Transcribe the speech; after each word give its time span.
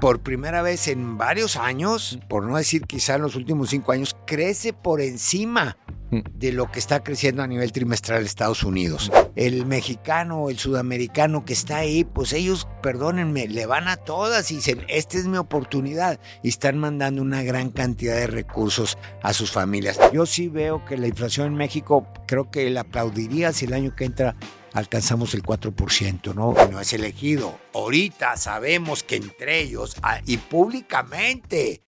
por 0.00 0.20
primera 0.20 0.62
vez 0.62 0.88
en 0.88 1.18
varios 1.18 1.56
años, 1.56 2.18
por 2.28 2.44
no 2.44 2.56
decir 2.56 2.82
quizá 2.86 3.16
en 3.16 3.22
los 3.22 3.34
últimos 3.34 3.70
cinco 3.70 3.92
años, 3.92 4.16
crece 4.26 4.72
por 4.72 5.00
encima 5.00 5.76
Mm. 6.10 6.20
de 6.34 6.52
lo 6.52 6.70
que 6.70 6.78
está 6.78 7.02
creciendo 7.02 7.42
a 7.42 7.46
nivel 7.46 7.70
trimestral 7.70 8.24
Estados 8.24 8.62
Unidos. 8.62 9.12
El 9.36 9.66
mexicano, 9.66 10.48
el 10.48 10.58
sudamericano 10.58 11.44
que 11.44 11.52
está 11.52 11.78
ahí, 11.78 12.04
pues 12.04 12.32
ellos, 12.32 12.66
perdónenme, 12.82 13.46
le 13.46 13.66
van 13.66 13.88
a 13.88 13.96
todas 13.96 14.50
y 14.50 14.56
dicen, 14.56 14.84
esta 14.88 15.18
es 15.18 15.26
mi 15.26 15.36
oportunidad 15.36 16.18
y 16.42 16.48
están 16.48 16.78
mandando 16.78 17.20
una 17.20 17.42
gran 17.42 17.70
cantidad 17.70 18.14
de 18.14 18.26
recursos 18.26 18.96
a 19.22 19.34
sus 19.34 19.52
familias. 19.52 19.98
Yo 20.12 20.24
sí 20.24 20.48
veo 20.48 20.82
que 20.86 20.96
la 20.96 21.08
inflación 21.08 21.48
en 21.48 21.54
México, 21.56 22.06
creo 22.26 22.50
que 22.50 22.70
le 22.70 22.80
aplaudiría 22.80 23.52
si 23.52 23.66
el 23.66 23.74
año 23.74 23.94
que 23.94 24.06
entra 24.06 24.34
alcanzamos 24.72 25.34
el 25.34 25.42
4%, 25.42 26.34
¿no? 26.34 26.54
No 26.70 26.80
es 26.80 26.92
elegido. 26.92 27.58
Ahorita 27.74 28.36
sabemos 28.36 29.02
que 29.02 29.16
entre 29.16 29.60
ellos 29.60 29.96
ah, 30.02 30.20
y 30.26 30.36
públicamente 30.36 31.82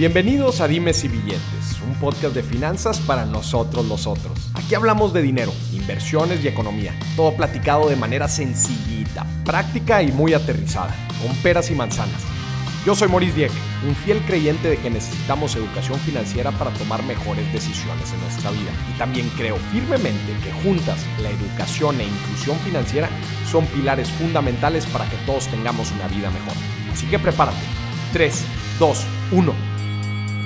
Bienvenidos 0.00 0.62
a 0.62 0.66
Dimes 0.66 1.04
y 1.04 1.08
Billetes, 1.08 1.78
un 1.86 1.92
podcast 1.96 2.34
de 2.34 2.42
finanzas 2.42 3.00
para 3.00 3.26
nosotros 3.26 3.84
los 3.84 4.06
otros. 4.06 4.50
Aquí 4.54 4.74
hablamos 4.74 5.12
de 5.12 5.20
dinero, 5.20 5.52
inversiones 5.74 6.42
y 6.42 6.48
economía, 6.48 6.98
todo 7.16 7.36
platicado 7.36 7.86
de 7.90 7.96
manera 7.96 8.26
sencillita, 8.26 9.26
práctica 9.44 10.02
y 10.02 10.10
muy 10.10 10.32
aterrizada, 10.32 10.96
con 11.20 11.36
peras 11.42 11.70
y 11.70 11.74
manzanas. 11.74 12.39
Yo 12.86 12.94
soy 12.94 13.08
Maurice 13.08 13.36
Dieck, 13.36 13.52
un 13.86 13.94
fiel 13.94 14.22
creyente 14.22 14.70
de 14.70 14.78
que 14.78 14.88
necesitamos 14.88 15.54
educación 15.54 15.98
financiera 16.00 16.50
para 16.50 16.70
tomar 16.70 17.02
mejores 17.02 17.52
decisiones 17.52 18.10
en 18.10 18.20
nuestra 18.20 18.50
vida. 18.52 18.72
Y 18.88 18.96
también 18.96 19.28
creo 19.36 19.56
firmemente 19.56 20.32
que 20.42 20.50
juntas 20.50 21.06
la 21.20 21.28
educación 21.28 22.00
e 22.00 22.04
inclusión 22.04 22.56
financiera 22.60 23.10
son 23.44 23.66
pilares 23.66 24.10
fundamentales 24.10 24.86
para 24.86 25.04
que 25.10 25.16
todos 25.26 25.46
tengamos 25.48 25.92
una 25.92 26.08
vida 26.08 26.30
mejor. 26.30 26.54
Así 26.90 27.06
que 27.06 27.18
prepárate. 27.18 27.60
3, 28.14 28.46
2, 28.78 29.06
1. 29.32 29.54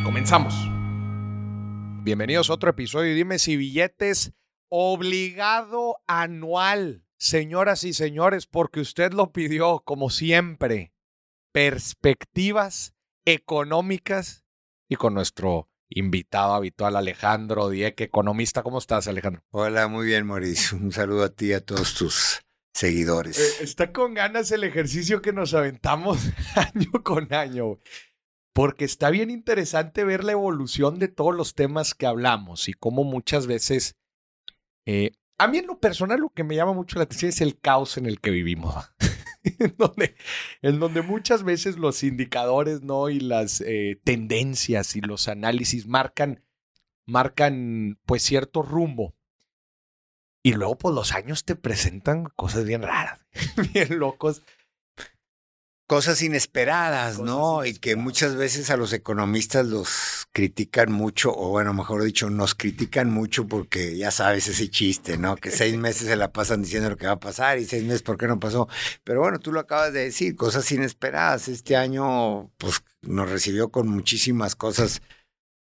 Comenzamos. 0.03 0.55
Bienvenidos 2.03 2.51
a 2.51 2.55
otro 2.55 2.71
episodio 2.71 3.15
Dime 3.15 3.39
si 3.39 3.57
billetes 3.57 4.33
obligado 4.69 5.99
anual. 6.09 7.05
Señoras 7.17 7.85
y 7.85 7.93
señores, 7.93 8.47
porque 8.47 8.81
usted 8.81 9.13
lo 9.13 9.33
pidió, 9.33 9.85
como 9.85 10.11
siempre, 10.11 10.94
perspectivas 11.55 12.95
económicas 13.25 14.45
y 14.89 14.97
con 14.97 15.15
nuestro 15.15 15.71
invitado 15.89 16.55
habitual 16.55 16.97
Alejandro 16.97 17.69
Dieck, 17.69 18.01
economista. 18.01 18.65
¿Cómo 18.65 18.79
estás, 18.79 19.07
Alejandro? 19.07 19.45
Hola, 19.51 19.87
muy 19.87 20.07
bien, 20.07 20.27
Mauricio. 20.27 20.77
Un 20.77 20.91
saludo 20.91 21.23
a 21.23 21.29
ti 21.29 21.47
y 21.47 21.53
a 21.53 21.65
todos 21.65 21.95
tus 21.95 22.43
seguidores. 22.75 23.39
Eh, 23.39 23.63
está 23.63 23.93
con 23.93 24.15
ganas 24.15 24.51
el 24.51 24.65
ejercicio 24.65 25.23
que 25.23 25.33
nos 25.33 25.55
aventamos 25.55 26.19
año 26.57 26.91
con 27.05 27.33
año, 27.33 27.79
porque 28.53 28.85
está 28.85 29.11
bien 29.11 29.31
interesante 29.31 30.03
ver 30.03 30.25
la 30.25 30.33
evolución 30.33 30.99
de 30.99 31.07
todos 31.07 31.37
los 31.37 31.55
temas 31.55 31.95
que 31.95 32.07
hablamos 32.07 32.69
y 32.69 32.73
cómo 32.73 33.05
muchas 33.05 33.47
veces, 33.47 33.95
eh, 34.87 35.13
a 35.39 35.47
mí 35.47 35.59
en 35.59 35.69
lo 35.69 35.79
personal 35.79 36.19
lo 36.19 36.31
que 36.31 36.43
me 36.43 36.57
llama 36.57 36.73
mucho 36.73 36.99
la 36.99 37.05
atención 37.05 37.29
es 37.29 37.41
el 37.41 37.61
caos 37.61 37.97
en 37.97 38.07
el 38.07 38.21
que 38.21 38.31
vivimos. 38.33 38.75
en, 39.59 39.75
donde, 39.77 40.17
en 40.63 40.81
donde 40.81 41.03
muchas 41.03 41.43
veces 41.43 41.77
los 41.77 42.03
indicadores 42.03 42.83
¿no? 42.83 43.11
y 43.11 43.21
las 43.21 43.61
eh, 43.61 44.01
tendencias 44.05 44.97
y 44.97 45.01
los 45.01 45.29
análisis 45.29 45.87
marcan, 45.87 46.43
marcan 47.07 47.99
pues 48.07 48.23
cierto 48.23 48.63
rumbo. 48.63 49.15
Y 50.43 50.53
luego, 50.53 50.77
pues 50.77 50.95
los 50.95 51.15
años 51.15 51.45
te 51.45 51.57
presentan 51.57 52.25
cosas 52.37 52.65
bien 52.67 52.83
raras, 52.83 53.21
bien 53.73 53.99
locos. 53.99 54.43
Cosas 55.87 56.23
inesperadas, 56.23 57.19
Cosas 57.19 57.27
¿no? 57.27 57.65
Y 57.65 57.75
que 57.75 57.95
muchas 57.95 58.37
veces 58.37 58.71
a 58.71 58.77
los 58.77 58.93
economistas 58.93 59.67
los 59.67 60.27
critican 60.33 60.91
mucho, 60.91 61.31
o 61.37 61.51
bueno, 61.51 61.75
mejor 61.75 62.03
dicho, 62.03 62.31
nos 62.31 62.55
critican 62.55 63.11
mucho 63.11 63.47
porque 63.47 63.97
ya 63.97 64.11
sabes 64.11 64.49
ese 64.49 64.71
chiste, 64.71 65.19
¿no? 65.19 65.37
Que 65.37 65.51
seis 65.51 65.77
meses 65.79 66.09
se 66.09 66.17
la 66.17 66.33
pasan 66.33 66.63
diciendo 66.63 66.89
lo 66.89 66.97
que 66.97 67.07
va 67.07 67.13
a 67.13 67.21
pasar 67.21 67.59
y 67.59 67.67
seis 67.67 67.85
meses 67.85 68.03
por 68.03 68.17
qué 68.17 68.27
no 68.27 68.41
pasó. 68.41 68.67
Pero 69.05 69.21
bueno, 69.21 69.39
tú 69.39 69.53
lo 69.53 69.61
acabas 69.61 69.93
de 69.93 70.05
decir, 70.05 70.37
cosas 70.37 70.71
inesperadas. 70.73 71.49
Este 71.49 71.77
año, 71.77 72.51
pues, 72.57 72.83
nos 73.03 73.31
recibió 73.31 73.69
con 73.69 73.87
muchísimas 73.89 74.57
cosas 74.57 75.03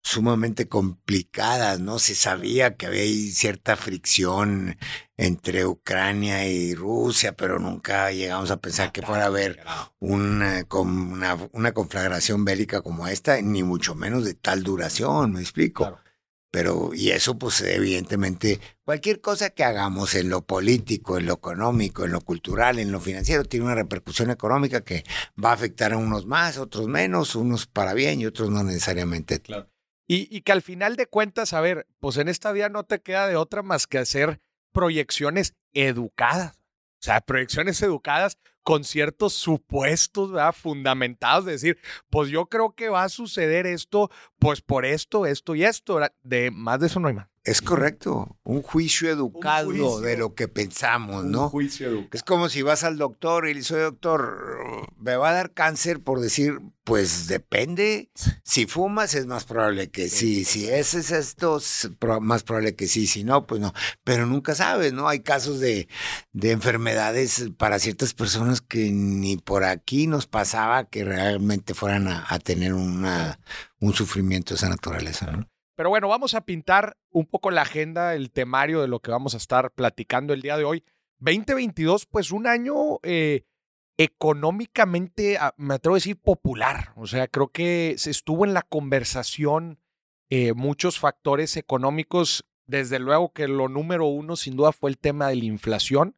sumamente 0.05 0.69
complicadas, 0.69 1.81
¿no? 1.81 1.99
Se 1.99 2.15
sabía 2.15 2.77
que 2.77 2.87
había 2.87 3.05
cierta 3.33 3.75
fricción 3.75 4.77
entre 5.17 5.65
Ucrania 5.65 6.47
y 6.47 6.75
Rusia, 6.75 7.35
pero 7.35 7.59
nunca 7.59 8.13
llegamos 8.13 8.51
a 8.51 8.59
pensar 8.59 8.93
que 8.93 9.01
fuera 9.01 9.25
a 9.25 9.29
haber 9.29 9.61
una, 10.01 10.67
una, 10.71 11.39
una 11.53 11.73
conflagración 11.73 12.45
bélica 12.45 12.83
como 12.83 13.09
esta, 13.09 13.41
ni 13.41 13.63
mucho 13.63 13.95
menos 13.95 14.27
de 14.27 14.35
tal 14.35 14.63
duración, 14.63 15.33
¿me 15.33 15.41
explico? 15.41 15.85
Claro. 15.85 16.05
Pero, 16.51 16.91
y 16.95 17.11
eso, 17.11 17.37
pues, 17.37 17.63
evidentemente, 17.63 18.61
cualquier 18.85 19.21
cosa 19.21 19.51
que 19.51 19.65
hagamos 19.65 20.15
en 20.15 20.29
lo 20.29 20.43
político, 20.43 21.19
en 21.19 21.27
lo 21.27 21.33
económico, 21.33 22.05
en 22.05 22.13
lo 22.13 22.21
cultural, 22.21 22.79
en 22.79 22.93
lo 22.93 23.01
financiero, 23.01 23.43
tiene 23.43 23.67
una 23.67 23.75
repercusión 23.75 24.31
económica 24.31 24.83
que 24.83 25.03
va 25.43 25.51
a 25.51 25.55
afectar 25.55 25.93
a 25.95 25.97
unos 25.97 26.27
más, 26.27 26.59
otros 26.59 26.87
menos, 26.87 27.35
unos 27.35 27.67
para 27.67 27.93
bien 27.93 28.21
y 28.21 28.27
otros 28.27 28.51
no 28.51 28.63
necesariamente. 28.63 29.41
Claro. 29.41 29.74
Y, 30.07 30.35
y 30.35 30.43
que 30.43 30.53
al 30.53 30.63
final 30.63 30.97
de 30.97 31.07
cuentas, 31.07 31.53
a 31.53 31.61
ver, 31.61 31.87
pues 32.01 32.17
en 32.19 32.29
esta 32.29 32.53
vida 32.53 32.69
no 32.69 32.85
te 32.85 33.01
queda 33.01 33.27
de 33.27 33.37
otra 33.37 33.63
más 33.63 33.87
que 33.87 33.99
hacer 33.99 34.41
proyecciones 34.73 35.55
educadas. 35.73 36.57
O 36.57 37.05
sea, 37.05 37.21
proyecciones 37.21 37.81
educadas 37.83 38.39
con 38.63 38.83
ciertos 38.83 39.35
supuestos 39.35 40.33
¿verdad? 40.33 40.55
fundamentados 40.55 41.45
de 41.45 41.53
decir, 41.53 41.79
pues 42.11 42.31
yo 42.31 42.47
creo 42.47 42.75
que 42.75 42.89
va 42.89 43.05
a 43.05 43.09
suceder 43.11 43.67
esto, 43.67 44.11
pues 44.39 44.63
por 44.63 44.87
esto, 44.87 45.27
esto 45.27 45.55
y 45.55 45.65
esto. 45.65 46.01
De 46.23 46.51
más 46.51 46.81
de 46.81 46.87
eso 46.87 46.99
no 46.99 47.09
hay 47.09 47.15
más. 47.15 47.34
Es 47.44 47.60
correcto, 47.60 48.38
un 48.43 48.62
juicio 48.62 49.10
educado 49.10 49.66
juicio. 49.66 50.00
de 50.00 50.16
lo 50.16 50.34
que 50.34 50.49
pensamos, 50.49 51.25
Un 51.25 51.32
¿no? 51.32 51.50
juicio 51.50 51.88
educado. 51.88 52.09
Es 52.12 52.22
como 52.22 52.49
si 52.49 52.62
vas 52.62 52.84
al 52.84 52.97
doctor 52.97 53.47
y 53.47 53.53
le 53.53 53.59
dices, 53.60 53.72
"Oye, 53.72 53.82
doctor, 53.82 54.88
me 54.99 55.15
va 55.16 55.28
a 55.28 55.34
dar 55.34 55.53
cáncer 55.53 56.00
por 56.00 56.21
decir, 56.21 56.59
pues 56.84 57.27
depende. 57.28 58.10
Si 58.44 58.66
fumas 58.66 59.15
es 59.15 59.27
más 59.27 59.44
probable 59.44 59.91
que 59.91 60.09
sí. 60.09 60.44
Si 60.44 60.69
es, 60.69 60.94
es 60.94 61.10
esto, 61.10 61.59
es 61.59 61.91
más 62.21 62.43
probable 62.44 62.75
que 62.77 62.87
sí. 62.87 63.06
Si 63.06 63.25
no, 63.25 63.47
pues 63.47 63.61
no. 63.61 63.75
Pero 64.05 64.25
nunca 64.26 64.55
sabes, 64.55 64.93
¿no? 64.94 65.09
Hay 65.09 65.21
casos 65.21 65.61
de, 65.61 65.88
de 66.32 66.50
enfermedades 66.50 67.50
para 67.59 67.78
ciertas 67.78 68.15
personas 68.15 68.61
que 68.62 68.91
ni 68.91 69.37
por 69.37 69.65
aquí 69.65 70.06
nos 70.06 70.26
pasaba 70.26 70.84
que 70.84 71.05
realmente 71.05 71.75
fueran 71.75 72.09
a, 72.09 72.25
a 72.28 72.38
tener 72.38 72.72
una, 72.75 73.38
un 73.81 73.93
sufrimiento 73.94 74.55
de 74.55 74.56
esa 74.56 74.69
naturaleza, 74.71 75.31
¿no? 75.31 75.49
Pero 75.77 75.89
bueno, 75.89 76.09
vamos 76.09 76.35
a 76.35 76.43
pintar 76.43 76.97
un 77.11 77.27
poco 77.27 77.51
la 77.51 77.62
agenda, 77.62 78.15
el 78.15 78.31
temario 78.31 78.81
de 78.81 78.89
lo 78.89 79.01
que 79.01 79.11
vamos 79.11 79.35
a 79.35 79.39
estar 79.39 79.73
platicando 79.73 80.33
el 80.33 80.43
día 80.43 80.57
de 80.57 80.65
hoy. 80.65 80.85
2022, 81.19 82.07
pues 82.07 82.31
un 82.31 82.47
año 82.47 83.01
eh, 83.03 83.45
económicamente, 83.97 85.39
ah, 85.39 85.55
me 85.57 85.75
atrevo 85.75 85.95
a 85.95 85.99
decir, 85.99 86.17
popular. 86.17 86.93
O 86.97 87.07
sea, 87.07 87.29
creo 87.29 87.49
que 87.49 87.95
se 87.99 88.11
estuvo 88.11 88.45
en 88.45 88.55
la 88.55 88.62
conversación 88.62 89.81
eh, 90.31 90.53
muchos 90.53 90.99
factores 90.99 91.57
económicos. 91.57 92.45
Desde 92.67 92.99
luego 92.99 93.33
que 93.33 93.49
lo 93.49 93.69
número 93.69 94.06
uno, 94.06 94.37
sin 94.37 94.56
duda, 94.56 94.73
fue 94.73 94.91
el 94.91 94.99
tema 94.99 95.29
de 95.29 95.37
la 95.37 95.45
inflación. 95.45 96.17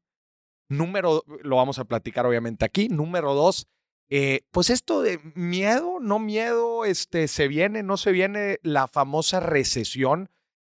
Número, 0.68 1.22
lo 1.42 1.56
vamos 1.56 1.78
a 1.78 1.84
platicar 1.84 2.26
obviamente 2.26 2.64
aquí. 2.64 2.88
Número 2.88 3.34
dos, 3.34 3.68
eh, 4.08 4.42
pues 4.50 4.70
esto 4.70 5.02
de 5.02 5.20
miedo, 5.34 5.98
no 6.00 6.18
miedo, 6.18 6.84
este, 6.84 7.28
se 7.28 7.48
viene, 7.48 7.82
no 7.82 7.96
se 7.96 8.12
viene 8.12 8.58
la 8.62 8.88
famosa 8.88 9.40
recesión. 9.40 10.30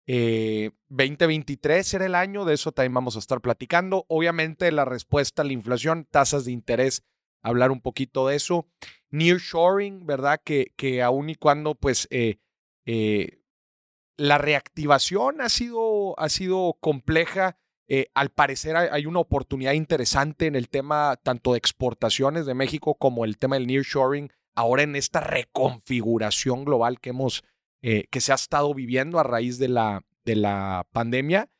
Eh, 0.06 0.72
2023 0.88 1.94
era 1.94 2.06
el 2.06 2.14
año, 2.14 2.44
de 2.44 2.54
eso 2.54 2.72
también 2.72 2.94
vamos 2.94 3.16
a 3.16 3.20
estar 3.20 3.40
platicando. 3.40 4.04
Obviamente 4.08 4.70
la 4.72 4.84
respuesta 4.84 5.42
a 5.42 5.44
la 5.44 5.52
inflación, 5.52 6.06
tasas 6.10 6.44
de 6.44 6.52
interés, 6.52 7.04
hablar 7.42 7.70
un 7.70 7.80
poquito 7.80 8.28
de 8.28 8.36
eso. 8.36 8.66
Nearshoring, 9.10 10.06
¿verdad? 10.06 10.40
Que, 10.42 10.72
que 10.76 11.02
aun 11.02 11.30
y 11.30 11.34
cuando 11.34 11.74
pues 11.74 12.08
eh, 12.10 12.38
eh, 12.86 13.42
la 14.16 14.38
reactivación 14.38 15.40
ha 15.40 15.48
sido, 15.48 16.18
ha 16.18 16.28
sido 16.28 16.76
compleja, 16.80 17.58
eh, 17.94 18.08
al 18.14 18.30
parecer 18.30 18.74
hay, 18.74 19.04
una 19.04 19.18
oportunidad 19.18 19.74
interesante 19.74 20.46
en 20.46 20.56
el 20.56 20.70
tema 20.70 21.18
tanto 21.22 21.52
de 21.52 21.58
exportaciones 21.58 22.46
de 22.46 22.54
México 22.54 22.94
como 22.94 23.26
el 23.26 23.36
tema 23.36 23.56
del 23.56 23.66
nearshoring, 23.66 24.32
ahora 24.54 24.82
en 24.82 24.96
esta 24.96 25.20
reconfiguración 25.20 26.64
global 26.64 27.00
que 27.00 27.10
hemos, 27.10 27.44
eh, 27.82 28.04
que 28.10 28.22
se 28.22 28.32
ha 28.32 28.36
estado 28.36 28.72
viviendo 28.72 29.18
a 29.18 29.24
raíz 29.24 29.58
de 29.58 29.68
la, 29.68 30.06
de 30.24 30.36
la 30.36 30.86
pandemia. 30.92 31.50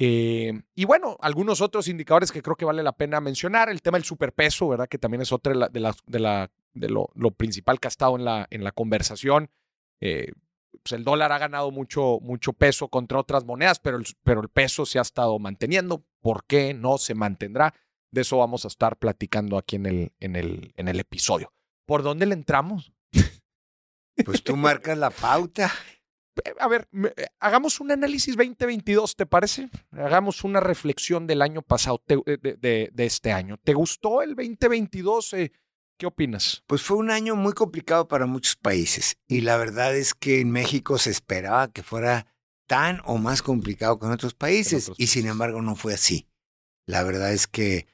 Eh, 0.00 0.62
y 0.74 0.84
bueno, 0.84 1.16
algunos 1.20 1.60
otros 1.60 1.86
indicadores 1.86 2.32
que 2.32 2.42
creo 2.42 2.56
que 2.56 2.64
vale 2.64 2.82
la 2.82 2.96
pena 2.96 3.20
mencionar, 3.20 3.68
el 3.68 3.82
tema 3.82 3.98
del 3.98 4.04
superpeso, 4.04 4.66
¿verdad? 4.66 4.88
Que 4.88 4.98
también 4.98 5.20
es 5.20 5.30
otra 5.30 5.52
de, 5.52 5.60
la, 5.60 5.68
de, 5.68 5.78
la, 5.78 5.94
de, 6.06 6.18
la, 6.18 6.50
de 6.74 6.88
lo, 6.88 7.30
principal 7.36 7.78
que 7.78 7.86
ha 7.86 7.88
estado 7.88 8.16
en 8.16 8.24
la, 8.24 8.48
en 8.50 8.64
la 8.64 8.72
conversación. 8.72 9.48
Pues 10.82 10.92
el 10.92 11.04
dólar 11.04 11.32
ha 11.32 11.38
ganado 11.38 11.70
mucho, 11.70 12.18
mucho 12.22 12.52
peso 12.52 12.88
contra 12.88 13.18
otras 13.20 13.44
monedas, 13.44 13.78
pero 13.78 13.96
el, 13.96 14.06
pero 14.24 14.40
el 14.40 14.48
peso 14.48 14.84
se 14.84 14.98
ha 14.98 15.02
estado 15.02 15.38
manteniendo. 15.38 16.04
¿Por 16.20 16.44
qué 16.44 16.74
no 16.74 16.98
se 16.98 17.14
mantendrá? 17.14 17.74
De 18.10 18.22
eso 18.22 18.38
vamos 18.38 18.64
a 18.64 18.68
estar 18.68 18.98
platicando 18.98 19.56
aquí 19.56 19.76
en 19.76 19.86
el, 19.86 20.12
en 20.20 20.36
el, 20.36 20.72
en 20.76 20.88
el 20.88 21.00
episodio. 21.00 21.52
¿Por 21.86 22.02
dónde 22.02 22.26
le 22.26 22.34
entramos? 22.34 22.92
Pues 24.26 24.44
tú 24.44 24.56
marcas 24.56 24.98
la 24.98 25.08
pauta. 25.08 25.72
A 26.60 26.68
ver, 26.68 26.86
eh, 27.16 27.26
hagamos 27.40 27.80
un 27.80 27.90
análisis 27.90 28.36
2022, 28.36 29.16
¿te 29.16 29.24
parece? 29.24 29.70
Hagamos 29.90 30.44
una 30.44 30.60
reflexión 30.60 31.26
del 31.26 31.40
año 31.40 31.62
pasado, 31.62 32.02
de, 32.06 32.90
de, 32.92 33.04
este 33.06 33.32
año. 33.32 33.56
¿Te 33.56 33.72
gustó 33.72 34.20
el 34.20 34.36
2022? 34.36 35.32
Eh, 35.32 35.52
¿Qué 36.02 36.06
opinas? 36.08 36.64
Pues 36.66 36.82
fue 36.82 36.96
un 36.96 37.12
año 37.12 37.36
muy 37.36 37.52
complicado 37.52 38.08
para 38.08 38.26
muchos 38.26 38.56
países 38.56 39.18
y 39.28 39.42
la 39.42 39.56
verdad 39.56 39.94
es 39.96 40.14
que 40.14 40.40
en 40.40 40.50
México 40.50 40.98
se 40.98 41.10
esperaba 41.10 41.70
que 41.70 41.84
fuera 41.84 42.26
tan 42.66 43.00
o 43.04 43.18
más 43.18 43.40
complicado 43.40 44.00
que 44.00 44.06
en 44.06 44.10
otros 44.10 44.34
países 44.34 44.90
y 44.96 45.06
sin 45.06 45.28
embargo 45.28 45.62
no 45.62 45.76
fue 45.76 45.94
así. 45.94 46.26
La 46.86 47.04
verdad 47.04 47.32
es 47.32 47.46
que 47.46 47.86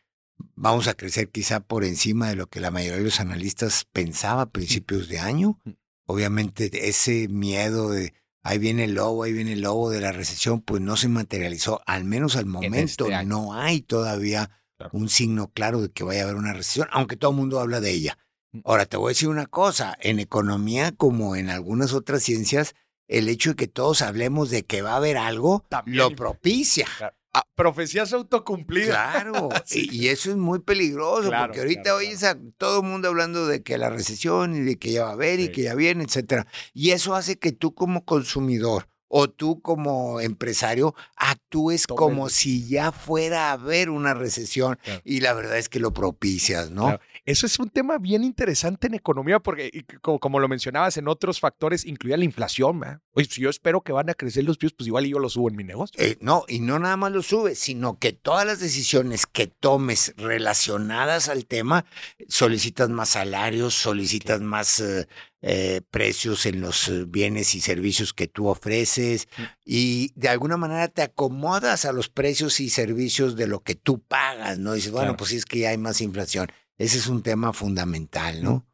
vamos 0.55 0.89
a 0.89 0.95
crecer 0.95 1.29
quizá 1.29 1.61
por 1.61 1.85
encima 1.85 2.31
de 2.31 2.37
lo 2.37 2.47
que 2.47 2.61
la 2.61 2.71
mayoría 2.71 2.97
de 2.97 3.05
los 3.05 3.21
analistas 3.21 3.87
pensaba 3.93 4.41
a 4.41 4.51
principios 4.53 5.09
de 5.09 5.19
año. 5.19 5.59
Mm. 5.65 5.73
Obviamente 6.07 6.89
ese 6.89 7.29
miedo 7.29 7.91
de 7.91 8.15
ahí 8.43 8.57
viene 8.57 8.85
el 8.85 8.95
lobo, 8.95 9.25
ahí 9.25 9.35
viene 9.35 9.53
el 9.53 9.61
lobo 9.61 9.91
de 9.91 10.01
la 10.01 10.13
recesión, 10.13 10.63
pues 10.63 10.81
no 10.81 10.97
se 10.97 11.09
materializó, 11.09 11.83
al 11.85 12.05
menos 12.05 12.37
al 12.37 12.47
momento 12.47 13.05
este 13.05 13.27
no 13.27 13.53
hay 13.53 13.83
todavía 13.83 14.51
un 14.93 15.09
signo 15.09 15.51
claro 15.53 15.81
de 15.81 15.91
que 15.91 16.05
vaya 16.05 16.23
a 16.23 16.25
haber 16.25 16.37
una 16.37 16.53
recesión, 16.53 16.89
aunque 16.93 17.17
todo 17.17 17.31
el 17.33 17.37
mundo 17.37 17.61
habla 17.61 17.81
de 17.81 17.91
ella. 17.91 18.19
Mm. 18.53 18.61
Ahora, 18.65 18.87
te 18.87 18.97
voy 18.97 19.11
a 19.11 19.15
decir 19.15 19.29
una 19.29 19.47
cosa, 19.47 19.97
en 20.01 20.21
economía 20.21 20.93
como 20.93 21.37
en 21.37 21.51
algunas 21.51 21.93
otras 21.93 22.23
ciencias, 22.23 22.75
el 23.09 23.29
hecho 23.29 23.51
de 23.51 23.57
que 23.57 23.69
todos 23.69 24.03
hablemos 24.03 24.51
de 24.51 24.65
que 24.65 24.83
va 24.83 24.93
a 24.93 24.97
haber 24.97 25.17
algo 25.17 25.65
lo 25.87 26.15
propicia. 26.15 26.87
Ah, 27.35 27.45
profecías 27.55 28.13
autocumplidas. 28.13 28.89
Claro, 28.89 29.49
y, 29.71 30.09
eso 30.09 30.31
es 30.31 30.37
muy 30.37 30.61
peligroso, 30.61 31.31
porque 31.39 31.61
ahorita 31.61 31.95
oyes 31.95 32.25
a 32.25 32.39
todo 32.57 32.81
el 32.81 32.87
mundo 32.87 33.09
hablando 33.09 33.47
de 33.47 33.63
que 33.63 33.79
la 33.79 33.91
recesión 33.91 34.57
y 34.57 34.61
de 34.61 34.79
que 34.79 34.93
ya 34.93 35.05
va 35.05 35.11
a 35.11 35.13
haber 35.13 35.41
y 35.41 35.53
que 35.53 35.63
ya 35.63 35.75
viene, 35.75 36.05
etcétera. 36.05 36.47
Y 36.73 36.91
eso 36.91 37.15
hace 37.15 37.39
que 37.39 37.53
tú 37.53 37.75
como 37.75 38.05
consumidor 38.05 38.89
o 39.09 39.29
tú 39.29 39.61
como 39.61 40.21
empresario 40.21 40.95
actúes 41.17 41.87
como 41.87 42.29
si 42.29 42.69
ya 42.69 42.93
fuera 42.93 43.49
a 43.49 43.53
haber 43.53 43.91
una 43.91 44.15
recesión 44.15 44.79
y 45.05 45.21
la 45.21 45.33
verdad 45.33 45.59
es 45.59 45.69
que 45.69 45.81
lo 45.81 45.93
propicias, 45.93 46.71
¿no? 46.71 46.99
Eso 47.29 47.45
es 47.45 47.59
un 47.59 47.69
tema 47.69 47.99
bien 47.99 48.25
interesante 48.25 48.87
en 48.87 48.95
economía 48.95 49.39
porque, 49.39 49.85
como, 50.01 50.41
lo 50.41 50.49
mencionabas, 50.49 50.97
en 50.97 51.09
otros 51.09 51.41
factores 51.41 51.85
incluía 51.85 52.17
la 52.17 52.25
inflación. 52.25 52.81
Oye, 53.13 53.29
si 53.31 53.43
yo 53.43 53.51
espero 53.51 53.83
que 53.83 53.93
van 53.93 54.09
a 54.09 54.15
crecer 54.15 54.45
los 54.45 54.57
precios, 54.57 54.75
pues 54.79 54.87
igual 54.87 55.05
yo 55.05 55.19
lo 55.19 55.29
subo 55.29 55.51
en 55.51 55.57
mi 55.57 55.63
negocio. 55.63 56.03
Eh, 56.03 56.17
no, 56.23 56.45
y 56.49 56.61
no 56.61 56.79
nada 56.79 56.97
más 56.97 57.13
lo 57.13 57.23
subes, 57.23 57.59
sino 57.59 57.99
que 57.99 58.15
todas 58.15 58.47
las 58.47 58.61
decisiones 58.61 59.27
que 59.27 59.47
tomes 59.47 60.15
relacionadas 60.17 61.29
al 61.29 61.45
tema, 61.45 61.85
solicitas 62.29 62.89
más 62.89 63.11
salarios, 63.11 63.75
solicitas 63.75 64.41
más 64.41 64.81
eh, 64.81 65.07
eh, 65.41 65.83
precios 65.91 66.47
en 66.47 66.61
los 66.61 66.91
bienes 67.11 67.55
y 67.55 67.61
servicios 67.61 68.13
que 68.13 68.27
tú 68.27 68.49
ofreces 68.49 69.29
mm. 69.37 69.43
y 69.65 70.13
de 70.17 70.29
alguna 70.29 70.57
manera 70.57 70.89
te 70.89 71.03
acomodas 71.03 71.85
a 71.85 71.93
los 71.93 72.09
precios 72.09 72.59
y 72.59 72.71
servicios 72.71 73.37
de 73.37 73.47
lo 73.47 73.61
que 73.61 73.77
tú 73.77 74.01
pagas, 74.01 74.59
¿no? 74.59 74.73
Dices, 74.73 74.91
bueno, 74.91 75.17
pues 75.17 75.31
sí 75.31 75.37
es 75.37 75.45
que 75.45 75.61
ya 75.61 75.71
hay 75.71 75.79
más 75.79 76.01
inflación. 76.01 76.49
Ese 76.77 76.99
es 76.99 77.07
un 77.07 77.23
tema 77.23 77.53
fundamental, 77.53 78.43
¿no? 78.43 78.67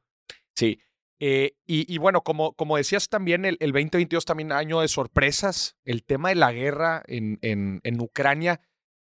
Sí. 0.54 0.78
Eh, 1.20 1.56
y, 1.66 1.96
bueno, 1.98 2.22
como, 2.22 2.52
como 2.54 2.76
decías 2.76 3.08
también, 3.08 3.44
el, 3.44 3.56
el, 3.60 3.72
2022 3.72 4.24
también 4.24 4.52
año 4.52 4.80
de 4.80 4.88
sorpresas. 4.88 5.76
El 5.84 6.04
tema 6.04 6.28
de 6.28 6.34
la 6.34 6.52
guerra 6.52 7.02
en, 7.06 7.38
en, 7.40 7.80
en, 7.82 8.00
Ucrania, 8.00 8.60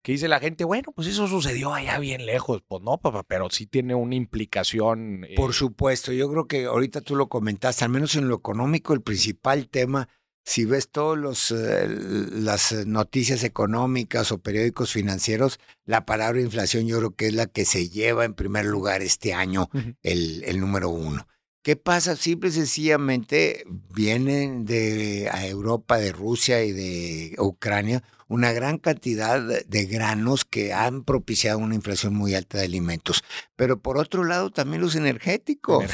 que 0.03 0.13
dice 0.13 0.29
la 0.29 0.41
gente, 0.41 0.65
bueno, 0.65 0.93
pues 0.95 1.09
eso 1.09 1.29
sucedió 1.29 1.73
allá 1.73 1.99
bien 1.99 2.27
lejos. 2.27 2.63
Pues 2.67 2.83
no, 2.83 2.99
papá, 2.99 3.23
pero 3.23 3.49
sí 3.51 3.67
tiene 3.67 3.95
una 3.95 4.15
implicación. 4.15 5.27
Por 5.37 5.51
eh 5.51 5.55
supuesto, 5.55 6.13
yo 6.13 6.31
creo 6.31 6.47
que 6.47 6.65
ahorita 6.65 7.01
tú 7.01 7.17
lo 7.17 7.29
comentaste, 7.29 7.85
al 7.85 7.91
menos 7.91 8.17
en 8.17 8.29
lo 8.29 8.37
económico, 8.37 8.95
el 8.95 9.03
principal 9.03 9.69
tema 9.69 10.09
si 10.45 10.65
ves 10.65 10.91
todas 10.91 11.53
eh, 11.53 11.87
las 11.89 12.73
noticias 12.87 13.45
económicas 13.45 14.33
o 14.33 14.39
periódicos 14.39 14.93
financieros, 14.93 15.61
la 15.85 16.05
palabra 16.05 16.41
inflación 16.41 16.87
yo 16.87 16.99
creo 16.99 17.15
que 17.15 17.29
es 17.29 17.35
la 17.35 17.47
que 17.47 17.65
se 17.65 17.89
lleva 17.89 18.25
en 18.25 18.35
primer 18.35 18.67
lugar 18.67 19.03
este 19.03 19.35
año, 19.35 19.69
el, 20.03 20.43
el, 20.45 20.61
número 20.61 20.89
uno. 20.91 21.29
¿Qué 21.63 21.77
pasa? 21.77 22.17
Simple 22.17 22.49
y 22.49 22.53
sencillamente 22.53 23.65
vienen 23.95 24.65
de 24.65 25.27
Europa, 25.49 25.99
de 25.99 26.11
Rusia 26.11 26.65
y 26.65 26.73
de 26.73 27.37
Ucrania 27.39 28.03
una 28.33 28.51
gran 28.53 28.79
cantidad 28.79 29.41
de 29.43 29.85
granos 29.85 30.47
que 30.47 30.73
han 30.73 31.05
propiciado 31.05 31.59
una 31.59 31.75
inflación 31.75 32.15
muy 32.15 32.35
alta 32.35 32.57
de 32.57 32.65
alimentos. 32.65 33.23
Pero 33.57 33.81
por 33.81 33.99
otro 33.99 34.25
lado, 34.25 34.51
también 34.51 34.81
los 34.81 34.97
energéticos. 34.97 35.85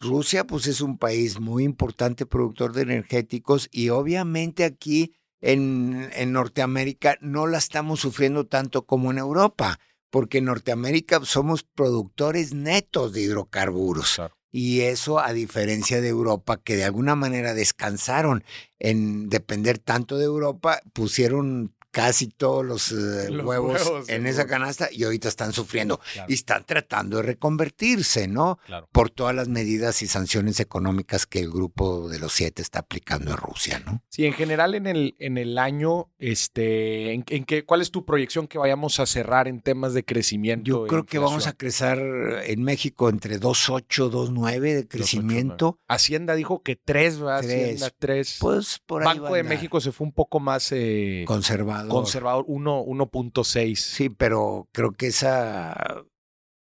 Rusia, 0.00 0.44
pues 0.44 0.66
es 0.66 0.80
un 0.80 0.98
país 0.98 1.38
muy 1.38 1.62
importante 1.62 2.26
productor 2.26 2.72
de 2.72 2.82
energéticos 2.82 3.68
y 3.70 3.90
obviamente 3.90 4.64
aquí 4.64 5.14
en, 5.40 6.10
en 6.14 6.32
Norteamérica 6.32 7.16
no 7.20 7.46
la 7.46 7.58
estamos 7.58 8.00
sufriendo 8.00 8.44
tanto 8.44 8.86
como 8.86 9.12
en 9.12 9.18
Europa, 9.18 9.78
porque 10.10 10.38
en 10.38 10.46
Norteamérica 10.46 11.20
somos 11.24 11.62
productores 11.62 12.52
netos 12.52 13.12
de 13.12 13.22
hidrocarburos. 13.22 14.20
Y 14.56 14.82
eso 14.82 15.18
a 15.18 15.32
diferencia 15.32 16.00
de 16.00 16.06
Europa, 16.06 16.62
que 16.62 16.76
de 16.76 16.84
alguna 16.84 17.16
manera 17.16 17.54
descansaron 17.54 18.44
en 18.78 19.28
depender 19.28 19.78
tanto 19.78 20.16
de 20.16 20.26
Europa, 20.26 20.80
pusieron 20.92 21.73
casi 21.94 22.26
todos 22.26 22.66
los, 22.66 22.90
eh, 22.90 23.30
huevos, 23.30 24.08
en 24.08 24.26
esa 24.26 24.48
canasta 24.48 24.88
y 24.90 25.04
ahorita 25.04 25.28
están 25.28 25.52
sufriendo 25.52 26.00
y 26.26 26.34
están 26.34 26.64
tratando 26.64 27.18
de 27.18 27.22
reconvertirse, 27.22 28.26
¿no? 28.26 28.58
Por 28.90 29.10
todas 29.10 29.32
las 29.32 29.46
medidas 29.46 30.02
y 30.02 30.08
sanciones 30.08 30.58
económicas 30.58 31.24
que 31.24 31.38
el 31.38 31.50
grupo 31.50 32.08
de 32.08 32.18
los 32.18 32.32
siete 32.32 32.62
está 32.62 32.80
aplicando 32.80 33.30
en 33.30 33.36
Rusia, 33.36 33.80
¿no? 33.86 34.02
Sí, 34.08 34.26
en 34.26 34.32
general 34.32 34.74
en 34.74 34.88
el, 34.88 35.14
en 35.20 35.38
el 35.38 35.56
año, 35.56 36.10
este, 36.18 37.12
¿en, 37.12 37.22
qué, 37.22 37.64
¿cuál 37.64 37.80
es 37.80 37.92
tu 37.92 38.04
proyección 38.04 38.48
que 38.48 38.58
vayamos 38.58 38.98
a 38.98 39.06
cerrar 39.06 39.46
en 39.46 39.60
temas 39.60 39.94
de 39.94 40.04
crecimiento? 40.04 40.64
Yo 40.66 40.86
creo 40.88 41.06
que 41.06 41.20
vamos 41.20 41.46
a 41.46 41.52
crecer 41.52 41.98
en 42.46 42.62
México 42.64 43.08
entre 43.08 43.38
2.8, 43.38 44.10
2.9 44.10 44.60
de 44.60 44.88
crecimiento. 44.88 45.78
Hacienda 45.86 46.34
dijo 46.34 46.64
que 46.64 46.74
3, 46.74 47.20
¿verdad? 47.20 47.38
Hacienda 47.38 47.90
3. 47.96 48.38
Pues 48.40 48.80
por 48.84 49.02
ahí 49.02 49.16
Banco 49.16 49.34
de 49.36 49.44
México 49.44 49.80
se 49.80 49.92
fue 49.92 50.08
un 50.08 50.12
poco 50.12 50.40
más... 50.40 50.72
Eh, 50.72 51.24
conservado 51.28 51.83
conservador. 51.88 52.46
1.6. 52.46 53.76
Sí, 53.76 54.08
pero 54.08 54.68
creo 54.72 54.92
que 54.92 55.08
esa, 55.08 56.04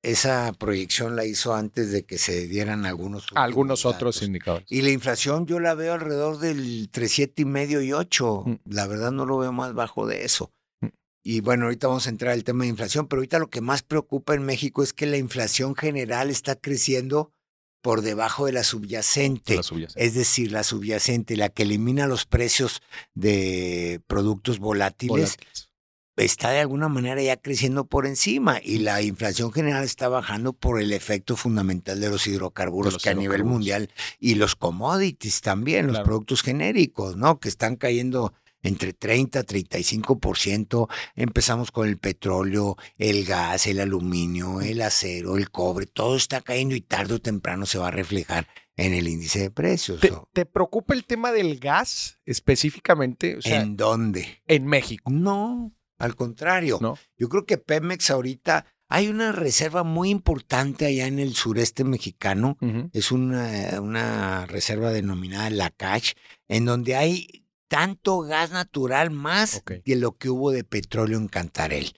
esa 0.01 0.53
proyección 0.53 1.15
la 1.15 1.25
hizo 1.25 1.53
antes 1.53 1.91
de 1.91 2.05
que 2.05 2.17
se 2.17 2.47
dieran 2.47 2.85
algunos 2.85 3.27
algunos 3.35 3.85
otros 3.85 4.21
indicadores. 4.21 4.67
Y 4.71 4.81
la 4.81 4.91
inflación 4.91 5.45
yo 5.45 5.59
la 5.59 5.73
veo 5.73 5.93
alrededor 5.93 6.39
del 6.39 6.89
3.7 6.91 7.33
y 7.37 7.45
medio 7.45 7.81
y 7.81 7.93
8. 7.93 8.43
Mm. 8.45 8.55
La 8.65 8.87
verdad 8.87 9.11
no 9.11 9.25
lo 9.25 9.37
veo 9.37 9.51
más 9.51 9.73
bajo 9.73 10.07
de 10.07 10.23
eso. 10.23 10.51
Mm. 10.81 10.87
Y 11.23 11.41
bueno, 11.41 11.65
ahorita 11.65 11.87
vamos 11.87 12.07
a 12.07 12.11
entrar 12.11 12.33
al 12.33 12.43
tema 12.43 12.63
de 12.63 12.69
inflación, 12.69 13.07
pero 13.07 13.19
ahorita 13.19 13.39
lo 13.39 13.49
que 13.49 13.61
más 13.61 13.83
preocupa 13.83 14.33
en 14.33 14.43
México 14.43 14.83
es 14.83 14.93
que 14.93 15.05
la 15.05 15.17
inflación 15.17 15.75
general 15.75 16.29
está 16.29 16.55
creciendo 16.55 17.31
por 17.81 18.01
debajo 18.01 18.45
de 18.45 18.53
la 18.53 18.63
subyacente, 18.63 19.59
Es 19.95 20.13
decir, 20.13 20.51
la 20.51 20.63
subyacente, 20.63 21.37
la 21.37 21.49
que 21.49 21.63
elimina 21.63 22.07
los 22.07 22.25
precios 22.25 22.81
de 23.13 24.01
productos 24.07 24.59
volátiles, 24.59 25.37
está 26.17 26.51
de 26.51 26.59
alguna 26.59 26.89
manera 26.89 27.21
ya 27.21 27.37
creciendo 27.37 27.85
por 27.85 28.05
encima 28.05 28.59
y 28.61 28.79
la 28.79 29.01
inflación 29.01 29.51
general 29.53 29.83
está 29.83 30.09
bajando 30.09 30.53
por 30.53 30.81
el 30.81 30.91
efecto 30.91 31.35
fundamental 31.37 31.99
de 32.01 32.09
los 32.09 32.27
hidrocarburos 32.27 32.97
que 32.97 33.09
a 33.09 33.13
nivel 33.13 33.45
mundial 33.45 33.89
y 34.19 34.35
los 34.35 34.55
commodities 34.55 35.41
también, 35.41 35.87
los 35.87 36.01
productos 36.01 36.41
genéricos, 36.41 37.15
¿no? 37.15 37.39
Que 37.39 37.49
están 37.49 37.77
cayendo 37.77 38.33
entre 38.63 38.93
30 38.93 39.39
y 39.39 39.63
35%. 39.63 40.87
Empezamos 41.15 41.71
con 41.71 41.87
el 41.87 41.97
petróleo, 41.97 42.77
el 42.97 43.25
gas, 43.25 43.67
el 43.67 43.79
aluminio, 43.79 44.61
el 44.61 44.81
acero, 44.81 45.37
el 45.37 45.51
cobre, 45.51 45.85
todo 45.85 46.15
está 46.15 46.41
cayendo 46.41 46.75
y 46.75 46.81
tarde 46.81 47.15
o 47.15 47.19
temprano 47.19 47.65
se 47.65 47.77
va 47.77 47.87
a 47.87 47.91
reflejar 47.91 48.47
en 48.75 48.93
el 48.93 49.07
índice 49.07 49.39
de 49.39 49.51
precios. 49.51 49.99
¿Te, 50.31 50.45
preocupa 50.45 50.93
el 50.93 51.05
tema 51.05 51.31
del 51.31 51.59
gas 51.59 52.19
específicamente? 52.25 53.37
¿En 53.43 53.75
dónde? 53.75 54.41
En 54.47 54.65
México. 54.65 55.11
No, 55.11 55.73
al 55.97 56.15
contrario. 56.15 56.79
Yo 57.17 57.29
creo 57.29 57.45
que 57.45 57.57
Pemex 57.57 58.09
ahorita 58.09 58.65
hay 58.87 59.07
una 59.07 59.31
reserva 59.31 59.83
muy 59.83 60.09
importante 60.09 60.85
allá 60.85 61.07
en 61.07 61.19
el 61.19 61.35
sureste 61.35 61.83
mexicano. 61.83 62.57
Es 62.93 63.11
una, 63.11 63.79
una 63.81 64.45
reserva 64.45 64.91
denominada 64.91 65.49
La 65.49 65.69
Cache, 65.69 66.15
en 66.47 66.65
donde 66.65 66.95
hay 66.95 67.45
tanto 67.69 68.19
gas 68.21 68.51
natural 68.51 69.11
más 69.11 69.63
que 69.85 69.95
lo 69.95 70.17
que 70.17 70.29
hubo 70.29 70.51
de 70.51 70.65
petróleo 70.65 71.17
en 71.17 71.27
Cantarel. 71.29 71.93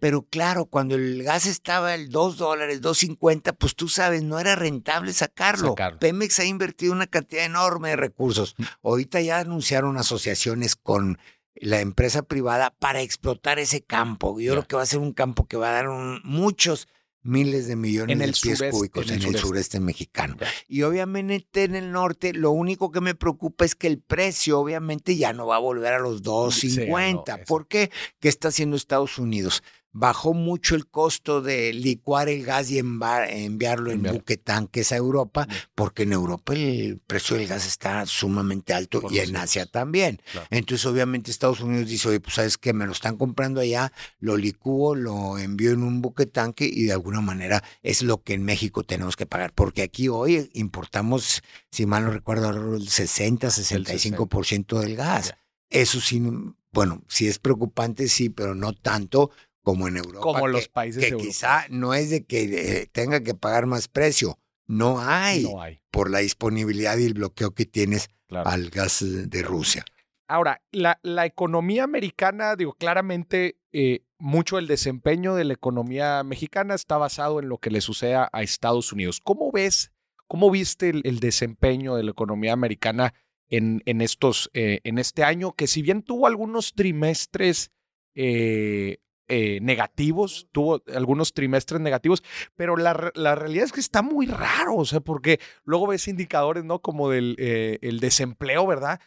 Pero 0.00 0.22
claro, 0.22 0.66
cuando 0.66 0.96
el 0.96 1.22
gas 1.22 1.46
estaba 1.46 1.94
el 1.94 2.10
2 2.10 2.36
dólares, 2.36 2.82
2.50, 2.82 3.56
pues 3.56 3.74
tú 3.74 3.88
sabes, 3.88 4.22
no 4.24 4.38
era 4.38 4.56
rentable 4.56 5.12
sacarlo. 5.12 5.74
Pemex 6.00 6.40
ha 6.40 6.44
invertido 6.44 6.92
una 6.92 7.06
cantidad 7.06 7.44
enorme 7.44 7.90
de 7.90 7.96
recursos. 7.96 8.54
Mm. 8.58 8.62
Ahorita 8.82 9.20
ya 9.20 9.38
anunciaron 9.38 9.96
asociaciones 9.96 10.76
con 10.76 11.18
la 11.54 11.80
empresa 11.80 12.22
privada 12.22 12.74
para 12.78 13.00
explotar 13.00 13.60
ese 13.60 13.82
campo. 13.82 14.38
Yo 14.40 14.52
creo 14.52 14.66
que 14.66 14.76
va 14.76 14.82
a 14.82 14.86
ser 14.86 14.98
un 14.98 15.12
campo 15.12 15.46
que 15.46 15.56
va 15.56 15.70
a 15.70 15.72
dar 15.72 15.88
muchos 16.24 16.88
miles 17.22 17.66
de 17.66 17.76
millones 17.76 18.18
de 18.18 18.32
pies 18.32 18.62
cúbicos 18.70 19.10
en 19.10 19.22
el, 19.22 19.36
sureste. 19.36 19.80
mexicano. 19.80 20.36
Y 20.68 20.82
obviamente 20.82 21.64
en 21.64 21.74
el 21.74 21.92
norte 21.92 22.32
lo 22.32 22.50
único 22.50 22.90
que 22.90 23.00
me 23.00 23.14
preocupa 23.14 23.64
es 23.64 23.74
que 23.74 23.86
el 23.86 24.00
precio 24.00 24.58
obviamente 24.58 25.16
ya 25.16 25.32
no 25.32 25.46
va 25.46 25.56
a 25.56 25.60
volver 25.60 25.94
a 25.94 25.98
los 25.98 26.22
2.50. 26.22 27.46
¿Por 27.46 27.68
qué? 27.68 27.90
¿Qué 28.20 28.28
está 28.28 28.48
haciendo 28.48 28.76
Estados 28.76 29.18
Unidos? 29.18 29.62
Bajó 29.92 30.32
mucho 30.32 30.74
el 30.74 30.86
costo 30.86 31.42
de 31.42 31.72
licuar 31.72 32.28
el 32.28 32.44
gas 32.44 32.70
y 32.70 32.78
enviarlo 32.78 33.90
en 33.90 34.02
buque 34.02 34.36
tanques 34.38 34.90
a 34.92 34.96
Europa, 34.96 35.46
porque 35.74 36.04
en 36.04 36.12
Europa 36.12 36.54
el 36.54 37.00
precio 37.06 37.36
del 37.36 37.46
gas 37.46 37.66
está 37.66 38.06
sumamente 38.06 38.72
alto 38.72 39.02
y 39.10 39.18
en 39.18 39.36
Asia 39.36 39.66
también. 39.66 40.20
Entonces, 40.50 40.86
obviamente, 40.86 41.30
Estados 41.30 41.60
Unidos 41.60 41.88
dice, 41.88 42.08
oye, 42.08 42.20
pues 42.20 42.34
sabes 42.34 42.58
que 42.58 42.72
me 42.72 42.86
lo 42.86 42.92
están 42.92 43.16
comprando 43.16 43.60
allá, 43.60 43.92
lo 44.18 44.36
licúo, 44.36 44.94
lo 44.94 45.38
envío 45.38 45.72
en 45.72 45.82
un 45.82 46.00
buque 46.00 46.26
tanque 46.26 46.68
y 46.72 46.84
de 46.84 46.92
alguna 46.92 47.20
manera 47.20 47.62
es 47.82 48.02
lo 48.02 48.22
que 48.22 48.34
en 48.34 48.44
México 48.44 48.84
tenemos 48.84 49.16
que 49.16 49.26
pagar, 49.26 49.52
porque 49.52 49.82
aquí 49.82 50.08
hoy 50.08 50.50
importamos, 50.54 51.42
si 51.70 51.86
mal 51.86 52.04
no 52.04 52.10
recuerdo, 52.10 52.76
el 52.76 52.88
60, 52.88 53.48
65% 53.48 54.80
del 54.80 54.96
gas. 54.96 55.34
Eso 55.68 56.00
sí, 56.00 56.22
bueno, 56.70 57.02
sí 57.08 57.28
es 57.28 57.38
preocupante, 57.38 58.08
sí, 58.08 58.28
pero 58.30 58.54
no 58.54 58.72
tanto 58.72 59.30
como 59.62 59.88
en 59.88 59.96
Europa. 59.96 60.20
Como 60.20 60.48
los 60.48 60.68
países 60.68 61.04
que 61.04 61.16
quizá 61.16 61.66
no 61.70 61.94
es 61.94 62.10
de 62.10 62.24
que 62.24 62.42
eh, 62.82 62.86
tenga 62.86 63.22
que 63.22 63.34
pagar 63.34 63.66
más 63.66 63.88
precio. 63.88 64.38
No 64.66 65.00
hay, 65.00 65.42
no 65.44 65.60
hay. 65.60 65.82
Por 65.90 66.10
la 66.10 66.20
disponibilidad 66.20 66.96
y 66.98 67.04
el 67.04 67.14
bloqueo 67.14 67.52
que 67.52 67.66
tienes 67.66 68.08
al 68.28 68.70
gas 68.70 69.04
de 69.04 69.42
Rusia. 69.42 69.84
Ahora, 70.28 70.62
la, 70.70 70.98
la 71.02 71.26
economía 71.26 71.84
americana, 71.84 72.56
digo, 72.56 72.72
claramente 72.74 73.58
eh, 73.72 74.04
mucho 74.18 74.58
el 74.58 74.66
desempeño 74.66 75.34
de 75.34 75.44
la 75.44 75.54
economía 75.54 76.22
mexicana 76.22 76.74
está 76.74 76.96
basado 76.96 77.40
en 77.40 77.48
lo 77.48 77.58
que 77.58 77.70
le 77.70 77.80
suceda 77.80 78.30
a 78.32 78.42
Estados 78.42 78.92
Unidos. 78.92 79.20
¿Cómo 79.22 79.50
ves, 79.52 79.92
cómo 80.28 80.50
viste 80.50 80.90
el, 80.90 81.20
desempeño 81.20 81.96
de 81.96 82.04
la 82.04 82.12
economía 82.12 82.52
americana 82.52 83.14
en, 83.48 83.82
en 83.84 84.00
estos, 84.00 84.50
eh, 84.54 84.80
en 84.84 84.98
este 84.98 85.24
año, 85.24 85.52
que 85.52 85.66
si 85.66 85.82
bien 85.82 86.02
tuvo 86.02 86.26
algunos 86.26 86.72
trimestres 86.74 87.70
eh, 88.14 88.98
eh, 89.34 89.60
negativos, 89.62 90.46
tuvo 90.52 90.82
algunos 90.94 91.32
trimestres 91.32 91.80
negativos, 91.80 92.22
pero 92.54 92.76
la, 92.76 92.92
realidad 92.92 93.64
es 93.64 93.72
que 93.72 93.80
está 93.80 94.02
muy 94.02 94.26
raro, 94.26 94.76
o 94.76 94.84
sea, 94.84 95.00
porque 95.00 95.40
luego 95.64 95.86
ves 95.86 96.06
indicadores, 96.06 96.64
¿no? 96.64 96.82
Como 96.82 97.08
del 97.08 97.36
eh, 97.38 97.78
el 97.80 97.98
desempleo, 97.98 98.66
¿verdad? 98.66 99.00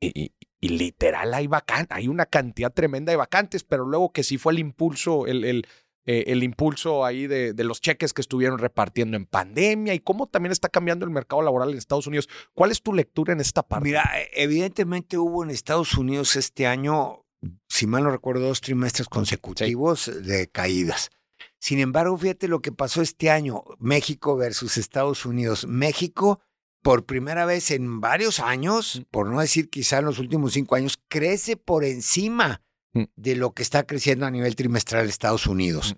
Y, 0.00 0.32
literal 0.60 1.34
hay 1.34 1.46
vacante, 1.46 1.94
hay 1.94 2.08
una 2.08 2.26
cantidad 2.26 2.72
tremenda 2.72 3.12
de 3.12 3.16
vacantes, 3.16 3.62
pero 3.62 3.84
luego 3.84 4.12
que 4.12 4.24
sí 4.24 4.38
fue 4.38 4.54
el 4.54 4.58
impulso, 4.58 5.28
el, 5.28 5.44
el, 5.44 5.68
eh, 6.04 6.24
el 6.26 6.42
impulso 6.42 7.04
ahí 7.04 7.28
de, 7.28 7.52
de, 7.52 7.62
los 7.62 7.80
cheques 7.80 8.12
que 8.12 8.22
estuvieron 8.22 8.58
repartiendo 8.58 9.16
en 9.16 9.26
pandemia 9.26 9.94
y 9.94 10.00
cómo 10.00 10.26
también 10.26 10.50
está 10.50 10.68
cambiando 10.68 11.04
el 11.04 11.12
mercado 11.12 11.42
laboral 11.42 11.70
en 11.70 11.78
Estados 11.78 12.08
Unidos. 12.08 12.28
¿Cuál 12.54 12.72
es 12.72 12.82
tu 12.82 12.92
lectura 12.92 13.32
en 13.34 13.40
esta 13.40 13.62
parte? 13.62 13.84
Mira, 13.84 14.10
evidentemente 14.32 15.16
hubo 15.16 15.44
en 15.44 15.50
Estados 15.50 15.96
Unidos 15.96 16.34
este 16.34 16.66
año 16.66 17.24
si 17.68 17.86
mal 17.86 18.04
no 18.04 18.10
recuerdo, 18.10 18.46
dos 18.46 18.60
trimestres 18.60 19.08
consecutivos 19.08 20.10
de 20.22 20.48
caídas. 20.48 21.10
Sin 21.58 21.78
embargo, 21.80 22.16
fíjate 22.16 22.48
lo 22.48 22.60
que 22.60 22.72
pasó 22.72 23.02
este 23.02 23.30
año, 23.30 23.62
México 23.78 24.36
versus 24.36 24.76
Estados 24.76 25.26
Unidos. 25.26 25.66
México, 25.66 26.40
por 26.82 27.04
primera 27.04 27.44
vez 27.46 27.70
en 27.70 28.00
varios 28.00 28.40
años, 28.40 29.02
por 29.10 29.28
no 29.28 29.40
decir 29.40 29.68
quizá 29.68 29.98
en 29.98 30.06
los 30.06 30.18
últimos 30.18 30.52
cinco 30.52 30.76
años, 30.76 30.98
crece 31.08 31.56
por 31.56 31.84
encima 31.84 32.62
mm. 32.94 33.04
de 33.16 33.36
lo 33.36 33.52
que 33.52 33.62
está 33.62 33.86
creciendo 33.86 34.26
a 34.26 34.30
nivel 34.30 34.56
trimestral 34.56 35.08
Estados 35.08 35.46
Unidos. 35.46 35.96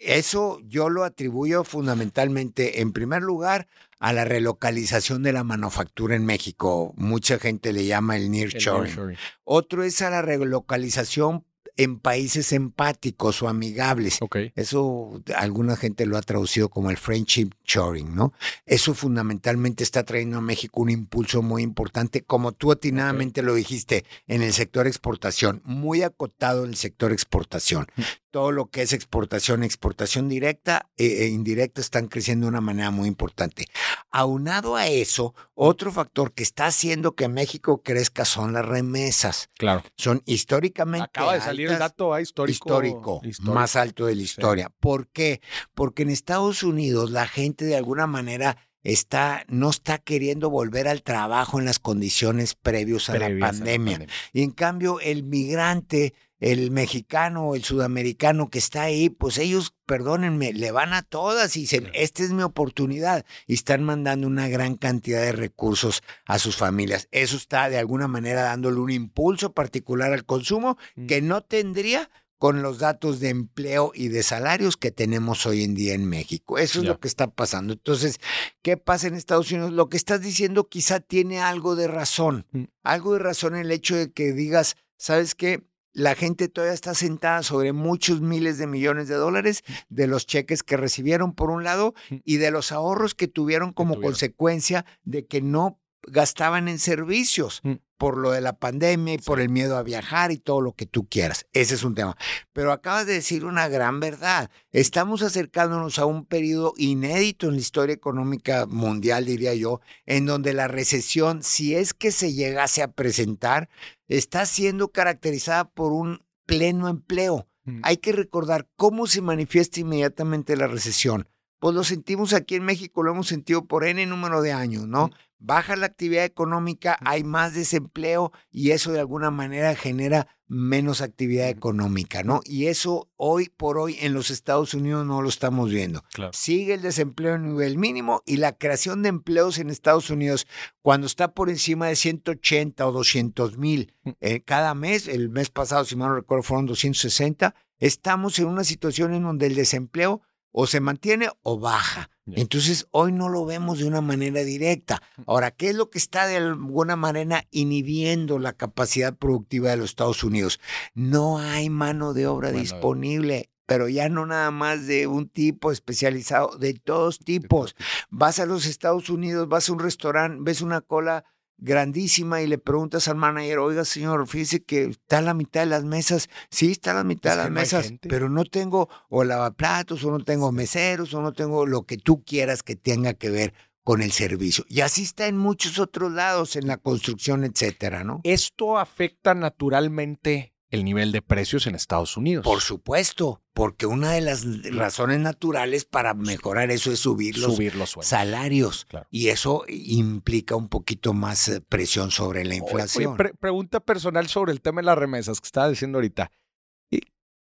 Eso 0.00 0.60
yo 0.64 0.88
lo 0.88 1.04
atribuyo 1.04 1.62
fundamentalmente, 1.62 2.80
en 2.80 2.92
primer 2.92 3.22
lugar, 3.22 3.68
a 3.98 4.14
la 4.14 4.24
relocalización 4.24 5.22
de 5.22 5.34
la 5.34 5.44
manufactura 5.44 6.16
en 6.16 6.24
México. 6.24 6.94
Mucha 6.96 7.38
gente 7.38 7.74
le 7.74 7.84
llama 7.84 8.16
el 8.16 8.30
nearshoring. 8.30 9.16
Otro 9.44 9.84
es 9.84 10.00
a 10.00 10.08
la 10.08 10.22
relocalización 10.22 11.44
en 11.80 11.98
países 11.98 12.52
empáticos 12.52 13.42
o 13.42 13.48
amigables. 13.48 14.18
Eso 14.54 15.22
alguna 15.34 15.76
gente 15.76 16.04
lo 16.04 16.18
ha 16.18 16.20
traducido 16.20 16.68
como 16.68 16.90
el 16.90 16.98
friendship 16.98 17.50
shoring, 17.64 18.14
¿no? 18.14 18.34
Eso 18.66 18.92
fundamentalmente 18.92 19.82
está 19.82 20.04
trayendo 20.04 20.36
a 20.36 20.42
México 20.42 20.82
un 20.82 20.90
impulso 20.90 21.40
muy 21.40 21.62
importante, 21.62 22.20
como 22.20 22.52
tú 22.52 22.70
atinadamente 22.70 23.40
lo 23.40 23.54
dijiste, 23.54 24.04
en 24.26 24.42
el 24.42 24.52
sector 24.52 24.86
exportación, 24.86 25.62
muy 25.64 26.02
acotado 26.02 26.64
el 26.64 26.76
sector 26.76 27.12
exportación. 27.12 27.86
Mm 27.96 28.02
todo 28.30 28.52
lo 28.52 28.66
que 28.66 28.82
es 28.82 28.92
exportación, 28.92 29.62
exportación 29.62 30.28
directa 30.28 30.88
e, 30.96 31.26
indirecta 31.26 31.80
están 31.80 32.06
creciendo 32.06 32.46
de 32.46 32.50
una 32.50 32.60
manera 32.60 32.90
muy 32.90 33.08
importante. 33.08 33.66
Aunado 34.10 34.76
a 34.76 34.86
eso, 34.86 35.34
otro 35.54 35.92
factor 35.92 36.32
que 36.32 36.42
está 36.42 36.66
haciendo 36.66 37.14
que 37.14 37.28
México 37.28 37.82
crezca 37.82 38.24
son 38.24 38.52
las 38.52 38.64
remesas. 38.64 39.50
Claro. 39.58 39.82
Son 39.96 40.22
históricamente. 40.26 41.04
Acaba 41.04 41.34
de 41.34 41.40
salir 41.40 41.69
el 41.70 41.78
dato 41.78 42.18
histórico, 42.18 42.52
histórico, 42.52 43.20
más 43.42 43.76
alto 43.76 44.06
de 44.06 44.14
la 44.14 44.22
historia. 44.22 44.72
¿Por 44.80 45.08
qué? 45.08 45.40
Porque 45.74 46.02
en 46.02 46.10
Estados 46.10 46.62
Unidos 46.62 47.10
la 47.10 47.26
gente 47.26 47.64
de 47.64 47.76
alguna 47.76 48.06
manera 48.06 48.56
está, 48.82 49.44
no 49.48 49.70
está 49.70 49.98
queriendo 49.98 50.50
volver 50.50 50.88
al 50.88 51.02
trabajo 51.02 51.58
en 51.58 51.64
las 51.64 51.78
condiciones 51.78 52.54
previos 52.54 53.10
a, 53.10 53.18
la, 53.18 53.38
pandemia. 53.38 54.06
Y 54.32 54.42
en 54.42 54.50
cambio, 54.50 55.00
el 55.00 55.22
migrante 55.22 56.14
el 56.40 56.70
mexicano 56.70 57.48
o 57.48 57.54
el 57.54 57.62
sudamericano 57.62 58.48
que 58.48 58.58
está 58.58 58.82
ahí, 58.82 59.10
pues 59.10 59.38
ellos, 59.38 59.74
perdónenme, 59.86 60.52
le 60.52 60.72
van 60.72 60.94
a 60.94 61.02
todas 61.02 61.56
y 61.56 61.60
dicen, 61.60 61.90
esta 61.92 62.22
es 62.22 62.30
mi 62.30 62.42
oportunidad 62.42 63.24
y 63.46 63.54
están 63.54 63.84
mandando 63.84 64.26
una 64.26 64.48
gran 64.48 64.76
cantidad 64.76 65.20
de 65.20 65.32
recursos 65.32 66.02
a 66.24 66.38
sus 66.38 66.56
familias. 66.56 67.08
Eso 67.10 67.36
está 67.36 67.68
de 67.68 67.78
alguna 67.78 68.08
manera 68.08 68.42
dándole 68.42 68.80
un 68.80 68.90
impulso 68.90 69.52
particular 69.52 70.12
al 70.12 70.24
consumo 70.24 70.78
mm. 70.96 71.06
que 71.06 71.20
no 71.20 71.42
tendría 71.42 72.10
con 72.38 72.62
los 72.62 72.78
datos 72.78 73.20
de 73.20 73.28
empleo 73.28 73.92
y 73.94 74.08
de 74.08 74.22
salarios 74.22 74.78
que 74.78 74.90
tenemos 74.90 75.44
hoy 75.44 75.62
en 75.62 75.74
día 75.74 75.92
en 75.92 76.08
México. 76.08 76.56
Eso 76.56 76.80
es 76.80 76.86
lo 76.86 76.98
que 76.98 77.06
está 77.06 77.30
pasando. 77.30 77.74
Entonces, 77.74 78.18
¿qué 78.62 78.78
pasa 78.78 79.08
en 79.08 79.14
Estados 79.14 79.52
Unidos? 79.52 79.72
Lo 79.72 79.90
que 79.90 79.98
estás 79.98 80.22
diciendo 80.22 80.66
quizá 80.66 81.00
tiene 81.00 81.40
algo 81.40 81.76
de 81.76 81.86
razón, 81.86 82.46
mm. 82.52 82.62
algo 82.82 83.12
de 83.12 83.18
razón 83.18 83.56
en 83.56 83.60
el 83.60 83.70
hecho 83.70 83.94
de 83.94 84.10
que 84.10 84.32
digas, 84.32 84.76
¿sabes 84.96 85.34
qué? 85.34 85.69
La 85.92 86.14
gente 86.14 86.48
todavía 86.48 86.74
está 86.74 86.94
sentada 86.94 87.42
sobre 87.42 87.72
muchos 87.72 88.20
miles 88.20 88.58
de 88.58 88.66
millones 88.66 89.08
de 89.08 89.16
dólares 89.16 89.62
de 89.88 90.06
los 90.06 90.26
cheques 90.26 90.62
que 90.62 90.76
recibieron 90.76 91.34
por 91.34 91.50
un 91.50 91.64
lado 91.64 91.94
y 92.24 92.36
de 92.36 92.50
los 92.50 92.72
ahorros 92.72 93.14
que 93.14 93.28
tuvieron 93.28 93.72
como 93.72 94.00
consecuencia 94.00 94.84
de 95.04 95.26
que 95.26 95.42
no 95.42 95.78
gastaban 96.06 96.68
en 96.68 96.78
servicios 96.78 97.60
mm. 97.62 97.74
por 97.98 98.16
lo 98.16 98.30
de 98.30 98.40
la 98.40 98.54
pandemia 98.54 99.14
y 99.14 99.18
por 99.18 99.40
el 99.40 99.48
miedo 99.48 99.76
a 99.76 99.82
viajar 99.82 100.32
y 100.32 100.38
todo 100.38 100.60
lo 100.60 100.72
que 100.72 100.86
tú 100.86 101.08
quieras. 101.08 101.46
Ese 101.52 101.74
es 101.74 101.82
un 101.82 101.94
tema. 101.94 102.16
Pero 102.52 102.72
acabas 102.72 103.06
de 103.06 103.14
decir 103.14 103.44
una 103.44 103.68
gran 103.68 104.00
verdad. 104.00 104.50
Estamos 104.72 105.22
acercándonos 105.22 105.98
a 105.98 106.06
un 106.06 106.24
periodo 106.24 106.72
inédito 106.76 107.48
en 107.48 107.54
la 107.54 107.60
historia 107.60 107.94
económica 107.94 108.66
mundial, 108.66 109.24
diría 109.24 109.54
yo, 109.54 109.80
en 110.06 110.26
donde 110.26 110.52
la 110.52 110.68
recesión, 110.68 111.42
si 111.42 111.74
es 111.74 111.94
que 111.94 112.12
se 112.12 112.32
llegase 112.32 112.82
a 112.82 112.92
presentar, 112.92 113.68
está 114.08 114.46
siendo 114.46 114.88
caracterizada 114.88 115.68
por 115.68 115.92
un 115.92 116.22
pleno 116.46 116.88
empleo. 116.88 117.46
Mm. 117.64 117.80
Hay 117.84 117.98
que 117.98 118.12
recordar 118.12 118.68
cómo 118.76 119.06
se 119.06 119.20
manifiesta 119.20 119.80
inmediatamente 119.80 120.56
la 120.56 120.66
recesión. 120.66 121.28
Pues 121.60 121.74
lo 121.74 121.84
sentimos 121.84 122.32
aquí 122.32 122.56
en 122.56 122.64
México, 122.64 123.02
lo 123.02 123.12
hemos 123.12 123.28
sentido 123.28 123.66
por 123.66 123.84
N 123.84 124.04
número 124.06 124.40
de 124.40 124.52
años, 124.52 124.88
¿no? 124.88 125.10
Baja 125.38 125.76
la 125.76 125.86
actividad 125.86 126.24
económica, 126.24 126.98
hay 127.00 127.22
más 127.22 127.54
desempleo 127.54 128.32
y 128.50 128.72
eso 128.72 128.92
de 128.92 129.00
alguna 129.00 129.30
manera 129.30 129.74
genera 129.74 130.26
menos 130.48 131.00
actividad 131.00 131.48
económica, 131.48 132.22
¿no? 132.24 132.40
Y 132.44 132.66
eso 132.66 133.08
hoy 133.16 133.50
por 133.56 133.78
hoy 133.78 133.96
en 134.00 134.14
los 134.14 134.30
Estados 134.30 134.74
Unidos 134.74 135.06
no 135.06 135.22
lo 135.22 135.28
estamos 135.28 135.70
viendo. 135.70 136.02
Sigue 136.32 136.74
el 136.74 136.82
desempleo 136.82 137.36
en 137.36 137.44
nivel 137.44 137.78
mínimo 137.78 138.22
y 138.26 138.38
la 138.38 138.52
creación 138.52 139.02
de 139.02 139.10
empleos 139.10 139.58
en 139.58 139.70
Estados 139.70 140.10
Unidos 140.10 140.46
cuando 140.82 141.06
está 141.06 141.32
por 141.34 141.50
encima 141.50 141.86
de 141.86 141.94
180 141.96 142.86
o 142.86 142.92
200 142.92 143.58
mil 143.58 143.94
mm. 144.02 144.10
eh, 144.20 144.40
cada 144.42 144.74
mes, 144.74 145.08
el 145.08 145.28
mes 145.28 145.50
pasado, 145.50 145.84
si 145.84 145.94
mal 145.94 146.08
no 146.08 146.16
recuerdo, 146.16 146.42
fueron 146.42 146.66
260, 146.66 147.54
estamos 147.78 148.38
en 148.38 148.46
una 148.46 148.64
situación 148.64 149.14
en 149.14 149.22
donde 149.22 149.46
el 149.46 149.54
desempleo 149.54 150.22
o 150.52 150.66
se 150.66 150.80
mantiene 150.80 151.28
o 151.42 151.58
baja. 151.58 152.10
Entonces, 152.26 152.86
hoy 152.92 153.12
no 153.12 153.28
lo 153.28 153.44
vemos 153.44 153.78
de 153.78 153.86
una 153.86 154.00
manera 154.00 154.42
directa. 154.42 155.02
Ahora, 155.26 155.50
¿qué 155.50 155.70
es 155.70 155.74
lo 155.74 155.90
que 155.90 155.98
está 155.98 156.26
de 156.26 156.36
alguna 156.36 156.94
manera 156.94 157.44
inhibiendo 157.50 158.38
la 158.38 158.52
capacidad 158.52 159.16
productiva 159.16 159.70
de 159.70 159.78
los 159.78 159.90
Estados 159.90 160.22
Unidos? 160.22 160.60
No 160.94 161.38
hay 161.38 161.70
mano 161.70 162.12
de 162.14 162.26
obra 162.26 162.52
disponible 162.52 163.50
pero 163.70 163.88
ya 163.88 164.08
no 164.08 164.26
nada 164.26 164.50
más 164.50 164.88
de 164.88 165.06
un 165.06 165.28
tipo 165.28 165.70
especializado, 165.70 166.58
de 166.58 166.74
todos 166.74 167.20
tipos. 167.20 167.76
Vas 168.08 168.40
a 168.40 168.46
los 168.46 168.66
Estados 168.66 169.10
Unidos, 169.10 169.48
vas 169.48 169.68
a 169.68 169.72
un 169.72 169.78
restaurante, 169.78 170.40
ves 170.42 170.60
una 170.60 170.80
cola 170.80 171.24
grandísima 171.60 172.42
y 172.42 172.46
le 172.46 172.58
preguntas 172.58 173.08
al 173.08 173.16
manager, 173.16 173.58
oiga 173.58 173.84
señor, 173.84 174.26
fíjese 174.26 174.62
que 174.62 174.84
está 174.84 175.20
la 175.20 175.34
mitad 175.34 175.60
de 175.60 175.66
las 175.66 175.84
mesas, 175.84 176.28
sí 176.50 176.72
está 176.72 176.94
la 176.94 177.04
mitad 177.04 177.32
de 177.32 177.36
las 177.44 177.50
mesas, 177.50 177.92
pero 178.08 178.28
no 178.28 178.44
tengo 178.44 178.88
o 179.08 179.24
lavaplatos 179.24 180.04
o 180.04 180.10
no 180.10 180.24
tengo 180.24 180.52
meseros 180.52 181.14
o 181.14 181.22
no 181.22 181.32
tengo 181.32 181.66
lo 181.66 181.82
que 181.84 181.98
tú 181.98 182.22
quieras 182.24 182.62
que 182.62 182.76
tenga 182.76 183.14
que 183.14 183.30
ver 183.30 183.54
con 183.84 184.02
el 184.02 184.12
servicio. 184.12 184.64
Y 184.68 184.80
así 184.80 185.02
está 185.02 185.26
en 185.26 185.36
muchos 185.36 185.78
otros 185.78 186.12
lados, 186.12 186.56
en 186.56 186.66
la 186.66 186.76
construcción, 186.76 187.44
etcétera, 187.44 188.04
¿no? 188.04 188.20
Esto 188.24 188.78
afecta 188.78 189.34
naturalmente 189.34 190.52
el 190.70 190.84
nivel 190.84 191.10
de 191.10 191.20
precios 191.20 191.66
en 191.66 191.74
Estados 191.74 192.16
Unidos. 192.16 192.44
Por 192.44 192.60
supuesto, 192.60 193.42
porque 193.52 193.86
una 193.86 194.12
de 194.12 194.20
las 194.20 194.44
razones 194.72 195.18
naturales 195.18 195.84
para 195.84 196.14
mejorar 196.14 196.70
eso 196.70 196.92
es 196.92 197.00
subir 197.00 197.36
los, 197.38 197.98
salarios. 198.02 198.86
Y 199.10 199.28
eso 199.28 199.64
implica 199.68 200.54
un 200.54 200.68
poquito 200.68 201.12
más 201.12 201.48
eh, 201.48 201.60
presión 201.60 202.10
sobre 202.10 202.44
la 202.44 202.54
inflación. 202.54 203.16
pregunta 203.16 203.80
personal 203.80 204.28
sobre 204.28 204.52
el 204.52 204.60
tema 204.60 204.80
de 204.80 204.86
las 204.86 204.98
remesas 204.98 205.40
que 205.40 205.46
estaba 205.46 205.68
diciendo 205.68 205.98
ahorita. 205.98 206.30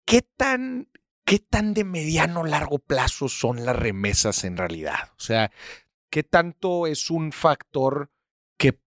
¿Qué 0.05 0.23
tan, 0.23 0.89
¿Qué 1.25 1.41
tan 1.41 1.75
de 1.75 1.85
mediano 1.85 2.45
largo 2.45 2.79
plazo 2.79 3.29
son 3.29 3.65
las 3.65 3.75
remesas 3.75 4.45
en 4.45 4.57
realidad? 4.57 5.11
O 5.19 5.21
sea, 5.21 5.51
¿qué 6.11 6.23
tanto 6.23 6.87
es 6.87 7.11
un 7.11 7.33
factor 7.33 8.11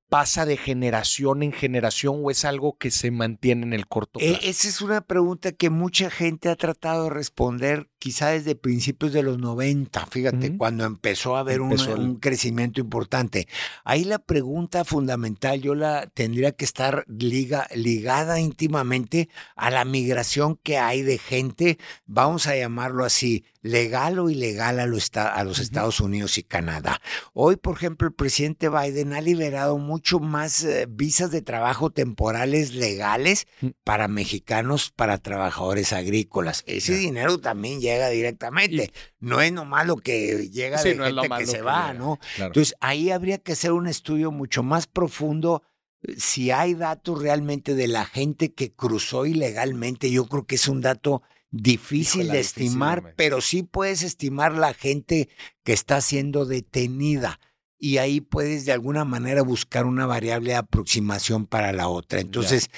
pasa 0.10 0.46
de 0.46 0.58
generación 0.58 1.44
en 1.44 1.54
generación 1.54 2.22
o 2.24 2.32
es 2.32 2.44
algo 2.44 2.78
que 2.78 2.92
se 2.92 3.12
mantiene 3.12 3.64
en 3.64 3.74
el 3.74 3.88
corto 3.88 4.20
e, 4.20 4.32
plazo? 4.32 4.42
esa 4.44 4.68
es 4.68 4.82
una 4.82 5.02
pregunta 5.02 5.52
que 5.52 5.70
mucha 5.70 6.10
gente 6.10 6.50
ha 6.50 6.56
tratado 6.56 7.06
de 7.06 7.10
responder 7.12 7.90
quizá 8.00 8.30
desde 8.30 8.56
principios 8.56 9.14
de 9.14 9.22
los 9.22 9.38
90, 9.38 10.06
fíjate, 10.08 10.58
cuando 10.58 10.86
empezó 10.86 11.36
a 11.36 11.42
haber 11.42 11.62
un, 11.62 12.16
crecimiento 12.20 12.80
importante. 12.80 13.48
Ahí 13.84 14.06
la 14.06 14.20
pregunta 14.20 14.86
fundamental 14.86 15.62
yo 15.62 15.76
la 15.76 16.08
tendría 16.08 16.54
que 16.54 16.66
estar 16.66 17.06
ligada 17.08 18.40
íntimamente 18.40 19.30
a 19.56 19.70
la 19.70 19.86
migración 19.86 20.58
que 20.64 20.78
hay 20.78 21.02
de 21.02 21.18
gente, 21.18 21.78
vamos 22.06 22.48
a 22.48 22.56
llamarlo 22.56 23.04
así, 23.04 23.44
legal 23.62 24.20
o 24.20 24.30
ilegal 24.30 24.80
a, 24.80 24.84
a 24.84 25.44
los 25.44 25.60
Estados 25.60 26.00
Unidos 26.00 26.38
y 26.38 26.44
Canadá. 26.44 27.02
Hoy, 27.34 27.58
por 27.58 27.76
ejemplo, 27.76 28.08
el 28.08 28.14
presidente 28.14 28.70
Biden 28.70 29.14
ha 29.14 29.22
liberado 29.22 29.78
mucho 29.78 30.20
más 30.20 30.64
eh, 30.64 30.88
visas 30.90 31.32
de 31.32 31.42
trabajo 31.42 31.90
temporales 31.90 32.74
legales 32.74 33.48
mm. 33.62 33.70
para 33.84 34.08
mexicanos, 34.08 34.92
para 34.96 35.18
trabajadores 35.18 35.94
agrícolas. 35.94 36.64
Ese 36.68 36.96
dinero 36.96 37.40
también 37.40 37.82
llega 37.82 38.10
directamente. 38.10 38.92
no 39.20 39.42
es 39.42 39.52
nomás 39.52 39.86
lo 39.86 39.98
que 39.98 40.50
llega 40.50 40.82
de 40.82 40.96
gente 40.96 41.30
que 41.38 41.46
se 41.46 41.62
va, 41.62 41.94
¿no? 41.94 42.20
Entonces, 42.38 42.76
ahí 42.80 43.12
habría 43.12 43.38
que 43.38 43.54
hacer 43.54 43.72
un 43.72 43.88
estudio 43.88 44.32
mucho 44.32 44.64
más 44.64 44.88
profundo 44.88 45.64
eh, 46.02 46.16
si 46.18 46.52
hay 46.52 46.76
datos 46.76 47.22
realmente 47.22 47.76
de 47.76 47.88
la 47.88 48.06
gente 48.06 48.54
que 48.54 48.72
cruzó 48.72 49.26
ilegalmente, 49.26 50.12
yo 50.12 50.26
creo 50.28 50.46
que 50.46 50.56
es 50.56 50.68
un 50.68 50.82
dato 50.82 51.22
difícil 51.52 52.30
de 52.30 52.40
estimar, 52.40 53.14
pero 53.16 53.42
sí 53.42 53.64
puedes 53.64 54.04
estimar 54.04 54.54
la 54.54 54.74
gente 54.74 55.30
que 55.64 55.74
está 55.74 56.02
siendo 56.02 56.46
detenida 56.46 57.40
y 57.82 57.98
ahí 57.98 58.20
puedes 58.20 58.66
de 58.66 58.74
alguna 58.74 59.06
manera 59.06 59.42
buscar 59.42 59.86
una 59.86 60.06
variable 60.06 60.52
de 60.52 60.58
aproximación 60.58 61.48
para 61.48 61.72
la 61.72 61.88
otra. 61.88 62.20
Entonces, 62.20 62.70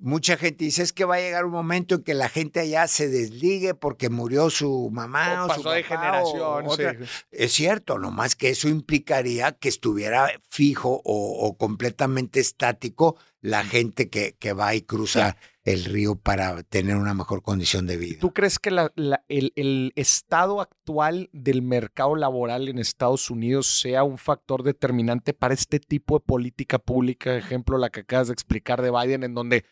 mucha 0.00 0.36
gente 0.36 0.64
dice, 0.64 0.82
es 0.82 0.92
que 0.92 1.04
va 1.04 1.14
a 1.14 1.20
llegar 1.20 1.44
un 1.44 1.52
momento 1.52 1.94
en 1.94 2.02
que 2.02 2.14
la 2.14 2.28
gente 2.28 2.58
allá 2.58 2.88
se 2.88 3.08
desligue 3.08 3.74
porque 3.74 4.10
murió 4.10 4.50
su 4.50 4.90
mamá 4.90 5.46
o, 5.46 5.54
su 5.54 5.68
de 5.68 5.84
generación. 5.84 6.66
Es 7.30 7.52
cierto, 7.52 7.98
nomás 7.98 8.34
que 8.34 8.50
eso 8.50 8.68
implicaría 8.68 9.52
que 9.52 9.68
estuviera 9.68 10.28
fijo 10.50 11.00
o, 11.04 11.56
completamente 11.56 12.40
estático 12.40 13.16
la 13.40 13.64
gente 13.64 14.08
que, 14.08 14.36
que 14.38 14.52
va 14.52 14.74
y 14.74 14.82
cruza 14.82 15.36
el 15.64 15.84
río 15.84 16.16
para 16.16 16.62
tener 16.62 16.96
una 16.96 17.14
mejor 17.14 17.42
condición 17.42 17.86
de 17.86 17.96
vida. 17.96 18.18
¿Tú 18.20 18.32
crees 18.32 18.58
que 18.58 18.70
el, 19.28 19.92
estado 19.96 20.60
actual 20.60 21.28
del 21.32 21.62
mercado 21.62 22.16
laboral 22.16 22.68
en 22.68 22.78
Estados 22.78 23.30
Unidos 23.30 23.80
sea 23.80 24.02
un 24.02 24.18
factor 24.18 24.62
determinante 24.62 25.34
para 25.34 25.54
este 25.54 25.78
tipo 25.78 26.18
de 26.18 26.24
política 26.24 26.78
pública? 26.78 27.36
Ejemplo, 27.36 27.76
la 27.76 27.90
que 27.90 28.00
acabas 28.00 28.28
de 28.28 28.32
explicar 28.32 28.80
de 28.80 28.90
Biden, 28.90 29.24
en 29.24 29.34
donde, 29.34 29.64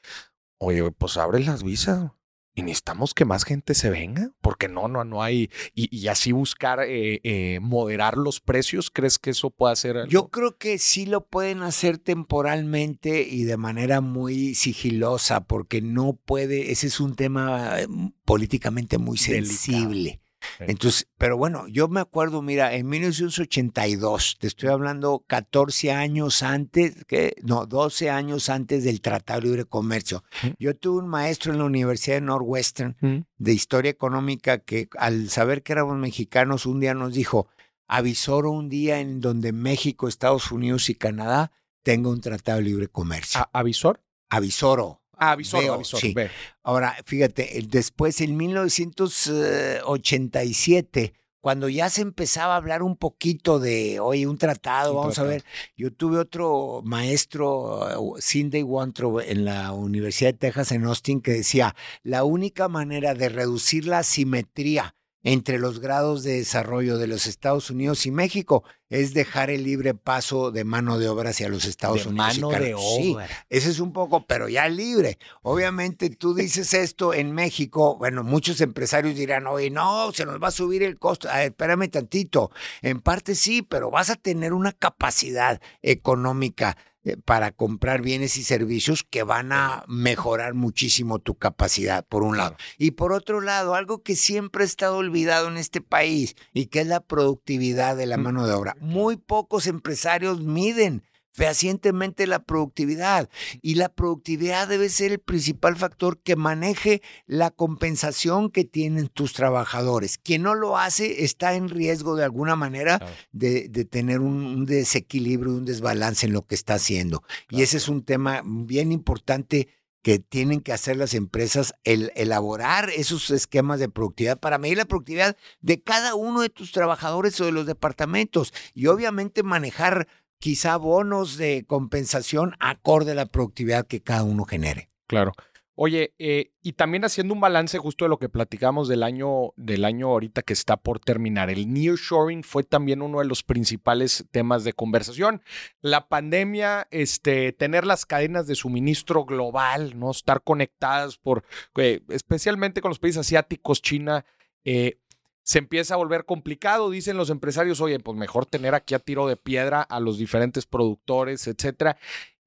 oye, 0.58 0.90
pues 0.92 1.16
abre 1.16 1.40
las 1.40 1.62
visas 1.62 2.10
y 2.56 2.62
necesitamos 2.62 3.12
que 3.12 3.26
más 3.26 3.44
gente 3.44 3.74
se 3.74 3.90
venga, 3.90 4.32
porque 4.40 4.66
no, 4.66 4.88
no, 4.88 5.04
no 5.04 5.22
hay, 5.22 5.50
y, 5.74 6.08
así 6.08 6.32
buscar 6.32 6.80
eh, 6.80 7.20
eh, 7.22 7.60
moderar 7.60 8.16
los 8.16 8.40
precios, 8.40 8.90
¿crees 8.90 9.18
que 9.18 9.30
eso 9.30 9.50
puede 9.50 9.74
hacer? 9.74 10.08
Yo 10.08 10.28
creo 10.30 10.56
que 10.56 10.78
sí 10.78 11.04
lo 11.04 11.26
pueden 11.26 11.62
hacer 11.62 11.98
temporalmente 11.98 13.28
y 13.28 13.44
de 13.44 13.58
manera 13.58 14.00
muy 14.00 14.54
sigilosa, 14.54 15.44
porque 15.44 15.82
no 15.82 16.14
puede, 16.14 16.72
ese 16.72 16.86
es 16.86 16.98
un 16.98 17.14
tema 17.14 17.78
eh, 17.78 17.88
políticamente 18.24 18.96
muy 18.96 19.18
sensible. 19.18 20.22
Entonces, 20.58 21.08
pero 21.18 21.36
bueno, 21.36 21.66
yo 21.68 21.88
me 21.88 22.00
acuerdo, 22.00 22.42
mira, 22.42 22.74
en 22.74 22.88
1982, 22.88 24.38
te 24.38 24.46
estoy 24.46 24.68
hablando 24.68 25.24
14 25.26 25.92
años 25.92 26.42
antes, 26.42 27.04
que 27.04 27.36
no, 27.42 27.66
12 27.66 28.10
años 28.10 28.48
antes 28.48 28.84
del 28.84 29.00
Tratado 29.00 29.40
de 29.40 29.46
Libre 29.46 29.64
Comercio. 29.64 30.24
Yo 30.58 30.76
tuve 30.76 31.02
un 31.02 31.08
maestro 31.08 31.52
en 31.52 31.58
la 31.58 31.64
Universidad 31.64 32.16
de 32.16 32.22
Northwestern 32.22 33.26
de 33.36 33.52
Historia 33.52 33.90
Económica 33.90 34.58
que 34.58 34.88
al 34.98 35.28
saber 35.30 35.62
que 35.62 35.72
éramos 35.72 35.96
mexicanos, 35.98 36.66
un 36.66 36.80
día 36.80 36.94
nos 36.94 37.14
dijo, 37.14 37.48
avisoro 37.86 38.50
un 38.50 38.68
día 38.68 39.00
en 39.00 39.20
donde 39.20 39.52
México, 39.52 40.08
Estados 40.08 40.50
Unidos 40.52 40.90
y 40.90 40.94
Canadá 40.94 41.52
tenga 41.82 42.10
un 42.10 42.20
Tratado 42.20 42.58
de 42.58 42.64
Libre 42.64 42.88
Comercio. 42.88 43.48
¿Avisor? 43.52 44.02
Avisoro. 44.28 45.02
Ah, 45.16 45.32
avisor, 45.32 45.84
sí. 45.84 46.14
Ahora, 46.62 46.96
fíjate, 47.04 47.60
después 47.68 48.20
en 48.20 48.36
1987, 48.36 51.14
cuando 51.40 51.68
ya 51.68 51.90
se 51.90 52.02
empezaba 52.02 52.54
a 52.54 52.56
hablar 52.56 52.82
un 52.82 52.96
poquito 52.96 53.60
de, 53.60 54.00
oye, 54.00 54.26
un 54.26 54.36
tratado, 54.36 54.94
vamos 54.94 55.16
a 55.20 55.22
ver, 55.22 55.44
yo 55.76 55.92
tuve 55.92 56.18
otro 56.18 56.82
maestro, 56.84 58.16
Cindy 58.20 58.64
Wantro, 58.64 59.20
en 59.20 59.44
la 59.44 59.70
Universidad 59.72 60.32
de 60.32 60.38
Texas 60.38 60.72
en 60.72 60.82
Austin, 60.84 61.20
que 61.20 61.30
decía, 61.30 61.76
la 62.02 62.24
única 62.24 62.66
manera 62.68 63.14
de 63.14 63.28
reducir 63.28 63.86
la 63.86 64.00
asimetría 64.00 64.95
entre 65.26 65.58
los 65.58 65.80
grados 65.80 66.22
de 66.22 66.34
desarrollo 66.34 66.98
de 66.98 67.08
los 67.08 67.26
Estados 67.26 67.68
Unidos 67.68 68.06
y 68.06 68.12
México 68.12 68.62
es 68.88 69.12
dejar 69.12 69.50
el 69.50 69.64
libre 69.64 69.92
paso 69.92 70.52
de 70.52 70.62
mano 70.62 71.00
de 71.00 71.08
obra 71.08 71.30
hacia 71.30 71.48
los 71.48 71.64
Estados 71.64 72.06
Unidos. 72.06 72.38
Mano 72.38 72.50
de 72.50 72.74
obra. 72.76 73.26
ese 73.50 73.70
es 73.70 73.80
un 73.80 73.92
poco, 73.92 74.24
pero 74.24 74.48
ya 74.48 74.68
libre. 74.68 75.18
Obviamente 75.42 76.10
tú 76.10 76.32
dices 76.32 76.72
esto 76.74 77.12
en 77.12 77.32
México, 77.32 77.96
bueno, 77.98 78.22
muchos 78.22 78.60
empresarios 78.60 79.16
dirán, 79.16 79.48
oye, 79.48 79.68
no, 79.68 80.12
se 80.12 80.24
nos 80.24 80.40
va 80.40 80.46
a 80.46 80.52
subir 80.52 80.84
el 80.84 80.96
costo. 80.96 81.28
espérame 81.28 81.90
tantito. 81.90 82.52
En 82.80 83.00
parte 83.00 83.34
sí, 83.34 83.62
pero 83.62 83.90
vas 83.90 84.10
a 84.10 84.14
tener 84.14 84.52
una 84.52 84.70
capacidad 84.70 85.60
económica 85.82 86.76
para 87.24 87.52
comprar 87.52 88.02
bienes 88.02 88.36
y 88.36 88.42
servicios 88.42 89.04
que 89.08 89.22
van 89.22 89.52
a 89.52 89.84
mejorar 89.86 90.54
muchísimo 90.54 91.18
tu 91.18 91.36
capacidad, 91.36 92.04
por 92.04 92.22
un 92.22 92.36
lado. 92.36 92.56
Y 92.78 92.92
por 92.92 93.12
otro 93.12 93.40
lado, 93.40 93.74
algo 93.74 94.02
que 94.02 94.16
siempre 94.16 94.64
ha 94.64 94.66
estado 94.66 94.96
olvidado 94.96 95.48
en 95.48 95.56
este 95.56 95.80
país 95.80 96.34
y 96.52 96.66
que 96.66 96.80
es 96.80 96.86
la 96.86 97.00
productividad 97.00 97.96
de 97.96 98.06
la 98.06 98.16
mm, 98.16 98.22
mano 98.22 98.46
de 98.46 98.54
obra. 98.54 98.76
Muy 98.80 99.16
pocos 99.16 99.66
empresarios 99.66 100.40
miden 100.40 101.02
fehacientemente 101.36 102.26
la 102.26 102.42
productividad. 102.42 103.28
Y 103.60 103.74
la 103.74 103.90
productividad 103.90 104.66
debe 104.68 104.88
ser 104.88 105.12
el 105.12 105.18
principal 105.18 105.76
factor 105.76 106.18
que 106.18 106.34
maneje 106.34 107.02
la 107.26 107.50
compensación 107.50 108.50
que 108.50 108.64
tienen 108.64 109.08
tus 109.08 109.34
trabajadores. 109.34 110.16
Quien 110.16 110.42
no 110.42 110.54
lo 110.54 110.78
hace 110.78 111.24
está 111.24 111.54
en 111.54 111.68
riesgo 111.68 112.16
de 112.16 112.24
alguna 112.24 112.56
manera 112.56 113.00
de, 113.32 113.68
tener 113.84 114.20
un, 114.20 114.64
desequilibrio, 114.64 115.52
un 115.52 115.66
desbalance 115.66 116.24
en 116.24 116.32
lo 116.32 116.46
que 116.46 116.54
está 116.54 116.74
haciendo. 116.74 117.22
Y 117.50 117.60
ese 117.60 117.76
es 117.76 117.88
un 117.88 118.02
tema 118.02 118.40
bien 118.44 118.90
importante 118.90 119.68
que 120.02 120.18
tienen 120.20 120.60
que 120.60 120.72
hacer 120.72 120.96
las 120.96 121.14
empresas, 121.14 121.74
el 121.84 122.12
elaborar 122.14 122.90
esos 122.90 123.28
esquemas 123.30 123.80
de 123.80 123.88
productividad 123.88 124.38
para 124.38 124.56
medir 124.56 124.78
la 124.78 124.84
productividad 124.84 125.36
de 125.60 125.82
cada 125.82 126.14
uno 126.14 126.40
de 126.40 126.48
tus 126.48 126.70
trabajadores 126.72 127.38
o 127.40 127.44
de 127.44 127.52
los 127.52 127.66
departamentos 127.66 128.54
y 128.72 128.86
obviamente 128.86 129.42
manejar 129.42 130.06
quizá 130.38 130.76
bonos 130.76 131.36
de 131.36 131.64
compensación 131.66 132.54
acorde 132.60 133.12
a 133.12 133.16
la 133.16 133.26
productividad 133.26 133.86
que 133.86 134.02
cada 134.02 134.24
uno 134.24 134.44
genere. 134.44 134.90
Claro. 135.06 135.32
Oye, 135.78 136.14
eh, 136.18 136.52
y 136.62 136.72
también 136.72 137.04
haciendo 137.04 137.34
un 137.34 137.40
balance 137.40 137.76
justo 137.76 138.06
de 138.06 138.08
lo 138.08 138.18
que 138.18 138.30
platicamos 138.30 138.88
del 138.88 139.02
año, 139.02 139.52
del 139.56 139.84
año 139.84 140.08
ahorita 140.08 140.40
que 140.40 140.54
está 140.54 140.78
por 140.78 141.00
terminar. 141.00 141.50
El 141.50 141.70
nearshoring 141.70 142.44
fue 142.44 142.64
también 142.64 143.02
uno 143.02 143.18
de 143.18 143.26
los 143.26 143.42
principales 143.42 144.24
temas 144.30 144.64
de 144.64 144.72
conversación. 144.72 145.42
La 145.82 146.08
pandemia, 146.08 146.88
este, 146.90 147.52
tener 147.52 147.84
las 147.84 148.06
cadenas 148.06 148.46
de 148.46 148.54
suministro 148.54 149.26
global, 149.26 149.98
¿no? 149.98 150.10
Estar 150.10 150.42
conectadas 150.42 151.18
por, 151.18 151.44
eh, 151.76 152.00
especialmente 152.08 152.80
con 152.80 152.88
los 152.88 152.98
países 152.98 153.20
asiáticos, 153.20 153.82
China, 153.82 154.24
eh, 154.64 154.98
se 155.46 155.60
empieza 155.60 155.94
a 155.94 155.98
volver 155.98 156.24
complicado. 156.24 156.90
Dicen 156.90 157.16
los 157.16 157.30
empresarios, 157.30 157.80
oye, 157.80 158.00
pues 158.00 158.18
mejor 158.18 158.46
tener 158.46 158.74
aquí 158.74 158.94
a 158.94 158.98
tiro 158.98 159.28
de 159.28 159.36
piedra 159.36 159.80
a 159.80 160.00
los 160.00 160.18
diferentes 160.18 160.66
productores, 160.66 161.46
etcétera. 161.46 161.96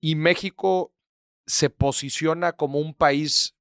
Y 0.02 0.16
México 0.16 0.94
se 1.48 1.70
posiciona 1.70 2.52
como 2.52 2.78
un 2.80 2.94
país 2.94 3.56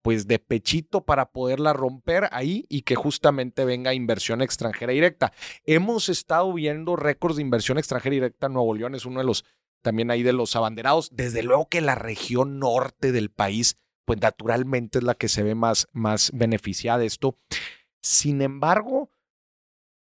pues 0.00 0.28
de 0.28 0.38
pechito 0.38 1.04
para 1.04 1.32
poderla 1.32 1.72
romper 1.72 2.28
ahí 2.30 2.66
y 2.68 2.82
que 2.82 2.94
justamente 2.94 3.64
venga 3.64 3.94
inversión 3.94 4.42
extranjera 4.42 4.92
directa. 4.92 5.32
Hemos 5.64 6.08
estado 6.08 6.52
viendo 6.52 6.94
récords 6.94 7.36
de 7.36 7.42
inversión 7.42 7.78
extranjera 7.78 8.12
directa. 8.12 8.48
Nuevo 8.48 8.74
León 8.74 8.94
es 8.94 9.06
uno 9.06 9.20
de 9.20 9.26
los 9.26 9.44
también 9.82 10.10
ahí 10.10 10.22
de 10.22 10.32
los 10.32 10.54
abanderados. 10.54 11.10
Desde 11.12 11.42
luego 11.42 11.68
que 11.68 11.80
la 11.80 11.94
región 11.96 12.60
norte 12.60 13.12
del 13.12 13.30
país, 13.30 13.76
pues 14.04 14.20
naturalmente 14.20 14.98
es 14.98 15.04
la 15.04 15.14
que 15.14 15.28
se 15.28 15.42
ve 15.42 15.54
más, 15.54 15.88
más 15.92 16.30
beneficiada 16.32 16.98
de 16.98 17.06
esto. 17.06 17.36
Sin 18.04 18.42
embargo, 18.42 19.10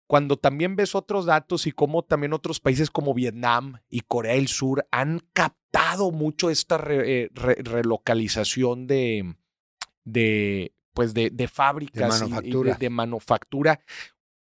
cuando 0.05 0.37
también 0.37 0.75
ves 0.75 0.95
otros 0.95 1.25
datos 1.25 1.65
y 1.65 1.71
cómo 1.71 2.03
también 2.03 2.33
otros 2.33 2.59
países 2.59 2.91
como 2.91 3.13
Vietnam 3.13 3.79
y 3.89 4.01
Corea 4.01 4.33
del 4.33 4.49
Sur 4.49 4.85
han 4.91 5.21
captado 5.31 6.11
mucho 6.11 6.49
esta 6.49 6.75
eh, 6.89 7.29
relocalización 7.33 8.85
de, 8.85 9.37
de, 10.03 10.75
pues 10.93 11.13
de, 11.13 11.29
de 11.29 11.47
fábricas 11.47 12.19
de 12.19 12.25
manufactura. 12.25 12.75
Y, 12.75 12.79
de, 12.81 12.89
manufactura. 12.89 13.79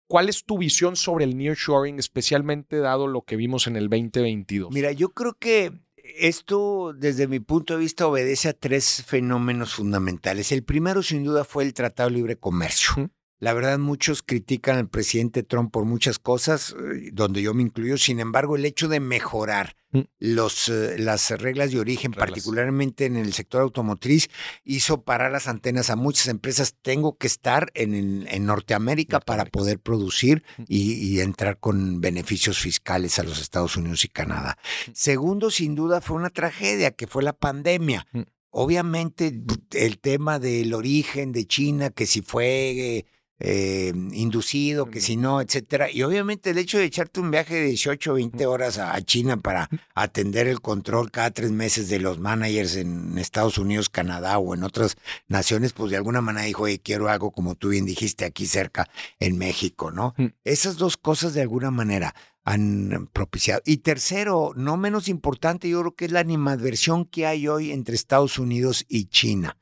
¿Cuál 0.08 0.30
es 0.30 0.46
tu 0.46 0.58
visión 0.58 0.96
sobre 0.96 1.26
el 1.26 1.38
nearshoring, 1.38 2.00
especialmente 2.00 2.78
dado 2.78 3.08
lo 3.08 3.24
que 3.24 3.36
vimos 3.36 3.68
en 3.68 3.76
el 3.76 3.90
2022? 3.90 4.74
Mira, 4.74 4.94
yo 4.94 5.10
creo 5.10 5.34
que 5.34 5.74
esto, 5.98 6.94
desde 6.94 7.28
mi 7.28 7.42
punto 7.42 7.74
de 7.74 7.82
vista, 7.82 8.08
obedece 8.08 8.48
a 8.48 8.54
tres 8.54 9.04
fenómenos 9.06 9.74
fundamentales. 9.74 10.54
El 10.54 10.64
primero, 10.64 11.04
sin 11.04 11.26
duda, 11.26 11.44
fue 11.44 11.66
el 11.66 11.74
Tratado 11.74 12.10
de 12.10 12.16
Libre 12.16 12.38
Comercio. 12.38 13.12
La 13.41 13.54
verdad, 13.54 13.80
muchos 13.80 14.21
critican 14.21 14.77
al 14.77 14.88
presidente 14.88 15.41
Trump 15.41 15.71
por 15.71 15.84
muchas 15.86 16.19
cosas, 16.19 16.75
eh, 16.77 17.10
donde 17.12 17.41
yo 17.41 17.56
me 17.56 17.63
incluyo. 17.63 17.97
Sin 17.97 18.19
embargo, 18.19 18.56
el 18.56 18.65
hecho 18.65 18.88
de 18.88 18.99
mejorar 18.99 19.75
mm. 19.93 20.01
los, 20.19 20.69
eh, 20.69 20.99
las 20.99 21.32
reglas 21.32 21.71
de 21.71 21.80
origen, 21.80 22.12
particularmente 22.12 23.06
en 23.06 23.15
el 23.15 23.34
sector 23.34 23.63
automotriz, 23.63 24.30
hizo 24.63 25.01
parar 25.01 25.32
las 25.32 25.47
antenas 25.47 25.89
a 25.89 25.95
muchas 25.95 26.27
empresas. 26.27 26.75
Tengo 26.84 27.17
que 27.17 27.25
estar 27.25 27.71
en, 27.73 28.27
en 28.30 28.45
Norteamérica, 28.45 29.19
para 29.19 29.45
poder 29.45 29.80
producir 29.80 30.43
mm. 30.60 30.63
y, 30.67 31.19
entrar 31.21 31.58
con 31.58 31.99
beneficios 31.99 32.60
fiscales 32.60 33.17
a 33.17 33.23
los 33.23 33.41
Estados 33.41 33.75
Unidos 33.75 34.06
y 34.06 34.10
Canadá. 34.10 34.60
Mm. 34.86 34.91
Segundo, 34.93 35.49
sin 35.49 35.73
duda, 35.73 35.99
fue 35.99 36.15
una 36.15 36.30
tragedia, 36.30 36.91
que 36.91 37.08
fue 37.08 37.23
la 37.23 37.34
pandemia. 37.34 38.06
Obviamente, 38.51 39.34
el 39.71 39.97
tema 39.97 40.38
del 40.38 40.75
origen 40.75 41.32
de 41.32 41.47
China, 41.47 41.89
que 41.89 42.06
si 42.06 42.21
fue 42.21 43.06
eh, 43.43 43.91
inducido, 44.13 44.86
que 44.89 45.01
si 45.01 45.17
no, 45.17 45.41
etcétera. 45.41 45.89
Y 45.91 46.04
obviamente 46.04 46.51
el 46.51 46.60
hecho 46.60 46.77
de 46.77 46.86
echarte 46.86 47.19
un 47.19 47.32
viaje 47.32 47.56
de 47.56 47.65
18 47.65 48.12
o 48.12 48.15
20 48.15 48.45
horas 48.45 48.77
a, 48.77 49.01
China 49.01 49.38
para 49.38 49.67
atender 49.95 50.47
el 50.47 50.62
control 50.62 51.10
cada 51.10 51.32
tres 51.32 51.51
meses 51.51 51.89
de 51.89 51.99
los 51.99 52.19
managers 52.19 52.75
en 52.75 53.17
Estados 53.17 53.58
Unidos, 53.58 53.89
Canadá 53.89 54.38
o 54.38 54.54
en 54.54 54.63
otras 54.63 54.95
naciones, 55.27 55.73
pues 55.73 55.89
de 55.89 55.97
alguna 55.97 56.21
manera 56.21 56.45
dijo, 56.45 56.63
oye, 56.63 56.80
quiero 56.80 57.10
algo 57.10 57.32
como 57.32 57.56
tú 57.56 57.69
bien 57.69 57.86
dijiste 57.86 58.25
aquí 58.25 58.45
cerca 58.45 58.88
en 59.19 59.38
México, 59.38 59.91
¿no? 59.91 60.13
Esas 60.43 60.77
dos 60.77 60.97
cosas 60.97 61.34
de 61.34 61.41
alguna 61.41 61.71
manera 61.71 62.13
han 62.43 63.10
propiciado. 63.12 63.62
Y 63.65 63.77
tercero, 63.77 64.54
no 64.56 64.77
menos 64.77 65.08
importante, 65.08 65.67
yo 65.67 65.80
creo 65.82 65.95
que 65.95 66.06
es 66.06 66.12
la 66.12 66.19
animadversión 66.19 67.06
que 67.06 67.25
hay 67.25 67.47
hoy 67.47 67.71
entre 67.71 67.95
Estados 67.95 68.38
Unidos 68.38 68.86
y 68.88 69.06
China. 69.06 69.58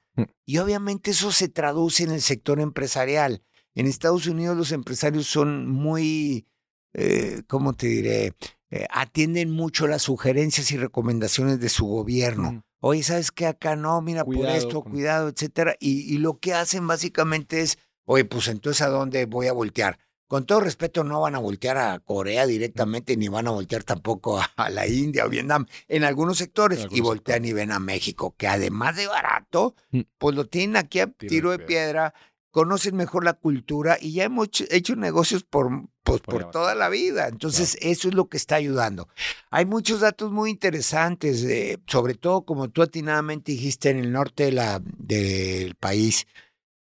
Y 0.45 0.57
obviamente 0.57 1.11
eso 1.11 1.31
se 1.31 1.47
traduce 1.47 2.03
en 2.03 2.11
el 2.11 2.21
sector 2.21 2.59
empresarial. 2.59 3.41
En 3.79 3.87
Estados 3.87 4.27
Unidos 4.27 4.57
los 4.57 4.73
empresarios 4.73 5.25
son 5.25 5.69
muy, 5.69 6.45
eh, 6.91 7.43
¿cómo 7.47 7.71
te 7.71 7.87
diré? 7.87 8.33
Eh, 8.71 8.85
atienden 8.89 9.51
mucho 9.51 9.87
las 9.87 10.01
sugerencias 10.01 10.73
y 10.73 10.77
recomendaciones 10.77 11.61
de 11.61 11.69
su 11.69 11.85
gobierno. 11.85 12.65
Oye, 12.81 13.03
¿sabes 13.03 13.31
qué? 13.31 13.45
Acá 13.45 13.77
no, 13.77 14.01
mira, 14.01 14.25
por 14.25 14.47
esto, 14.47 14.81
cuidado, 14.81 15.29
etcétera. 15.29 15.77
Y, 15.79 16.17
lo 16.17 16.39
que 16.39 16.53
hacen 16.53 16.85
básicamente 16.87 17.61
es, 17.61 17.77
oye, 18.03 18.25
pues 18.25 18.49
entonces 18.49 18.81
¿a 18.81 18.89
dónde 18.89 19.25
voy 19.25 19.47
a 19.47 19.53
voltear? 19.53 19.97
Con 20.27 20.45
todo 20.45 20.59
respeto, 20.59 21.05
no 21.05 21.21
van 21.21 21.35
a 21.35 21.39
voltear 21.39 21.77
a 21.77 21.99
Corea 21.99 22.45
directamente, 22.45 23.15
ni 23.15 23.29
van 23.29 23.47
a 23.47 23.51
voltear 23.51 23.85
tampoco 23.85 24.41
a, 24.57 24.69
la 24.69 24.87
India 24.87 25.25
o 25.25 25.29
Vietnam, 25.29 25.65
en 25.87 26.03
algunos 26.03 26.37
sectores, 26.37 26.85
y 26.91 26.99
voltean 26.99 27.45
y 27.45 27.53
ven 27.53 27.71
a 27.71 27.79
México, 27.79 28.35
que 28.37 28.47
además 28.47 28.97
de 28.97 29.07
barato, 29.07 29.73
mm. 29.91 30.01
pues 30.17 30.35
lo 30.35 30.45
tienen 30.45 30.75
aquí 30.75 30.99
a 30.99 31.07
tiro 31.07 31.51
de 31.51 31.59
piedra 31.59 32.13
conocen 32.51 32.95
mejor 32.95 33.23
la 33.23 33.33
cultura 33.33 33.97
y 33.99 34.13
ya 34.13 34.23
hemos 34.23 34.49
hecho 34.69 34.95
negocios 34.95 35.43
por, 35.43 35.69
pues, 36.03 36.21
por, 36.21 36.51
toda 36.51 36.75
la 36.75 36.89
vida. 36.89 37.27
Entonces, 37.27 37.77
eso 37.81 38.07
es 38.07 38.13
lo 38.13 38.27
que 38.27 38.37
está 38.37 38.55
ayudando. 38.55 39.07
Hay 39.51 39.65
muchos 39.65 39.99
datos 40.01 40.31
muy 40.31 40.49
interesantes, 40.49 41.45
sobre 41.87 42.15
todo 42.15 42.43
como 42.43 42.69
tú 42.69 42.81
atinadamente 42.81 43.51
dijiste 43.51 43.89
en 43.89 43.99
el 43.99 44.11
norte 44.11 44.45
de 44.45 44.51
la, 44.51 44.81
del 44.83 45.75
país. 45.75 46.25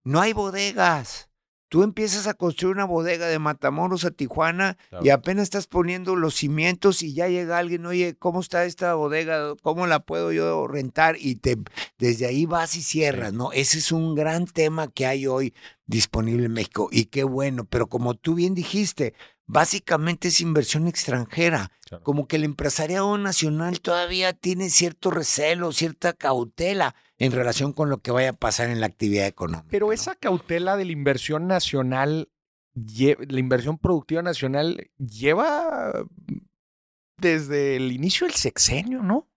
No 0.04 0.20
hay 0.20 0.32
bodegas. 0.32 1.27
Tú 1.68 1.82
empiezas 1.82 2.26
a 2.26 2.34
construir 2.34 2.74
una 2.74 2.86
bodega 2.86 3.26
de 3.26 3.38
Matamoros 3.38 4.04
a 4.04 4.10
Tijuana 4.10 4.78
y 5.02 5.10
apenas 5.10 5.44
estás 5.44 5.66
poniendo 5.66 6.16
los 6.16 6.34
cimientos 6.34 7.02
y 7.02 7.12
ya 7.12 7.28
llega 7.28 7.58
alguien, 7.58 7.84
oye, 7.84 8.16
¿cómo 8.18 8.40
está 8.40 8.64
esta 8.64 8.94
bodega? 8.94 9.54
¿Cómo 9.62 9.86
la 9.86 10.00
puedo 10.00 10.32
yo 10.32 10.66
rentar? 10.66 11.16
Y 11.18 11.36
te, 11.36 11.58
desde 11.98 12.26
ahí 12.26 12.46
vas 12.46 12.74
y 12.74 12.82
cierras, 12.82 13.34
¿no? 13.34 13.52
Ese 13.52 13.78
es 13.78 13.92
un 13.92 14.14
gran 14.14 14.46
tema 14.46 14.88
que 14.88 15.06
hay 15.06 15.26
hoy 15.26 15.52
disponible 15.86 16.46
en 16.46 16.52
México 16.52 16.88
y 16.90 17.06
qué 17.06 17.24
bueno, 17.24 17.64
pero 17.64 17.88
como 17.88 18.14
tú 18.14 18.34
bien 18.34 18.54
dijiste, 18.54 19.12
básicamente 19.46 20.28
es 20.28 20.40
inversión 20.40 20.86
extranjera. 20.86 21.72
Como 22.02 22.26
que 22.26 22.36
el 22.36 22.44
empresariado 22.44 23.16
nacional 23.18 23.80
todavía 23.80 24.32
tiene 24.32 24.70
cierto 24.70 25.10
recelo, 25.10 25.72
cierta 25.72 26.12
cautela 26.12 26.94
en 27.18 27.32
relación 27.32 27.72
con 27.72 27.90
lo 27.90 27.98
que 27.98 28.10
vaya 28.10 28.30
a 28.30 28.34
pasar 28.34 28.70
en 28.70 28.80
la 28.80 28.86
actividad 28.86 29.26
económica. 29.26 29.68
Pero 29.70 29.92
esa 29.92 30.14
cautela 30.14 30.76
de 30.76 30.84
la 30.84 30.92
inversión 30.92 31.46
nacional, 31.46 32.30
la 32.74 33.40
inversión 33.40 33.78
productiva 33.78 34.22
nacional, 34.22 34.90
lleva 34.98 36.06
desde 37.18 37.76
el 37.76 37.92
inicio 37.92 38.26
del 38.26 38.36
sexenio, 38.36 39.02
¿no? 39.02 39.28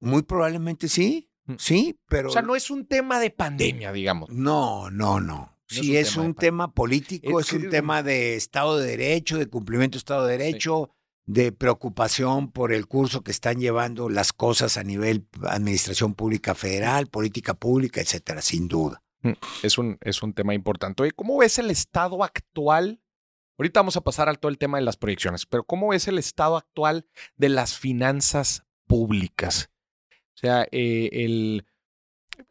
Muy 0.00 0.22
probablemente 0.22 0.88
sí, 0.88 1.30
mm. 1.44 1.54
sí, 1.58 2.00
pero... 2.08 2.30
O 2.30 2.32
sea, 2.32 2.42
no 2.42 2.56
es 2.56 2.70
un 2.70 2.86
tema 2.86 3.20
de 3.20 3.30
pandemia, 3.30 3.92
digamos. 3.92 4.30
No, 4.30 4.90
no, 4.90 5.20
no. 5.20 5.56
Sí, 5.68 5.96
es 5.96 6.16
un, 6.16 6.34
tema, 6.34 6.74
político, 6.74 7.38
es, 7.38 7.52
un 7.52 7.70
tema 7.70 8.02
de 8.02 8.34
Estado 8.34 8.78
de 8.78 8.88
Derecho, 8.88 9.38
de 9.38 9.46
cumplimiento 9.46 9.94
de 9.94 9.98
Estado 9.98 10.26
de 10.26 10.36
Derecho, 10.36 10.90
de 11.32 11.52
preocupación 11.52 12.50
por 12.50 12.72
el 12.72 12.88
curso 12.88 13.22
que 13.22 13.30
están 13.30 13.60
llevando 13.60 14.08
las 14.08 14.32
cosas 14.32 14.76
a 14.76 14.82
nivel 14.82 15.28
administración 15.48 16.14
pública 16.14 16.56
federal, 16.56 17.06
política 17.06 17.54
pública, 17.54 18.00
etcétera, 18.00 18.42
sin 18.42 18.66
duda. 18.66 19.04
Mm, 19.22 19.34
es 19.62 19.78
un, 19.78 19.96
es 20.00 20.24
un 20.24 20.32
tema 20.32 20.54
importante. 20.54 21.04
Oye, 21.04 21.12
¿cómo 21.12 21.38
ves 21.38 21.60
el 21.60 21.70
estado 21.70 22.24
actual? 22.24 23.00
Ahorita 23.58 23.78
vamos 23.78 23.96
a 23.96 24.00
pasar 24.00 24.28
al 24.28 24.40
todo 24.40 24.50
el 24.50 24.58
tema 24.58 24.78
de 24.78 24.84
las 24.84 24.96
proyecciones, 24.96 25.46
pero 25.46 25.62
¿cómo 25.62 25.90
ves 25.90 26.08
el 26.08 26.18
estado 26.18 26.56
actual 26.56 27.06
de 27.36 27.48
las 27.48 27.78
finanzas 27.78 28.64
públicas? 28.88 29.70
O 30.10 30.38
sea, 30.40 30.66
eh, 30.72 31.10
el, 31.12 31.64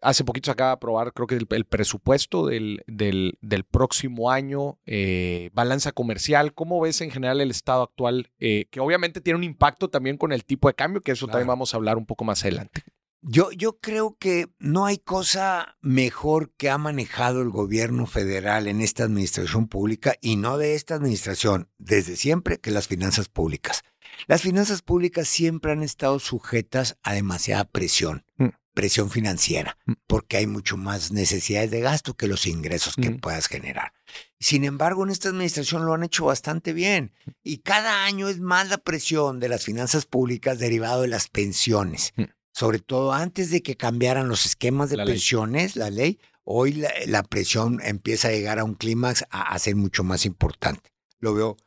hace 0.01 0.23
poquito 0.23 0.47
se 0.47 0.51
acaba 0.51 0.71
de 0.71 0.75
aprobar, 0.75 1.13
creo 1.13 1.27
que 1.27 1.35
el, 1.35 1.65
presupuesto 1.65 2.47
del, 2.47 2.83
del, 2.87 3.37
del 3.41 3.63
próximo 3.63 4.31
año, 4.31 4.79
eh, 4.85 5.49
balanza 5.53 5.91
comercial. 5.91 6.53
¿Cómo 6.53 6.79
ves 6.79 7.01
en 7.01 7.11
general 7.11 7.41
el 7.41 7.51
estado 7.51 7.83
actual? 7.83 8.31
Eh, 8.39 8.65
que 8.71 8.79
obviamente 8.79 9.21
tiene 9.21 9.37
un 9.37 9.43
impacto 9.43 9.89
también 9.89 10.17
con 10.17 10.31
el 10.31 10.45
tipo 10.45 10.67
de 10.67 10.73
cambio, 10.73 11.01
que 11.01 11.11
eso 11.11 11.27
también 11.27 11.47
vamos 11.47 11.73
a 11.73 11.77
hablar 11.77 11.97
un 11.97 12.05
poco 12.05 12.23
más 12.23 12.41
adelante. 12.43 12.83
Yo, 13.21 13.51
yo 13.51 13.79
creo 13.79 14.15
que 14.17 14.47
no 14.59 14.85
hay 14.85 14.97
cosa 14.97 15.77
mejor 15.81 16.51
que 16.55 16.69
ha 16.69 16.77
manejado 16.77 17.41
el 17.41 17.49
gobierno 17.49 18.05
federal 18.05 18.67
en 18.67 18.79
esta 18.79 19.03
administración 19.03 19.67
pública 19.67 20.15
y 20.21 20.37
no 20.37 20.57
de 20.57 20.75
esta 20.75 20.95
administración, 20.95 21.69
desde 21.77 22.15
siempre, 22.15 22.59
que 22.59 22.71
las 22.71 22.87
finanzas 22.87 23.27
públicas. 23.27 23.83
Las 24.27 24.41
finanzas 24.41 24.81
públicas 24.81 25.27
siempre 25.27 25.73
han 25.73 25.83
estado 25.83 26.19
sujetas 26.19 26.97
a 27.03 27.13
demasiada 27.13 27.65
presión. 27.65 28.23
Mm 28.37 28.47
presión 28.73 29.09
financiera, 29.09 29.77
mm. 29.85 29.93
porque 30.07 30.37
hay 30.37 30.47
mucho 30.47 30.77
más 30.77 31.11
necesidades 31.11 31.71
de 31.71 31.81
gasto 31.81 32.15
que 32.15 32.27
los 32.27 32.45
ingresos 32.47 32.95
que 32.95 33.09
mm. 33.09 33.19
puedas 33.19 33.47
generar. 33.47 33.93
Sin 34.39 34.63
embargo, 34.63 35.03
en 35.03 35.11
esta 35.11 35.29
administración 35.29 35.85
lo 35.85 35.93
han 35.93 36.03
hecho 36.03 36.25
bastante 36.25 36.73
bien 36.73 37.13
y 37.43 37.59
cada 37.59 38.05
año 38.05 38.29
es 38.29 38.39
más 38.39 38.69
la 38.69 38.77
presión 38.77 39.39
de 39.39 39.49
las 39.49 39.63
finanzas 39.63 40.05
públicas 40.05 40.59
derivado 40.59 41.01
de 41.01 41.09
las 41.09 41.27
pensiones. 41.27 42.13
Mm. 42.15 42.23
Sobre 42.51 42.79
todo 42.79 43.13
antes 43.13 43.51
de 43.51 43.61
que 43.61 43.77
cambiaran 43.77 44.27
los 44.27 44.45
esquemas 44.45 44.89
de 44.89 44.97
pensiones, 44.97 45.75
la 45.75 45.89
ley, 45.89 46.19
hoy 46.43 46.83
la, 47.05 47.23
presión 47.23 47.79
empieza 47.83 48.27
a 48.27 48.31
llegar 48.31 48.59
a 48.59 48.63
un 48.63 48.73
clímax 48.73 49.23
a, 49.29 49.53
a 49.53 49.59
ser 49.59 49.75
mucho 49.75 50.03
más 50.03 50.25
importante. 50.25 50.91
Lo 51.19 51.33
veo 51.33 51.57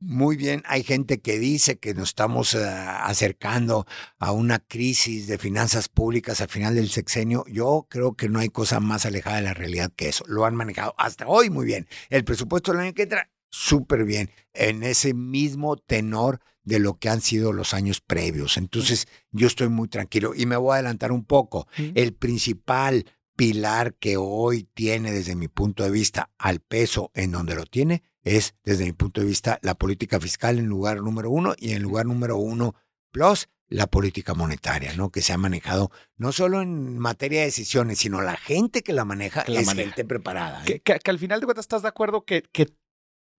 muy 0.00 0.36
bien, 0.36 0.62
hay 0.64 0.82
gente 0.82 1.20
que 1.20 1.38
dice 1.38 1.78
que 1.78 1.92
nos 1.92 2.08
estamos 2.08 2.54
eh, 2.54 2.64
acercando 2.64 3.86
a 4.18 4.32
una 4.32 4.58
crisis 4.58 5.26
de 5.26 5.36
finanzas 5.36 5.88
públicas 5.88 6.40
al 6.40 6.48
final 6.48 6.74
del 6.74 6.88
sexenio. 6.88 7.44
Yo 7.46 7.86
creo 7.88 8.14
que 8.14 8.30
no 8.30 8.38
hay 8.38 8.48
cosa 8.48 8.80
más 8.80 9.04
alejada 9.04 9.36
de 9.36 9.42
la 9.42 9.54
realidad 9.54 9.92
que 9.94 10.08
eso. 10.08 10.24
Lo 10.26 10.46
han 10.46 10.54
manejado 10.54 10.94
hasta 10.96 11.28
hoy 11.28 11.50
muy 11.50 11.66
bien. 11.66 11.86
El 12.08 12.24
presupuesto 12.24 12.72
del 12.72 12.80
año 12.80 12.94
que 12.94 13.02
entra, 13.02 13.30
súper 13.50 14.04
bien, 14.04 14.30
en 14.54 14.82
ese 14.82 15.12
mismo 15.12 15.76
tenor 15.76 16.40
de 16.64 16.78
lo 16.78 16.98
que 16.98 17.10
han 17.10 17.20
sido 17.20 17.52
los 17.52 17.74
años 17.74 18.00
previos. 18.00 18.56
Entonces, 18.56 19.06
yo 19.32 19.46
estoy 19.46 19.68
muy 19.68 19.88
tranquilo 19.88 20.32
y 20.34 20.46
me 20.46 20.56
voy 20.56 20.72
a 20.72 20.74
adelantar 20.76 21.12
un 21.12 21.24
poco. 21.24 21.68
El 21.76 22.14
principal 22.14 23.04
pilar 23.36 23.94
que 23.94 24.16
hoy 24.16 24.64
tiene 24.74 25.12
desde 25.12 25.36
mi 25.36 25.48
punto 25.48 25.82
de 25.82 25.90
vista 25.90 26.30
al 26.38 26.60
peso 26.60 27.10
en 27.14 27.32
donde 27.32 27.54
lo 27.54 27.66
tiene 27.66 28.02
es, 28.22 28.54
desde 28.64 28.84
mi 28.84 28.92
punto 28.92 29.20
de 29.20 29.26
vista, 29.26 29.58
la 29.62 29.74
política 29.74 30.20
fiscal 30.20 30.58
en 30.58 30.66
lugar 30.66 31.00
número 31.00 31.30
uno 31.30 31.54
y 31.58 31.72
en 31.72 31.82
lugar 31.82 32.06
número 32.06 32.36
uno, 32.36 32.74
plus 33.10 33.48
la 33.68 33.86
política 33.86 34.34
monetaria, 34.34 34.92
¿no? 34.94 35.10
Que 35.10 35.22
se 35.22 35.32
ha 35.32 35.38
manejado 35.38 35.90
no 36.16 36.32
solo 36.32 36.60
en 36.60 36.98
materia 36.98 37.40
de 37.40 37.46
decisiones, 37.46 38.00
sino 38.00 38.20
la 38.20 38.36
gente 38.36 38.82
que 38.82 38.92
la 38.92 39.04
maneja 39.04 39.42
es 39.42 39.72
gente 39.72 40.04
preparada. 40.04 40.62
¿eh? 40.66 40.80
Que, 40.80 40.98
al 41.04 41.18
final 41.18 41.40
de 41.40 41.46
cuentas 41.46 41.64
estás 41.64 41.82
de 41.82 41.88
acuerdo 41.88 42.24
que, 42.24 42.42
que 42.52 42.66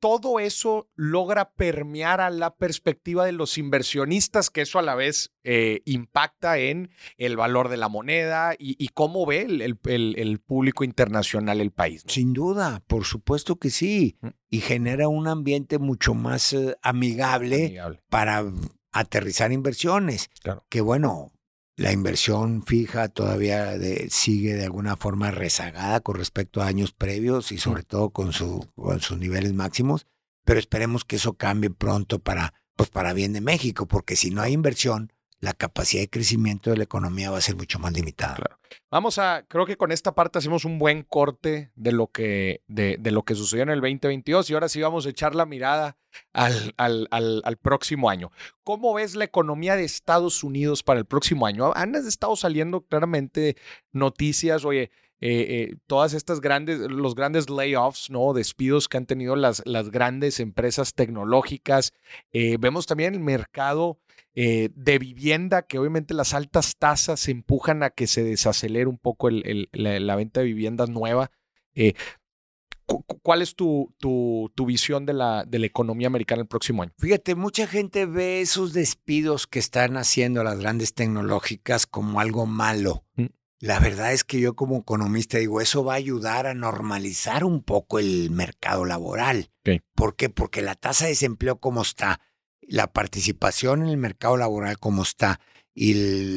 todo 0.02 0.40
eso 0.40 0.90
logra 0.96 1.52
permear 1.52 2.22
a 2.22 2.32
la 2.32 2.56
perspectiva 2.56 3.24
de 3.24 3.32
los 3.32 3.60
inversionistas, 3.60 4.50
que 4.50 4.62
eso 4.62 4.80
a 4.80 4.82
la 4.82 4.96
vez 4.96 5.32
eh, 5.44 5.82
impacta 5.86 6.58
en 6.58 6.90
el 7.18 7.38
valor 7.38 7.70
de 7.70 7.78
la 7.78 7.88
moneda 7.88 8.56
y, 8.58 8.88
cómo 8.90 9.28
ve 9.28 9.42
el, 9.42 10.40
público 10.40 10.84
internacional 10.84 11.62
el 11.62 11.72
país. 11.72 12.04
Sin 12.08 12.34
duda, 12.34 12.84
por 12.88 13.06
supuesto 13.06 13.58
que 13.58 13.70
sí. 13.70 14.18
Mm. 14.22 14.28
Y 14.50 14.60
genera 14.62 15.08
un 15.08 15.28
ambiente 15.28 15.78
mucho 15.78 16.16
más 16.16 16.52
eh, 16.52 16.76
amigable, 16.82 17.80
para 18.10 18.44
aterrizar 18.92 19.52
inversiones. 19.52 20.30
Claro. 20.42 20.66
Que 20.68 20.82
bueno, 20.82 21.32
la 21.82 21.92
inversión 21.92 22.64
fija 22.64 23.10
todavía 23.10 23.74
sigue 24.10 24.54
de 24.54 24.66
alguna 24.66 24.96
forma 24.98 25.32
rezagada 25.32 26.00
con 26.00 26.16
respecto 26.16 26.62
a 26.62 26.68
años 26.68 26.94
previos 26.94 27.52
y 27.52 27.58
sobre 27.58 27.82
todo 27.84 28.12
con, 28.12 28.34
su, 28.34 28.70
con 28.76 29.00
sus 29.00 29.18
niveles 29.18 29.54
máximos, 29.54 30.06
pero 30.46 30.60
esperemos 30.60 31.06
que 31.06 31.16
eso 31.16 31.34
cambie 31.34 31.72
pronto 31.72 32.20
para, 32.20 32.54
pues 32.76 32.90
para 32.90 33.14
bien 33.14 33.34
de 33.34 33.42
México, 33.42 33.88
porque 33.88 34.16
si 34.16 34.30
no 34.30 34.44
hay 34.44 34.54
inversión, 34.54 35.12
la 35.42 35.54
capacidad 35.54 36.04
de 36.04 36.10
crecimiento 36.10 36.70
de 36.70 36.78
la 36.78 36.84
economía 36.84 37.32
va 37.32 37.40
a 37.40 37.42
ser 37.42 37.56
mucho 37.56 37.80
más 37.80 37.92
limitada. 37.94 38.60
Vamos 38.92 39.18
a, 39.18 39.44
creo 39.48 39.66
que 39.66 39.76
con 39.76 39.92
esta 39.92 40.14
parte 40.14 40.38
hacemos 40.38 40.66
un 40.66 40.78
buen 40.78 41.02
corte 41.02 41.72
de 41.76 41.92
lo 41.92 42.08
que, 42.08 42.62
de, 42.68 42.98
de 43.00 43.12
lo 43.12 43.24
que 43.24 43.34
sucedió 43.34 43.64
en 43.64 43.70
el 43.70 43.82
2022 43.82 44.50
y 44.50 44.54
ahora 44.54 44.70
sí 44.70 44.82
vamos 44.82 45.06
a 45.06 45.10
echar 45.10 45.34
la 45.34 45.48
mirada 45.48 45.98
al, 46.32 46.76
al, 46.78 47.08
al, 47.10 47.58
próximo 47.58 48.10
año. 48.10 48.32
¿Cómo 48.64 48.94
ves 48.94 49.16
la 49.16 49.26
economía 49.26 49.76
de 49.76 49.84
Estados 49.84 50.44
Unidos 50.44 50.84
para 50.84 51.00
el 51.00 51.06
próximo 51.06 51.48
año? 51.48 51.72
Han 51.76 51.96
estado 51.96 52.36
saliendo 52.36 52.82
claramente 52.82 53.58
noticias, 53.92 54.64
oye, 54.64 54.92
eh, 55.24 55.70
eh, 55.70 55.76
todas 55.86 56.14
estas 56.14 56.42
grandes, 56.42 56.80
los 56.80 57.14
grandes 57.14 57.48
layoffs, 57.50 58.10
¿no? 58.10 58.34
Despidos 58.34 58.90
que 58.90 58.98
han 58.98 59.06
tenido 59.06 59.36
las, 59.36 59.62
las 59.66 59.92
grandes 59.92 60.40
empresas 60.40 60.96
tecnológicas. 60.96 61.94
Eh, 62.34 62.58
vemos 62.60 62.88
también 62.88 63.14
el 63.14 63.20
mercado 63.20 64.00
de 64.34 64.98
vivienda, 64.98 65.62
que 65.64 65.78
obviamente 65.78 66.14
las 66.14 66.34
altas 66.34 66.78
tasas 66.78 67.28
empujan 67.28 67.84
a 67.84 67.90
que 67.90 68.08
se 68.08 68.24
desacelere 68.24 68.88
un 68.88 68.98
poco 68.98 69.30
la, 69.30 70.16
venta 70.16 70.40
de 70.40 70.46
viviendas 70.46 70.90
nueva. 70.90 71.32
¿Cuál 72.86 73.42
es 73.42 73.56
tu, 73.56 73.94
tu, 74.00 74.66
visión 74.66 75.06
de 75.06 75.12
la, 75.12 75.44
de 75.46 75.60
la 75.60 75.66
economía 75.66 76.08
americana 76.08 76.44
el 76.44 76.48
próximo 76.48 76.82
año? 76.82 76.94
Fíjate, 76.98 77.36
mucha 77.36 77.68
gente 77.68 78.06
ve 78.06 78.40
esos 78.40 78.72
despidos 78.72 79.48
que 79.48 79.60
están 79.60 79.98
haciendo 79.98 80.46
las 80.46 80.60
grandes 80.60 80.94
tecnológicas 80.94 81.86
como 81.86 82.22
algo 82.22 82.46
malo. 82.46 83.04
La 83.62 83.80
verdad 83.80 84.12
es 84.12 84.24
que 84.24 84.40
yo 84.40 84.56
como 84.56 84.80
economista 84.80 85.38
digo, 85.38 85.62
eso 85.62 85.84
va 85.84 85.94
a 85.94 85.98
ayudar 85.98 86.48
a 86.48 86.56
normalizar 86.56 87.44
un 87.44 87.62
poco 87.62 88.00
el 88.00 88.32
mercado 88.32 88.86
laboral. 88.86 89.52
¿Por 89.94 90.16
qué? 90.16 90.30
Porque 90.30 90.64
la 90.64 90.74
tasa 90.74 91.06
de 91.06 91.12
desempleo 91.12 91.60
como 91.60 91.84
está, 91.84 92.22
la 92.62 92.92
participación 92.92 93.84
en 93.84 93.90
el 93.90 93.98
mercado 93.98 94.36
laboral 94.36 94.80
como 94.80 95.04
está 95.04 95.40
y 95.74 95.94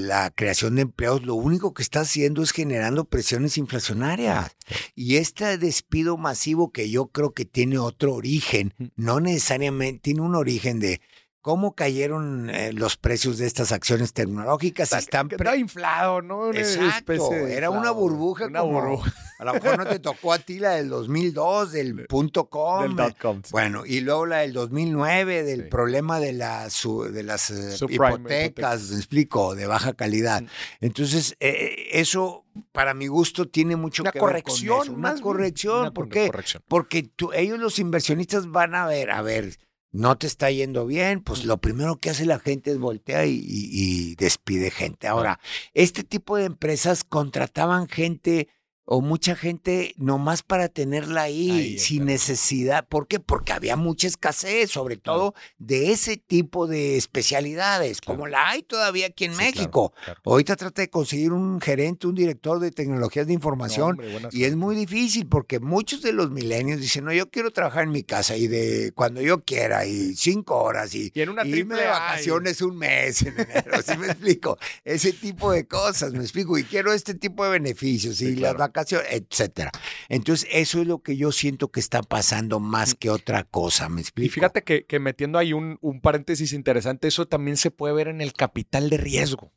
la 0.07 0.31
creación 0.31 0.77
de 0.77 0.83
empleos, 0.83 1.25
lo 1.25 1.35
único 1.35 1.75
que 1.75 1.83
está 1.83 2.01
haciendo 2.01 2.43
es 2.43 2.53
generando 2.53 3.07
presiones 3.07 3.59
inflacionarias. 3.59 4.55
Y 4.95 5.17
este 5.17 5.59
despido 5.59 6.17
masivo 6.17 6.73
que 6.73 6.91
yo 6.91 7.07
creo 7.07 7.33
que 7.33 7.45
tiene 7.45 7.79
otro 7.79 8.15
origen, 8.15 8.75
no 8.97 9.19
necesariamente 9.21 10.01
tiene 10.01 10.21
un 10.21 10.37
origen 10.37 10.79
de 10.79 11.01
cómo 11.45 11.75
cayeron 11.75 12.49
eh, 12.49 12.73
los 12.73 12.97
precios 12.97 13.37
de 13.37 13.47
estas 13.47 13.71
acciones 13.71 14.15
tecnológicas. 14.15 14.95
Están 14.95 15.29
Está 15.31 15.55
inflado, 15.57 16.23
¿no? 16.23 16.51
Exacto, 16.55 17.35
era 17.35 17.69
una 17.69 17.91
burbuja. 17.91 18.47
Una 18.47 18.63
burbuja. 18.63 19.13
A 19.39 19.45
lo 19.45 19.53
mejor 19.53 19.77
no 19.77 19.85
te 19.85 19.99
tocó 20.01 20.33
a 20.33 20.39
ti 20.39 20.59
la 20.59 20.71
del 20.71 20.89
2002, 20.89 21.73
del 21.73 22.07
punto 22.07 22.49
com. 22.49 22.97
Del 22.97 23.15
com 23.17 23.43
Bueno, 23.51 23.85
y 23.85 24.01
luego 24.01 24.25
la 24.25 24.39
del 24.39 24.55
2009, 24.55 25.43
del 25.43 25.69
problema 25.69 26.19
de, 26.19 26.33
la, 26.33 26.67
de 27.13 27.23
las 27.23 27.51
eh, 27.51 27.77
hipotecas, 27.91 28.89
me 28.89 28.97
explico, 28.97 29.55
de 29.55 29.67
baja 29.67 29.93
calidad. 29.93 30.41
Mm. 30.41 30.47
Entonces, 30.81 31.37
eh, 31.41 31.91
eso 31.93 32.47
para 32.73 32.95
mi 32.95 33.07
gusto 33.07 33.49
tiene 33.49 33.77
mucho 33.77 34.03
que 34.03 34.19
ver 34.19 34.43
con 34.43 34.55
eso. 34.55 34.93
Una 34.93 35.21
corrección. 35.21 35.93
¿Por 35.93 36.09
qué? 36.09 36.31
Porque 36.67 37.11
ellos 37.35 37.59
los 37.59 37.79
inversionistas 37.79 38.51
van 38.51 38.75
a 38.75 38.87
ver, 38.87 39.11
a 39.11 39.21
ver, 39.21 39.59
no 39.95 40.19
te 40.19 40.27
está 40.27 40.51
yendo 40.51 40.87
bien, 40.87 41.23
pues 41.23 41.45
lo 41.45 41.59
primero 41.59 41.99
que 41.99 42.11
hace 42.11 42.27
la 42.27 42.41
gente 42.41 42.73
es 42.73 42.79
voltear 42.79 43.27
y, 43.29 44.17
despide 44.17 44.73
gente. 44.73 45.07
Ahora, 45.07 45.39
este 45.73 46.03
tipo 46.03 46.37
de 46.37 46.47
empresas 46.47 47.05
contrataban 47.05 47.89
gente 47.89 48.49
o 48.87 49.01
mucha 49.01 49.35
gente 49.35 49.95
nomás 49.97 50.43
para 50.43 50.69
tenerla 50.69 51.23
ahí, 51.23 51.79
sin 51.79 52.05
necesidad. 52.05 52.87
¿Por 52.87 53.07
qué? 53.07 53.19
Porque 53.19 53.53
había 53.53 53.77
mucha 53.77 54.07
escasez, 54.07 54.71
sobre 54.71 54.97
todo 54.97 55.35
de 55.59 55.93
ese 55.93 56.17
tipo 56.19 56.67
de 56.67 56.97
especialidades, 56.97 58.01
como 58.01 58.27
la 58.27 58.51
hay 58.51 58.63
todavía 58.63 59.07
aquí 59.07 59.25
en 59.25 59.37
México. 59.37 59.95
Ahorita 60.25 60.57
trata 60.57 60.83
de 60.83 60.91
conseguir 60.91 61.33
un 61.33 61.61
gerente, 61.61 62.07
un 62.07 62.15
director 62.15 62.59
de 62.61 62.71
tecnologías 62.71 63.27
de 63.27 63.33
información 63.33 63.99
y 64.33 64.45
es 64.45 64.55
muy 64.55 64.77
difícil 64.77 65.27
porque 65.27 65.61
muchos 65.61 66.03
de 66.03 66.13
los 66.13 66.31
milenios 66.31 66.81
dicen, 66.81 67.05
no, 67.05 67.13
yo 67.13 67.31
quiero 67.31 67.51
trabajar 67.53 67.85
en 67.85 67.91
mi 67.91 68.03
casa 68.03 68.37
y 68.37 68.49
de 68.49 68.93
cuando 68.95 69.23
yo 69.23 69.45
quiera 69.45 69.87
y 69.87 70.15
cinco 70.15 70.63
horas 70.63 70.95
y, 70.95 71.11
en 71.15 71.31
una 71.31 71.47
irme 71.47 71.77
de 71.77 71.87
vacaciones 71.87 72.61
un 72.61 72.77
mes 72.77 73.23
en 73.23 73.41
enero, 73.41 73.83
¿sí 73.87 73.97
me 73.97 74.09
explico? 74.09 74.59
Ese 74.85 75.13
tipo 75.13 75.53
de 75.53 75.67
cosas, 75.67 76.13
me 76.13 76.23
explico, 76.23 76.59
y 76.59 76.65
quiero 76.65 76.93
este 76.93 77.15
tipo 77.15 77.45
de 77.45 77.51
beneficios 77.51 78.21
y 78.21 78.37
las 78.37 78.55
vacaciones 78.55 78.74
etcétera. 78.83 79.71
Entonces, 80.09 80.49
eso 80.53 80.81
es 80.81 80.87
lo 80.87 81.03
que 81.03 81.17
yo 81.17 81.33
siento 81.33 81.71
que 81.71 81.81
está 81.81 82.03
pasando 82.03 82.61
más 82.61 82.95
que 82.95 83.11
otra 83.11 83.45
cosa, 83.45 83.89
¿me 83.89 84.01
explico? 84.01 84.27
Y 84.27 84.31
fíjate 84.31 84.63
que, 84.63 84.99
metiendo 85.01 85.39
ahí 85.39 85.53
un, 85.53 85.79
paréntesis 86.03 86.53
interesante, 86.53 87.09
eso 87.09 87.27
también 87.27 87.57
se 87.57 87.71
puede 87.71 87.95
ver 87.95 88.09
en 88.09 88.21
el 88.21 88.33
capital 88.33 88.91
de 88.91 88.97
riesgo. 88.97 89.53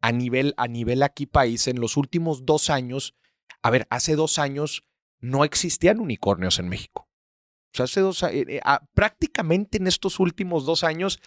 A 0.00 0.12
nivel, 0.12 0.54
a 0.56 0.68
nivel 0.68 1.02
aquí 1.02 1.26
país, 1.26 1.66
en 1.66 1.80
los 1.80 1.96
últimos 1.96 2.46
dos 2.46 2.70
años, 2.70 3.16
a 3.62 3.70
ver, 3.70 3.86
hace 3.90 4.14
dos 4.14 4.38
años 4.38 4.84
no 5.20 5.44
existían 5.44 5.98
unicornios 5.98 6.58
en 6.60 6.68
México. 6.68 7.08
O 7.72 7.76
sea, 7.76 7.84
hace 7.84 8.00
dos 8.00 8.22
eh, 8.22 8.44
eh, 8.48 8.60
prácticamente 8.94 9.78
en 9.78 9.88
estos 9.88 10.20
últimos 10.20 10.64
dos 10.64 10.84
años 10.84 11.20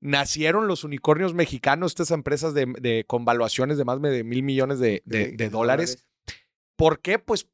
nacieron 0.00 0.66
los 0.66 0.84
unicornios 0.84 1.34
mexicanos, 1.34 1.92
estas 1.92 2.10
empresas 2.10 2.54
de, 2.54 3.04
con 3.06 3.24
valuaciones 3.24 3.76
de 3.76 3.84
más 3.84 4.00
de 4.00 4.24
mil 4.24 4.42
millones 4.42 4.78
de, 4.80 5.02
dólares, 5.50 6.06
¿Por 6.80 7.00
qué? 7.00 7.18
Pues 7.18 7.46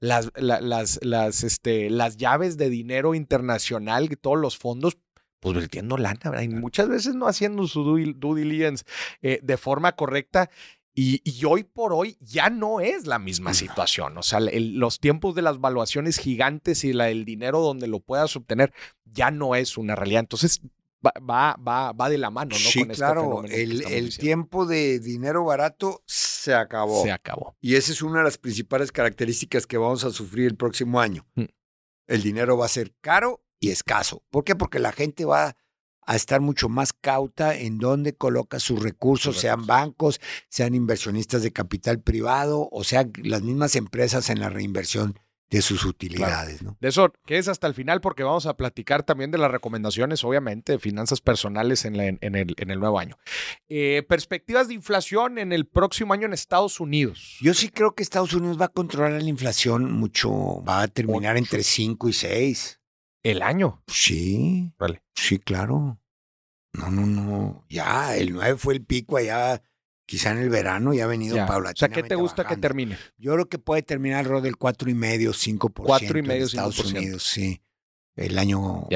las, 0.00 0.32
las, 0.34 0.98
las, 1.00 1.44
este, 1.44 1.90
las 1.90 2.16
llaves 2.16 2.56
de 2.56 2.70
dinero 2.70 3.14
internacional, 3.14 4.08
todos 4.20 4.36
los 4.36 4.58
fondos, 4.58 4.98
pues 5.38 5.54
vertiendo 5.54 5.96
lana, 5.96 6.42
Y 6.42 6.48
muchas 6.48 6.88
veces 6.88 7.14
no 7.14 7.28
haciendo 7.28 7.68
su 7.68 7.84
due, 7.84 8.34
diligence 8.34 8.84
eh, 9.22 9.38
de 9.44 9.56
forma 9.58 9.92
correcta. 9.92 10.50
Y, 10.92 11.22
hoy 11.44 11.62
por 11.62 11.92
hoy 11.92 12.16
ya 12.20 12.50
no 12.50 12.80
es 12.80 13.06
la 13.06 13.20
misma 13.20 13.54
situación. 13.54 14.18
O 14.18 14.24
sea, 14.24 14.40
los 14.40 14.98
tiempos 14.98 15.36
de 15.36 15.42
las 15.42 15.60
valuaciones 15.60 16.18
gigantes 16.18 16.82
y 16.82 16.92
la 16.92 17.04
del 17.04 17.24
dinero 17.24 17.60
donde 17.60 17.86
lo 17.86 18.00
puedas 18.00 18.34
obtener 18.34 18.72
ya 19.04 19.30
no 19.30 19.54
es 19.54 19.78
una 19.78 19.94
realidad. 19.94 20.20
Entonces, 20.20 20.62
va, 21.04 21.56
va, 21.58 21.92
va, 21.92 22.08
de 22.08 22.18
la 22.18 22.30
mano, 22.30 22.50
¿no? 22.50 22.58
Sí, 22.58 22.80
este 22.80 22.94
claro. 22.94 23.44
el, 23.44 23.84
el 23.86 24.16
tiempo 24.16 24.66
de 24.66 24.98
dinero 24.98 25.44
barato 25.44 26.02
se 26.06 26.54
acabó. 26.54 27.02
Se 27.02 27.12
acabó. 27.12 27.56
Y 27.60 27.76
esa 27.76 27.92
es 27.92 28.02
una 28.02 28.18
de 28.18 28.24
las 28.24 28.38
principales 28.38 28.92
características 28.92 29.66
que 29.66 29.78
vamos 29.78 30.04
a 30.04 30.10
sufrir 30.10 30.46
el 30.46 30.56
próximo 30.56 31.00
año. 31.00 31.26
Mm. 31.34 31.44
El 32.06 32.22
dinero 32.22 32.56
va 32.56 32.66
a 32.66 32.68
ser 32.68 32.94
caro 33.00 33.42
y 33.60 33.70
escaso. 33.70 34.22
¿Por 34.30 34.44
qué? 34.44 34.54
Porque 34.54 34.78
la 34.78 34.92
gente 34.92 35.24
va 35.24 35.56
a 36.06 36.16
estar 36.16 36.40
mucho 36.40 36.68
más 36.68 36.92
cauta 36.92 37.56
en 37.56 37.78
dónde 37.78 38.14
coloca 38.14 38.60
sus 38.60 38.82
recursos, 38.82 39.38
sean 39.38 39.66
bancos, 39.66 40.20
sean 40.48 40.74
inversionistas 40.74 41.42
de 41.42 41.52
capital 41.52 42.00
privado 42.00 42.68
o 42.70 42.84
sean 42.84 43.12
las 43.22 43.42
mismas 43.42 43.74
empresas 43.74 44.28
en 44.28 44.40
la 44.40 44.50
reinversión 44.50 45.18
de 45.54 45.62
sus 45.62 45.84
utilidades. 45.84 46.62
¿no? 46.62 46.76
De 46.80 46.88
eso, 46.88 47.12
que 47.26 47.38
es 47.38 47.46
hasta 47.46 47.68
el 47.68 47.74
final, 47.74 48.00
porque 48.00 48.24
vamos 48.24 48.46
a 48.46 48.56
platicar 48.56 49.04
también 49.04 49.30
de 49.30 49.38
las 49.38 49.52
recomendaciones, 49.52 50.24
obviamente, 50.24 50.72
de 50.72 50.78
finanzas 50.80 51.20
personales 51.20 51.84
en, 51.84 51.94
el, 51.94 52.18
en 52.20 52.70
el, 52.70 52.80
nuevo 52.80 52.98
año. 52.98 53.16
Eh, 53.68 54.02
perspectivas 54.08 54.66
de 54.66 54.74
inflación 54.74 55.38
en 55.38 55.52
el 55.52 55.66
próximo 55.66 56.12
año 56.12 56.26
en 56.26 56.32
Estados 56.32 56.80
Unidos. 56.80 57.38
Yo 57.40 57.54
sí 57.54 57.68
creo 57.68 57.94
que 57.94 58.02
Estados 58.02 58.34
Unidos 58.34 58.60
va 58.60 58.64
a 58.64 58.68
controlar 58.68 59.22
la 59.22 59.28
inflación 59.28 59.92
mucho, 59.92 60.64
va 60.64 60.82
a 60.82 60.88
terminar 60.88 61.36
entre 61.36 61.62
5 61.62 62.08
y 62.08 62.12
6. 62.12 62.80
¿El 63.22 63.40
año? 63.40 63.84
Sí. 63.86 64.72
Vale. 64.76 65.04
Sí, 65.14 65.38
claro. 65.38 66.00
No, 66.72 66.90
no, 66.90 67.06
no. 67.06 67.64
Ya, 67.68 68.16
el 68.16 68.32
9 68.32 68.56
fue 68.58 68.74
el 68.74 68.84
pico 68.84 69.16
allá 69.16 69.62
quizá 70.06 70.32
en 70.32 70.38
el 70.38 70.50
verano 70.50 70.94
y 70.94 71.00
ha 71.00 71.06
venido 71.06 71.36
paulatinamente. 71.46 71.84
O 71.84 71.94
sea, 71.94 72.02
¿qué 72.02 72.08
te 72.08 72.14
gusta 72.14 72.46
que 72.46 72.56
termine? 72.56 72.98
Yo 73.16 73.32
creo 73.34 73.48
que 73.48 73.58
puede 73.58 73.82
terminar 73.82 74.20
alrededor 74.20 74.42
del 74.42 74.56
4,5, 74.56 75.30
5%. 75.30 75.72
4,5, 75.72 76.18
en 76.18 76.42
Estados 76.42 76.78
Unidos, 76.84 77.22
sí. 77.22 77.60
El 78.16 78.38
año, 78.38 78.86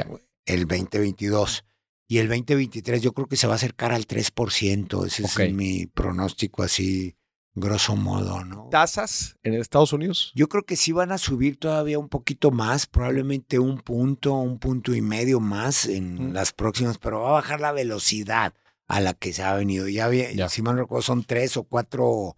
el 0.45 0.67
2022. 0.67 1.65
Y 2.11 2.19
el 2.19 2.29
2023 2.29 3.03
yo 3.03 3.13
creo 3.13 3.27
que 3.27 3.37
se 3.37 3.47
va 3.47 3.55
a 3.55 3.57
acercar 3.57 3.93
al 3.93 4.07
3%. 4.07 5.07
Ese 5.07 5.25
es 5.25 5.53
mi 5.53 5.87
pronóstico 5.87 6.63
así, 6.63 7.17
grosso 7.55 7.97
modo, 7.97 8.45
¿no? 8.45 8.69
¿Tasas 8.71 9.37
en 9.43 9.55
Estados 9.55 9.93
Unidos? 9.93 10.33
Yo 10.35 10.49
creo 10.49 10.65
que 10.65 10.77
sí 10.77 10.93
van 10.93 11.13
a 11.13 11.19
subir 11.19 11.59
todavía 11.59 11.99
un 11.99 12.09
poquito 12.09 12.51
más, 12.51 12.87
probablemente 12.87 13.59
un 13.59 13.79
punto, 13.81 14.35
un 14.35 14.59
punto 14.59 14.95
y 14.95 15.03
medio 15.03 15.39
más 15.41 15.85
en 15.85 16.33
las 16.33 16.53
próximas, 16.53 16.97
pero 16.97 17.21
va 17.21 17.31
a 17.31 17.33
bajar 17.33 17.61
la 17.61 17.73
velocidad 17.73 18.55
a 18.89 19.01
la 19.01 19.15
que 19.15 19.33
se 19.33 19.43
ha 19.43 19.55
venido. 19.55 19.87
Ya, 19.89 20.07
había, 20.07 20.49
si 20.49 20.63
mal 20.63 20.75
no 20.75 20.83
recuerdo, 20.83 21.03
son 21.03 21.23
tres 21.23 21.57
o 21.57 21.65
cuatro 21.65 22.37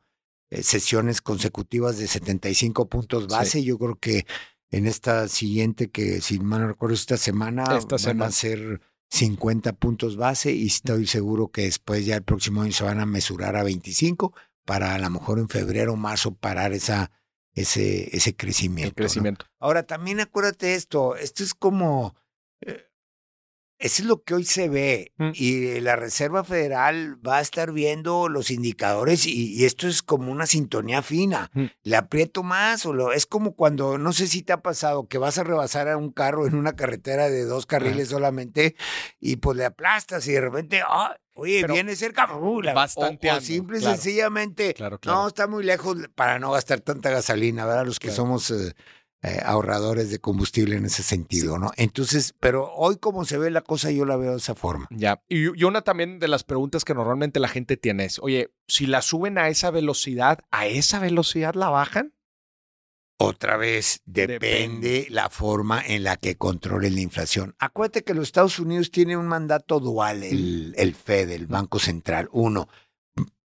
eh, 0.50 0.62
sesiones 0.62 1.22
consecutivas 1.22 1.96
de 1.96 2.08
75 2.08 2.88
puntos 2.88 3.28
base. 3.28 3.62
Yo 3.62 3.78
creo 3.78 3.96
que 3.98 4.26
en 4.70 4.86
esta 4.86 5.28
siguiente, 5.28 5.90
que 5.90 6.20
si 6.20 6.40
mal 6.40 6.60
no 6.60 6.68
recuerdo, 6.68 6.94
esta 6.94 7.16
semana 7.16 7.64
van 8.04 8.22
a 8.22 8.30
ser 8.30 8.80
50 9.10 9.72
puntos 9.74 10.16
base 10.16 10.52
y 10.52 10.66
estoy 10.66 11.06
seguro 11.06 11.48
que 11.48 11.62
después 11.62 12.04
ya 12.04 12.16
el 12.16 12.22
próximo 12.22 12.62
año 12.62 12.72
se 12.72 12.84
van 12.84 13.00
a 13.00 13.06
mesurar 13.06 13.56
a 13.56 13.62
25 13.62 14.34
para 14.64 14.94
a 14.94 14.98
lo 14.98 15.10
mejor 15.10 15.38
en 15.38 15.48
febrero 15.48 15.94
o 15.94 15.96
marzo 15.96 16.34
parar 16.34 16.72
esa, 16.72 17.10
ese, 17.54 18.14
ese 18.16 18.36
crecimiento. 18.36 18.94
crecimiento. 18.94 19.46
Ahora, 19.58 19.84
también 19.84 20.20
acuérdate 20.20 20.74
esto, 20.74 21.16
esto 21.16 21.44
es 21.44 21.54
como... 21.54 22.14
Eh, 22.60 22.89
eso 23.80 24.02
es 24.02 24.08
lo 24.08 24.22
que 24.22 24.34
hoy 24.34 24.44
se 24.44 24.68
ve 24.68 25.12
mm. 25.16 25.30
y 25.32 25.80
la 25.80 25.96
Reserva 25.96 26.44
Federal 26.44 27.16
va 27.26 27.38
a 27.38 27.40
estar 27.40 27.72
viendo 27.72 28.28
los 28.28 28.50
indicadores 28.50 29.26
y, 29.26 29.64
esto 29.64 29.88
es 29.88 30.02
como 30.02 30.30
una 30.30 30.46
sintonía 30.46 31.00
fina. 31.00 31.50
Mm. 31.54 31.64
Le 31.84 31.96
aprieto 31.96 32.42
más 32.42 32.84
o 32.84 32.92
lo 32.92 33.12
es 33.12 33.24
como 33.24 33.56
cuando 33.56 33.96
no 33.96 34.12
sé 34.12 34.26
si 34.26 34.42
te 34.42 34.52
ha 34.52 34.60
pasado 34.60 35.08
que 35.08 35.16
vas 35.16 35.38
a 35.38 35.44
rebasar 35.44 35.88
a 35.88 35.96
un 35.96 36.12
carro 36.12 36.46
en 36.46 36.56
una 36.56 36.76
carretera 36.76 37.30
de 37.30 37.46
dos 37.46 37.64
carriles 37.64 38.10
solamente 38.10 38.76
y 39.18 39.36
pues 39.36 39.56
le 39.56 39.64
aplastas 39.64 40.28
y 40.28 40.32
de 40.32 40.40
repente 40.42 40.82
ah, 40.86 41.16
Oye, 41.32 41.64
viene 41.66 41.96
cerca, 41.96 42.28
uh, 42.36 42.62
bastante 42.74 43.32
o, 43.32 43.40
simple 43.40 43.78
y 43.78 43.80
sencillamente, 43.80 44.74
no, 45.06 45.28
está 45.28 45.46
muy 45.46 45.64
lejos 45.64 45.96
para 46.14 46.38
no 46.38 46.50
gastar 46.50 46.80
tanta 46.80 47.08
gasolina, 47.08 47.64
¿verdad? 47.64 47.86
Los 47.86 47.98
que 47.98 48.10
somos 48.10 48.50
eh, 48.50 48.74
eh, 49.22 49.38
ahorradores 49.44 50.10
de 50.10 50.18
combustible 50.18 50.76
en 50.76 50.86
ese 50.86 51.02
sentido, 51.02 51.58
¿no? 51.58 51.72
Entonces, 51.76 52.34
pero 52.40 52.72
hoy 52.72 52.96
como 52.96 53.26
se 53.26 53.36
ve 53.36 53.50
la 53.50 53.60
cosa, 53.60 53.90
yo 53.90 54.06
la 54.06 54.16
veo 54.16 54.30
de 54.30 54.38
esa 54.38 54.54
forma. 54.54 54.86
Ya, 54.90 55.22
y, 55.28 55.46
una 55.62 55.82
también 55.82 56.18
de 56.18 56.28
las 56.28 56.42
preguntas 56.42 56.86
que 56.86 56.94
normalmente 56.94 57.38
la 57.38 57.48
gente 57.48 57.76
tiene 57.76 58.06
es, 58.06 58.18
oye, 58.18 58.50
si 58.66 58.86
la 58.86 59.02
suben 59.02 59.36
a 59.36 59.48
esa 59.48 59.70
velocidad, 59.70 60.38
¿a 60.50 60.66
esa 60.66 61.00
velocidad 61.00 61.54
la 61.54 61.68
bajan? 61.68 62.14
Otra 63.18 63.58
vez, 63.58 64.00
depende, 64.06 65.06
la 65.10 65.28
forma 65.28 65.82
en 65.86 66.04
la 66.04 66.16
que 66.16 66.38
controlen 66.38 66.94
la 66.94 67.02
inflación. 67.02 67.54
Acuérdate 67.58 68.02
que 68.02 68.14
los 68.14 68.22
Estados 68.22 68.58
Unidos 68.58 68.90
tienen 68.90 69.18
un 69.18 69.28
mandato 69.28 69.80
dual, 69.80 70.22
el, 70.22 70.72
el 70.78 70.94
FED, 70.94 71.28
el 71.32 71.46
Banco 71.46 71.78
Central. 71.78 72.30
Uno, 72.32 72.70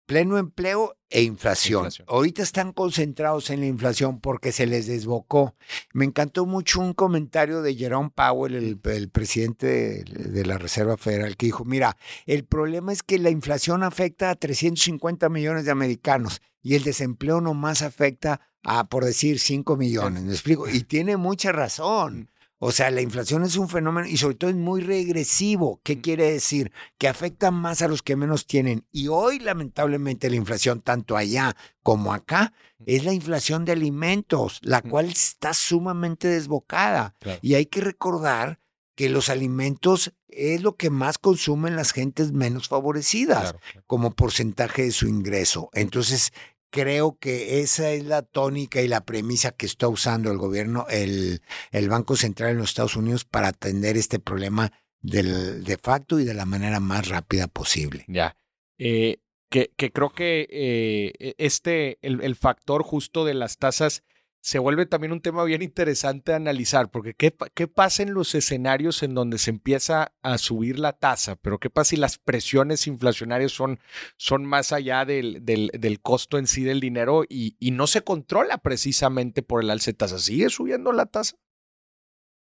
pleno 0.05 0.37
empleo 0.37 0.95
e 1.09 1.23
inflación. 1.23 1.89
Ahorita 2.07 2.41
están 2.41 2.73
concentrados 2.73 3.49
en 3.49 3.59
la 3.59 3.67
inflación 3.67 4.19
porque 4.19 4.51
se 4.51 4.65
les 4.65 4.87
desbocó. 4.87 5.55
Me 5.93 6.05
encantó 6.05 6.45
mucho 6.45 6.81
un 6.81 6.93
comentario 6.93 7.61
de 7.61 7.75
Jerome 7.75 8.11
Powell, 8.13 8.55
el, 8.55 9.09
presidente 9.09 10.03
de, 10.03 10.45
la 10.45 10.57
Reserva 10.57 10.97
Federal, 10.97 11.37
que 11.37 11.47
dijo, 11.47 11.65
mira, 11.65 11.97
el 12.25 12.45
problema 12.45 12.91
es 12.91 13.03
que 13.03 13.19
la 13.19 13.29
inflación 13.29 13.83
afecta 13.83 14.29
a 14.29 14.35
350 14.35 15.29
millones 15.29 15.65
de 15.65 15.71
americanos 15.71 16.41
y 16.61 16.75
el 16.75 16.83
desempleo 16.83 17.41
nomás 17.41 17.81
afecta 17.81 18.41
a, 18.63 18.87
por 18.87 19.05
decir, 19.05 19.39
5 19.39 19.75
millones. 19.77 20.23
¿Me 20.23 20.31
explico? 20.31 20.67
Y 20.67 20.81
tiene 20.81 21.17
mucha 21.17 21.51
razón. 21.51 22.29
O 22.65 22.71
sea, 22.71 22.89
la 22.91 23.01
inflación 23.01 23.43
es 23.43 23.57
un 23.57 23.67
fenómeno 23.67 24.07
y 24.07 24.15
sobre 24.15 24.35
todo 24.35 24.49
es 24.49 24.55
muy 24.55 24.79
regresivo. 24.79 25.81
¿Qué 25.83 25.99
quiere 25.99 26.31
decir? 26.31 26.71
Que 26.97 27.09
afecta 27.09 27.51
más 27.51 27.81
a 27.81 27.89
los 27.89 28.01
que 28.01 28.15
menos 28.15 28.47
tienen. 28.47 28.85
Y 28.89 29.09
hoy, 29.09 29.39
lamentablemente, 29.39 30.29
la 30.29 30.37
inflación, 30.37 30.79
tanto 30.79 31.17
allá 31.17 31.57
como 31.81 32.13
acá, 32.13 32.53
es 32.85 33.03
la 33.03 33.11
inflación 33.11 33.65
de 33.65 33.73
alimentos, 33.73 34.59
la 34.61 34.81
cual 34.81 35.09
está 35.09 35.53
sumamente 35.53 36.29
desbocada. 36.29 37.15
Y 37.41 37.55
hay 37.55 37.65
que 37.65 37.81
recordar 37.81 38.61
que 38.95 39.09
los 39.09 39.27
alimentos 39.27 40.13
es 40.29 40.61
lo 40.61 40.77
que 40.77 40.89
más 40.89 41.17
consumen 41.17 41.75
las 41.75 41.91
gentes 41.91 42.31
menos 42.31 42.69
favorecidas 42.69 43.55
como 43.87 44.11
porcentaje 44.11 44.83
de 44.83 44.91
su 44.91 45.09
ingreso. 45.09 45.69
Entonces, 45.73 46.31
creo 46.73 47.19
que 47.19 47.59
esa 47.59 47.91
es 47.91 48.03
la 48.03 48.23
tónica 48.23 48.81
y 48.81 48.87
la 48.87 49.05
premisa 49.05 49.51
que 49.51 49.67
está 49.67 49.87
usando 49.87 50.31
el 50.31 50.39
gobierno, 50.39 50.87
el, 50.89 51.43
el 51.71 51.87
Banco 51.87 52.15
Central 52.15 52.49
en 52.49 52.57
los 52.57 52.69
Estados 52.69 52.95
Unidos 52.95 53.25
para 53.25 53.49
atender 53.49 53.95
este 53.95 54.17
problema 54.17 54.71
del, 54.99 55.63
de 55.63 55.77
facto 55.77 56.19
y 56.19 56.25
de 56.25 56.33
la 56.33 56.45
manera 56.45 56.79
más 56.79 57.09
rápida 57.09 57.47
posible. 57.47 58.05
Ya. 58.07 58.35
Eh, 58.79 59.19
que, 59.49 59.71
que, 59.77 59.91
creo 59.91 60.09
que 60.09 60.47
eh, 60.49 61.13
e, 61.19 61.35
este, 61.37 61.99
el, 62.01 62.21
el, 62.21 62.35
factor 62.35 62.81
justo 62.81 63.23
de 63.23 63.35
las 63.35 63.57
tasas 63.57 64.01
se 64.43 64.59
vuelve 64.59 64.85
también 64.85 65.13
un 65.13 65.21
tema 65.21 65.45
bien 65.45 65.61
interesante 65.61 66.33
a 66.33 66.35
analizar, 66.35 66.91
porque 66.91 67.13
¿qué, 67.13 67.33
¿qué, 67.53 67.69
pasa 67.69 68.03
en 68.03 68.13
los 68.13 68.35
escenarios 68.35 69.01
en 69.01 69.15
donde 69.15 69.37
se 69.37 69.51
empieza 69.51 70.13
a 70.21 70.37
subir 70.37 70.79
la 70.79 70.91
tasa? 70.91 71.37
Pero 71.37 71.61
¿qué 71.61 71.69
pasa 71.69 71.91
si 71.91 71.95
las 71.95 72.17
presiones 72.17 72.85
inflacionarias 72.85 73.53
son, 73.53 73.79
son 74.17 74.43
más 74.43 74.73
allá 74.73 75.05
del, 75.05 75.45
del, 75.45 75.71
del 75.73 76.01
costo 76.01 76.37
en 76.37 76.47
sí 76.47 76.63
del 76.63 76.81
dinero 76.81 77.23
y, 77.23 77.55
y, 77.57 77.71
no 77.71 77.87
se 77.87 78.01
controla 78.01 78.57
precisamente 78.57 79.43
por 79.43 79.63
el 79.63 79.69
alce 79.69 79.91
de 79.91 79.97
tasa? 79.97 80.19
¿Sigue 80.19 80.49
subiendo 80.49 80.91
la 80.91 81.05
tasa? 81.05 81.37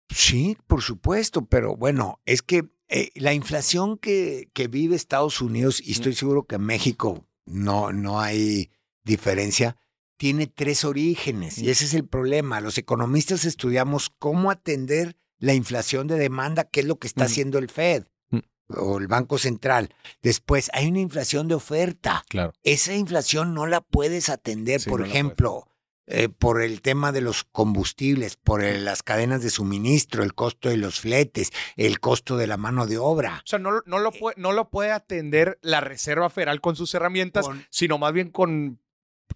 Sí, 0.08 0.58
por 0.68 0.82
supuesto, 0.82 1.46
pero 1.46 1.76
bueno, 1.76 2.22
es 2.24 2.42
que 2.42 2.70
eh, 2.88 3.10
la 3.16 3.34
inflación 3.34 3.98
que, 3.98 4.50
que 4.54 4.70
vive 4.70 4.96
Estados 4.96 5.42
Unidos, 5.42 5.82
y 5.86 5.92
estoy 5.92 6.16
seguro 6.16 6.48
que 6.48 6.56
en 6.56 6.64
México 6.64 7.28
no, 7.46 7.92
no 7.92 8.22
hay 8.22 8.72
diferencia, 9.04 9.76
tiene 10.22 10.46
tres 10.46 10.86
orígenes 10.86 11.58
y 11.58 11.72
ese 11.72 11.84
es 11.86 11.96
el 11.96 12.06
problema. 12.06 12.62
Los 12.62 12.78
economistas 12.78 13.44
estudiamos 13.44 14.12
cómo 14.20 14.52
atender 14.52 15.18
la 15.40 15.56
inflación 15.56 16.06
de 16.06 16.16
demanda, 16.16 16.64
que 16.64 16.82
es 16.82 16.86
lo 16.86 17.00
que 17.00 17.08
está 17.08 17.24
haciendo 17.24 17.58
el 17.58 17.72
Fed 17.72 18.04
mm. 18.30 18.38
o 18.78 19.00
el 19.00 19.08
Banco 19.08 19.40
Central. 19.40 19.90
Después 20.22 20.70
hay 20.74 20.90
una 20.90 21.00
inflación 21.00 21.48
de 21.48 21.56
oferta. 21.56 22.24
Claro. 22.30 22.54
Esa 22.62 22.94
inflación 22.94 23.56
no 23.56 23.66
la 23.66 23.82
puedes 23.82 24.30
atender, 24.30 24.80
por 24.88 25.04
ejemplo, 25.04 25.68
eh, 26.06 26.30
por 26.30 26.62
el 26.62 26.84
tema 26.84 27.12
de 27.12 27.22
los 27.22 27.44
combustibles, 27.44 28.36
por 28.36 28.64
las 28.64 29.02
cadenas 29.02 29.42
de 29.42 29.50
suministro, 29.50 30.22
el 30.22 30.36
costo 30.36 30.70
de 30.70 30.78
los 30.78 31.00
fletes, 31.00 31.50
el 31.78 32.00
costo 32.00 32.38
de 32.38 32.46
la 32.46 32.58
mano 32.58 32.86
de 32.86 33.00
obra. 33.00 33.42
O 33.44 33.48
sea, 33.48 33.58
no, 33.58 33.82
no, 33.88 33.98
lo, 33.98 34.10
eh, 34.10 34.20
puede, 34.20 34.36
no 34.40 34.52
lo 34.52 34.70
puede 34.70 34.92
atender 34.92 35.58
la 35.64 35.82
Reserva 35.82 36.30
Federal 36.30 36.62
con 36.62 36.76
sus 36.76 36.94
herramientas, 36.94 37.48
sino 37.72 37.98
más 37.98 38.14
bien 38.14 38.30
con 38.30 38.80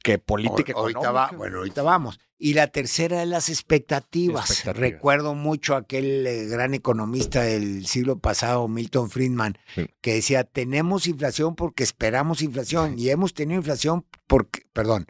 que 0.04 0.20
política 0.20 0.74
ahorita 0.76 1.12
Va, 1.12 1.32
bueno, 1.32 1.60
ahorita 1.60 1.82
vamos. 1.84 2.20
Y 2.38 2.54
la 2.54 2.68
tercera 2.68 3.24
es 3.24 3.30
las 3.30 3.50
expectativas. 3.50 4.66
Recuerdo 4.66 5.36
mucho 5.36 5.76
aquel 5.76 6.28
eh, 6.28 6.46
gran 6.46 6.74
economista 6.74 7.42
del 7.42 7.88
siglo 7.88 8.20
pasado, 8.20 8.68
Milton 8.68 9.10
Friedman, 9.10 9.58
que 10.02 10.16
decía, 10.16 10.44
tenemos 10.44 11.08
inflación 11.08 11.56
porque 11.56 11.84
esperamos 11.84 12.42
inflación 12.42 13.00
y 13.00 13.10
hemos 13.10 13.34
tenido 13.34 13.60
inflación 13.60 14.06
porque, 14.28 14.64
perdón, 14.74 15.08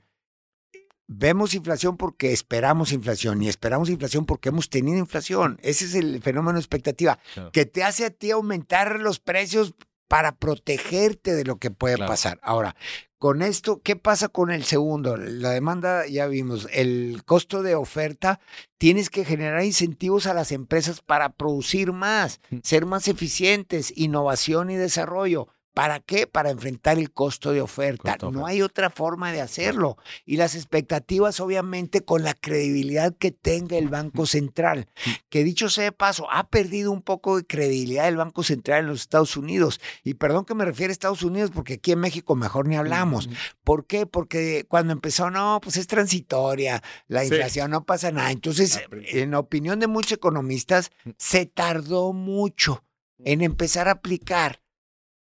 vemos 1.08 1.54
inflación 1.54 1.98
porque 1.98 2.32
esperamos 2.32 2.92
inflación 2.92 3.42
y 3.42 3.50
esperamos 3.50 3.90
inflación 3.90 4.26
porque 4.26 4.50
hemos 4.50 4.70
tenido 4.70 4.98
inflación. 4.98 5.60
Ese 5.62 5.86
es 5.86 5.96
el 5.96 6.22
fenómeno 6.22 6.60
expectativa, 6.60 7.20
que 7.52 7.66
te 7.66 7.84
hace 7.84 8.06
a 8.06 8.10
ti 8.12 8.32
aumentar 8.32 9.00
los 9.00 9.20
precios 9.20 9.74
para 10.08 10.36
protegerte 10.36 11.34
de 11.34 11.46
lo 11.46 11.58
que 11.58 11.72
puede 11.72 11.98
pasar. 11.98 12.40
Ahora, 12.44 12.76
con 13.18 13.42
esto, 13.42 13.82
¿qué 13.82 13.96
pasa 13.96 14.28
con 14.28 14.52
el 14.52 14.64
segundo? 14.66 15.18
La 15.18 15.52
demanda, 15.52 16.06
ya 16.08 16.28
vimos, 16.28 16.68
el 16.72 17.24
costo 17.26 17.64
de 17.64 17.76
oferta, 17.76 18.40
tienes 18.78 19.10
que 19.10 19.26
generar 19.26 19.64
incentivos 19.64 20.28
a 20.28 20.34
las 20.34 20.52
empresas 20.52 21.02
para 21.02 21.30
producir 21.30 21.94
más, 21.94 22.42
mm. 22.50 22.58
ser 22.64 22.86
más 22.86 23.08
eficientes, 23.08 23.94
innovación 23.96 24.70
y 24.70 24.76
desarrollo. 24.76 25.48
¿Para 25.76 26.00
qué? 26.00 26.26
Para 26.26 26.52
enfrentar 26.52 26.98
el 26.98 27.12
costo 27.12 27.52
de 27.52 27.62
oferta. 27.62 28.14
Costo 28.14 28.32
No 28.32 28.40
oferta. 28.40 28.50
hay 28.52 28.62
otra 28.62 28.90
forma 28.90 29.34
de 29.34 29.42
hacerlo. 29.42 29.98
Y 30.26 30.38
las 30.38 30.56
expectativas, 30.56 31.42
obviamente, 31.42 32.02
con 32.06 32.24
la 32.24 32.34
credibilidad 32.34 33.14
que 33.14 33.32
tenga 33.32 33.78
el 33.78 33.90
Banco 33.90 34.26
Central, 34.26 34.88
que 35.30 35.44
dicho 35.44 35.70
sea 35.70 35.84
de 35.84 35.92
paso, 35.92 36.32
ha 36.32 36.48
perdido 36.48 36.92
un 36.94 37.02
poco 37.02 37.36
de 37.36 37.46
credibilidad 37.46 38.08
el 38.08 38.16
Banco 38.16 38.42
Central 38.42 38.80
en 38.80 38.88
los 38.88 39.02
Estados 39.02 39.36
Unidos. 39.36 39.82
Y 40.02 40.14
perdón 40.14 40.46
que 40.46 40.56
me 40.56 40.64
refiere 40.64 40.92
a 40.92 40.94
Estados 40.94 41.24
Unidos, 41.24 41.52
porque 41.54 41.74
aquí 41.74 41.92
en 41.92 42.00
México 42.00 42.36
mejor 42.36 42.70
ni 42.70 42.78
hablamos. 42.78 43.30
¿Por 43.66 43.86
qué? 43.86 44.06
Porque 44.06 44.66
cuando 44.70 44.94
empezó, 44.94 45.30
no, 45.30 45.60
pues 45.62 45.76
es 45.76 45.88
transitoria, 45.88 46.82
la 47.10 47.26
Sí. 47.26 47.28
inflación 47.34 47.72
no 47.72 47.84
pasa 47.84 48.12
nada. 48.14 48.32
Entonces, 48.32 48.80
en 49.10 49.34
opinión 49.34 49.82
de 49.82 49.88
muchos 49.88 50.14
economistas, 50.14 50.92
se 51.18 51.46
tardó 51.46 52.14
mucho 52.14 52.86
en 53.26 53.42
empezar 53.42 53.90
a 53.90 53.92
aplicar 53.92 54.62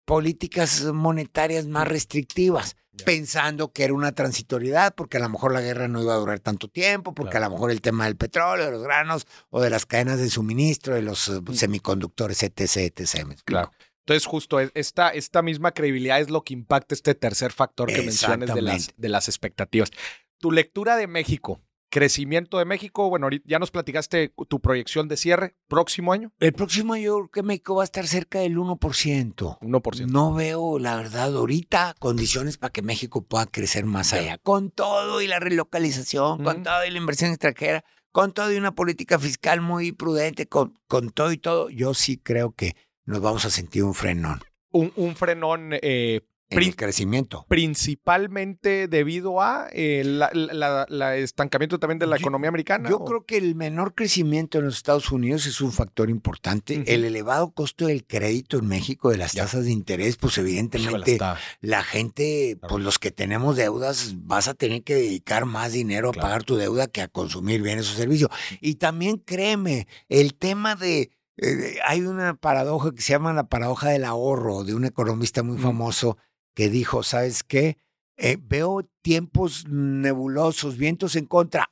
políticas 0.08 0.84
monetarias 0.84 1.66
más 1.66 1.86
restrictivas, 1.86 2.76
pensando 3.04 3.72
que 3.72 3.84
era 3.84 3.92
una 3.94 4.12
transitoriedad, 4.12 4.94
porque 4.94 5.18
a 5.18 5.20
lo 5.20 5.28
mejor 5.28 5.52
la 5.52 5.60
guerra 5.60 5.86
no 5.86 6.02
iba 6.02 6.14
a 6.14 6.18
durar 6.18 6.40
tanto 6.40 6.66
tiempo, 6.68 7.14
porque 7.14 7.32
Claro. 7.32 7.46
a 7.46 7.48
lo 7.50 7.54
mejor 7.56 7.70
el 7.70 7.80
tema 7.82 8.06
del 8.06 8.16
petróleo, 8.16 8.64
de 8.64 8.72
los 8.72 8.82
granos 8.82 9.26
o 9.50 9.60
de 9.60 9.70
las 9.70 9.84
cadenas 9.86 10.18
de 10.18 10.30
suministro, 10.30 10.94
de 10.94 11.02
los 11.02 11.28
eh, 11.28 11.40
Mm. 11.42 11.52
semiconductores, 11.52 12.42
etc., 12.42 12.76
etc. 12.96 13.36
Claro. 13.44 13.70
Entonces, 14.00 14.24
justo 14.26 14.58
es- 14.58 14.70
esta, 14.74 15.10
esta 15.10 15.42
misma 15.42 15.72
credibilidad 15.72 16.18
es 16.20 16.30
lo 16.30 16.42
que 16.42 16.54
impacta 16.54 16.94
este 16.94 17.14
tercer 17.14 17.52
factor 17.52 17.88
que 17.92 18.00
mencionas 18.02 18.54
de 18.54 18.62
las, 18.62 18.88
de 18.96 19.08
las 19.10 19.28
expectativas. 19.28 19.90
Tu 20.38 20.50
lectura 20.50 20.96
de 20.96 21.06
México, 21.06 21.60
crecimiento 21.88 22.58
de 22.58 22.64
México, 22.64 23.08
bueno, 23.08 23.26
ahorita 23.26 23.44
ya 23.48 23.58
nos 23.58 23.70
platicaste 23.70 24.32
tu 24.48 24.60
proyección 24.60 25.08
de 25.08 25.16
cierre, 25.16 25.54
próximo 25.68 26.12
año, 26.12 26.32
El 26.40 26.52
próximo 26.52 26.94
año 26.94 27.04
yo 27.04 27.14
creo 27.16 27.30
que 27.30 27.42
México 27.42 27.76
va 27.76 27.82
a 27.82 27.84
estar 27.84 28.06
cerca 28.06 28.40
del 28.40 28.56
1%. 28.56 29.58
1%. 29.60 30.06
No 30.06 30.34
veo, 30.34 30.78
la 30.78 30.96
verdad, 30.96 31.34
ahorita 31.34 31.94
condiciones 31.98 32.58
para 32.58 32.72
que 32.72 32.82
México 32.82 33.22
pueda 33.22 33.46
crecer 33.46 33.84
más 33.84 34.12
allá. 34.12 34.38
Con 34.38 34.70
todo 34.70 35.20
y 35.20 35.26
la 35.26 35.40
relocalización, 35.40 36.44
con 36.44 36.62
todo 36.62 36.84
y 36.84 36.90
la 36.90 36.98
inversión 36.98 37.30
extranjera, 37.30 37.84
con 38.12 38.32
todo 38.32 38.52
y 38.52 38.56
una 38.56 38.74
política 38.74 39.18
fiscal 39.18 39.60
muy 39.60 39.92
prudente, 39.92 40.46
con, 40.46 40.78
con 40.86 41.10
todo 41.10 41.32
y 41.32 41.38
todo, 41.38 41.70
yo 41.70 41.94
sí 41.94 42.18
creo 42.18 42.52
que 42.52 42.76
nos 43.04 43.20
vamos 43.20 43.44
a 43.44 43.50
sentir 43.50 43.84
un 43.84 43.94
frenón 43.94 44.42
Un, 44.70 44.92
un 44.96 45.16
frenón 45.16 45.70
eh, 45.72 46.20
en 46.50 46.62
el 46.62 46.76
crecimiento. 46.76 47.44
principalmente 47.48 48.88
debido 48.88 49.40
a 49.42 49.68
eh, 49.72 50.02
la, 50.04 50.30
la- 50.32 50.86
la 50.88 51.16
estancamiento 51.16 51.78
también 51.78 51.98
de 51.98 52.06
la 52.06 52.16
Yo- 52.16 52.22
economía 52.22 52.48
americana. 52.48 52.88
Yo 52.88 52.98
o- 52.98 53.04
creo 53.04 53.24
que 53.24 53.36
el 53.36 53.54
menor 53.54 53.94
crecimiento 53.94 54.58
en 54.58 54.64
los 54.64 54.76
Estados 54.76 55.10
Unidos 55.12 55.46
es 55.46 55.60
un 55.60 55.72
factor 55.72 56.08
importante. 56.10 56.82
El 56.86 57.04
elevado 57.04 57.50
costo 57.50 57.86
del 57.86 58.06
crédito 58.06 58.58
en 58.58 58.66
México, 58.66 59.10
de 59.10 59.18
las 59.18 59.32
Ya. 59.32 59.42
tasas 59.44 59.64
de 59.64 59.72
interés, 59.72 60.16
pues 60.16 60.38
evidentemente 60.38 61.18
la 61.60 61.82
gente, 61.82 62.56
Claro. 62.58 62.72
pues 62.74 62.84
los 62.84 62.98
que 62.98 63.10
tenemos 63.10 63.56
deudas, 63.56 64.14
vas 64.18 64.48
a 64.48 64.54
tener 64.54 64.82
que 64.82 64.94
dedicar 64.94 65.44
más 65.44 65.72
dinero 65.72 66.10
a 66.10 66.12
pagar 66.12 66.44
tu 66.44 66.56
deuda 66.56 66.86
que 66.86 67.02
a 67.02 67.08
consumir 67.08 67.62
bienes 67.62 67.90
o 67.92 67.94
servicios. 67.94 68.30
Y 68.60 68.76
también 68.76 69.18
créeme, 69.18 69.86
el 70.08 70.34
tema 70.34 70.76
de, 70.76 71.10
eh, 71.36 71.78
hay 71.86 72.00
una 72.02 72.34
paradoja 72.34 72.92
que 72.92 73.02
se 73.02 73.12
llama 73.12 73.32
la 73.32 73.48
paradoja 73.48 73.90
del 73.90 74.04
ahorro, 74.04 74.64
de 74.64 74.74
un 74.74 74.84
economista 74.84 75.42
muy 75.42 75.56
Mm. 75.58 75.62
famoso 75.62 76.16
que 76.58 76.68
dijo, 76.68 77.04
¿sabes 77.04 77.44
qué? 77.44 77.78
Eh, 78.16 78.36
veo 78.42 78.82
tiempos 79.00 79.64
nebulosos, 79.68 80.76
vientos 80.76 81.14
en 81.14 81.24
contra. 81.24 81.70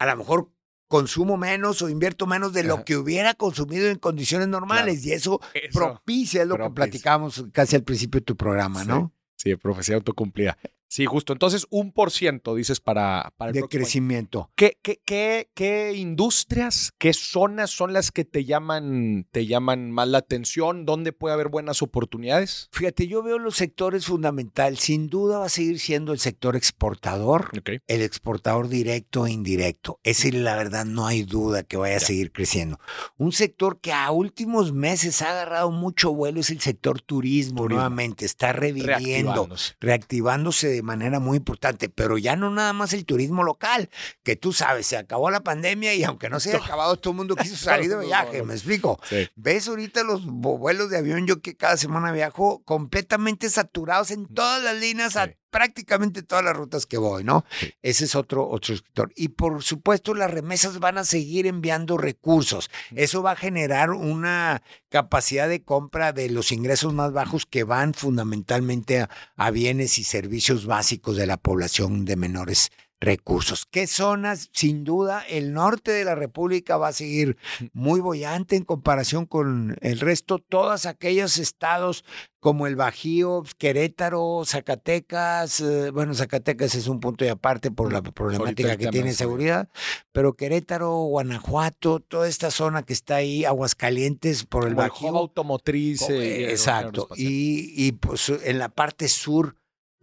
A 0.00 0.06
lo 0.06 0.16
mejor 0.16 0.50
consumo 0.88 1.36
menos 1.36 1.80
o 1.80 1.88
invierto 1.88 2.26
menos 2.26 2.52
de 2.52 2.64
lo 2.64 2.84
que 2.84 2.96
hubiera 2.96 3.34
consumido 3.34 3.86
en 3.88 4.00
condiciones 4.00 4.48
normales 4.48 5.06
y 5.06 5.12
eso, 5.12 5.40
Eso. 5.54 5.78
propicia, 5.78 6.42
es 6.42 6.48
lo 6.48 6.56
que 6.56 6.58
propicia. 6.64 6.74
platicábamos 6.90 7.44
casi 7.52 7.76
al 7.76 7.84
principio 7.84 8.18
de 8.20 8.24
tu 8.24 8.36
programa, 8.36 8.82
Sí. 8.82 8.88
¿no? 8.88 9.12
Sí, 9.36 9.54
profecía 9.54 9.94
autocumplida. 9.94 10.58
Sí, 10.88 11.04
justo. 11.06 11.32
Entonces, 11.32 11.66
un 11.70 11.92
por 11.92 12.10
ciento, 12.10 12.54
dices, 12.54 12.80
para, 12.80 13.32
para 13.36 13.50
el 13.50 13.54
de 13.56 13.62
crecimiento. 13.68 14.50
¿Qué, 14.54 14.78
qué, 14.82 15.00
qué, 15.04 15.50
qué 15.54 15.92
industrias, 15.94 16.92
qué 16.98 17.12
zonas 17.12 17.70
son 17.70 17.92
las 17.92 18.12
que 18.12 18.24
te 18.24 18.44
llaman, 18.44 19.26
te 19.32 19.46
llaman 19.46 19.90
más 19.90 20.08
la 20.08 20.18
atención? 20.18 20.84
¿Dónde 20.86 21.12
puede 21.12 21.34
haber 21.34 21.48
buenas 21.48 21.82
oportunidades? 21.82 22.68
Fíjate, 22.72 23.08
yo 23.08 23.22
veo 23.22 23.38
los 23.38 23.56
sectores 23.56 24.06
fundamentales. 24.06 24.80
Sin 24.80 25.08
duda 25.08 25.38
va 25.38 25.46
a 25.46 25.50
seguir 25.50 25.80
siendo 25.80 26.12
el 26.12 26.18
sector 26.18 26.56
exportador, 26.56 27.50
el 27.86 28.02
exportador 28.02 28.68
directo 28.68 29.26
e 29.26 29.32
indirecto. 29.32 29.98
Ese, 30.04 30.30
la 30.32 30.56
verdad, 30.56 30.84
no 30.84 31.06
hay 31.06 31.24
duda 31.24 31.62
que 31.62 31.76
vaya 31.76 31.96
a 31.96 32.00
seguir 32.00 32.32
creciendo. 32.32 32.78
Un 33.16 33.32
sector 33.32 33.80
que 33.80 33.92
a 33.92 34.10
últimos 34.12 34.72
meses 34.72 35.20
ha 35.22 35.30
agarrado 35.30 35.70
mucho 35.70 36.12
vuelo 36.14 36.40
es 36.40 36.50
el 36.50 36.60
sector 36.60 37.00
turismo, 37.00 37.62
Turismo. 37.62 37.80
nuevamente. 37.80 38.24
Está 38.24 38.52
reviviendo, 38.52 38.96
Reactivándose. 39.32 39.74
reactivándose 39.80 40.75
de 40.76 40.82
manera 40.82 41.18
muy 41.20 41.38
importante, 41.38 41.88
pero 41.88 42.18
ya 42.18 42.36
no 42.36 42.50
nada 42.50 42.72
más 42.72 42.92
el 42.92 43.04
turismo 43.04 43.42
local, 43.42 43.90
que 44.22 44.36
tú 44.36 44.52
sabes, 44.52 44.86
se 44.86 44.96
acabó 44.96 45.30
la 45.30 45.42
pandemia 45.42 45.94
y 45.94 46.04
aunque 46.04 46.30
no 46.30 46.40
se 46.40 46.50
haya 46.50 46.58
acabado, 46.64 46.96
todo 46.96 47.12
el 47.12 47.16
mundo 47.16 47.36
quiso 47.36 47.56
salir 47.56 47.90
de 47.90 47.98
viaje. 48.06 48.42
¿me 48.42 48.54
explico? 48.54 49.00
Sí. 49.08 49.28
Ves 49.34 49.68
ahorita 49.68 50.04
los 50.04 50.24
vuelos 50.26 50.90
de 50.90 50.98
avión, 50.98 51.26
yo 51.26 51.40
que 51.40 51.56
cada 51.56 51.76
semana 51.76 52.12
viajo, 52.12 52.62
completamente 52.64 53.50
saturados 53.50 54.10
en 54.10 54.26
todas 54.26 54.62
las 54.62 54.76
líneas, 54.76 55.16
a 55.16 55.26
Sí. 55.26 55.32
Prácticamente 55.50 56.22
todas 56.22 56.44
las 56.44 56.56
rutas 56.56 56.86
que 56.86 56.98
voy, 56.98 57.24
¿no? 57.24 57.44
Sí. 57.58 57.72
Ese 57.82 58.04
es 58.04 58.14
otro, 58.14 58.48
otro 58.48 58.76
sector. 58.76 59.12
Y 59.16 59.28
por 59.28 59.62
supuesto, 59.62 60.14
las 60.14 60.30
remesas 60.30 60.78
van 60.78 60.98
a 60.98 61.04
seguir 61.04 61.46
enviando 61.46 61.98
recursos. 61.98 62.70
Eso 62.94 63.22
va 63.22 63.32
a 63.32 63.36
generar 63.36 63.90
una 63.90 64.62
capacidad 64.88 65.48
de 65.48 65.62
compra 65.62 66.12
de 66.12 66.30
los 66.30 66.52
ingresos 66.52 66.92
más 66.92 67.12
bajos 67.12 67.46
que 67.46 67.64
van 67.64 67.94
fundamentalmente 67.94 69.00
a, 69.00 69.10
a 69.36 69.50
bienes 69.50 69.98
y 69.98 70.04
servicios 70.04 70.66
básicos 70.66 71.16
de 71.16 71.26
la 71.26 71.36
población 71.36 72.04
de 72.04 72.16
menores 72.16 72.70
recursos. 73.00 73.66
¿Qué 73.66 73.86
zonas? 73.86 74.48
Sin 74.52 74.84
duda, 74.84 75.22
el 75.28 75.52
norte 75.52 75.90
de 75.90 76.04
la 76.04 76.14
República 76.14 76.76
va 76.76 76.88
a 76.88 76.92
seguir 76.92 77.36
muy 77.72 78.00
bollante 78.00 78.56
en 78.56 78.64
comparación 78.64 79.26
con 79.26 79.76
el 79.80 80.00
resto. 80.00 80.38
Todos 80.38 80.86
aquellos 80.86 81.36
estados 81.38 82.04
como 82.40 82.66
el 82.66 82.76
Bajío, 82.76 83.42
Querétaro, 83.58 84.42
Zacatecas, 84.46 85.60
eh, 85.60 85.90
bueno, 85.90 86.14
Zacatecas 86.14 86.74
es 86.76 86.86
un 86.86 87.00
punto 87.00 87.24
y 87.24 87.28
aparte 87.28 87.70
por 87.70 87.92
la 87.92 88.02
problemática 88.02 88.76
que 88.76 88.86
tiene 88.88 89.12
seguridad, 89.14 89.68
pero 90.12 90.34
Querétaro, 90.34 90.92
Guanajuato, 91.06 92.00
toda 92.00 92.28
esta 92.28 92.50
zona 92.50 92.84
que 92.84 92.92
está 92.92 93.16
ahí, 93.16 93.44
Aguascalientes 93.44 94.44
por 94.44 94.66
el 94.68 94.74
Bajío. 94.76 95.16
automotriz. 95.16 96.02
Eh, 96.08 96.50
Exacto. 96.50 97.08
Y, 97.16 97.72
y 97.76 97.92
pues 97.92 98.28
en 98.28 98.58
la 98.58 98.68
parte 98.68 99.08
sur, 99.08 99.56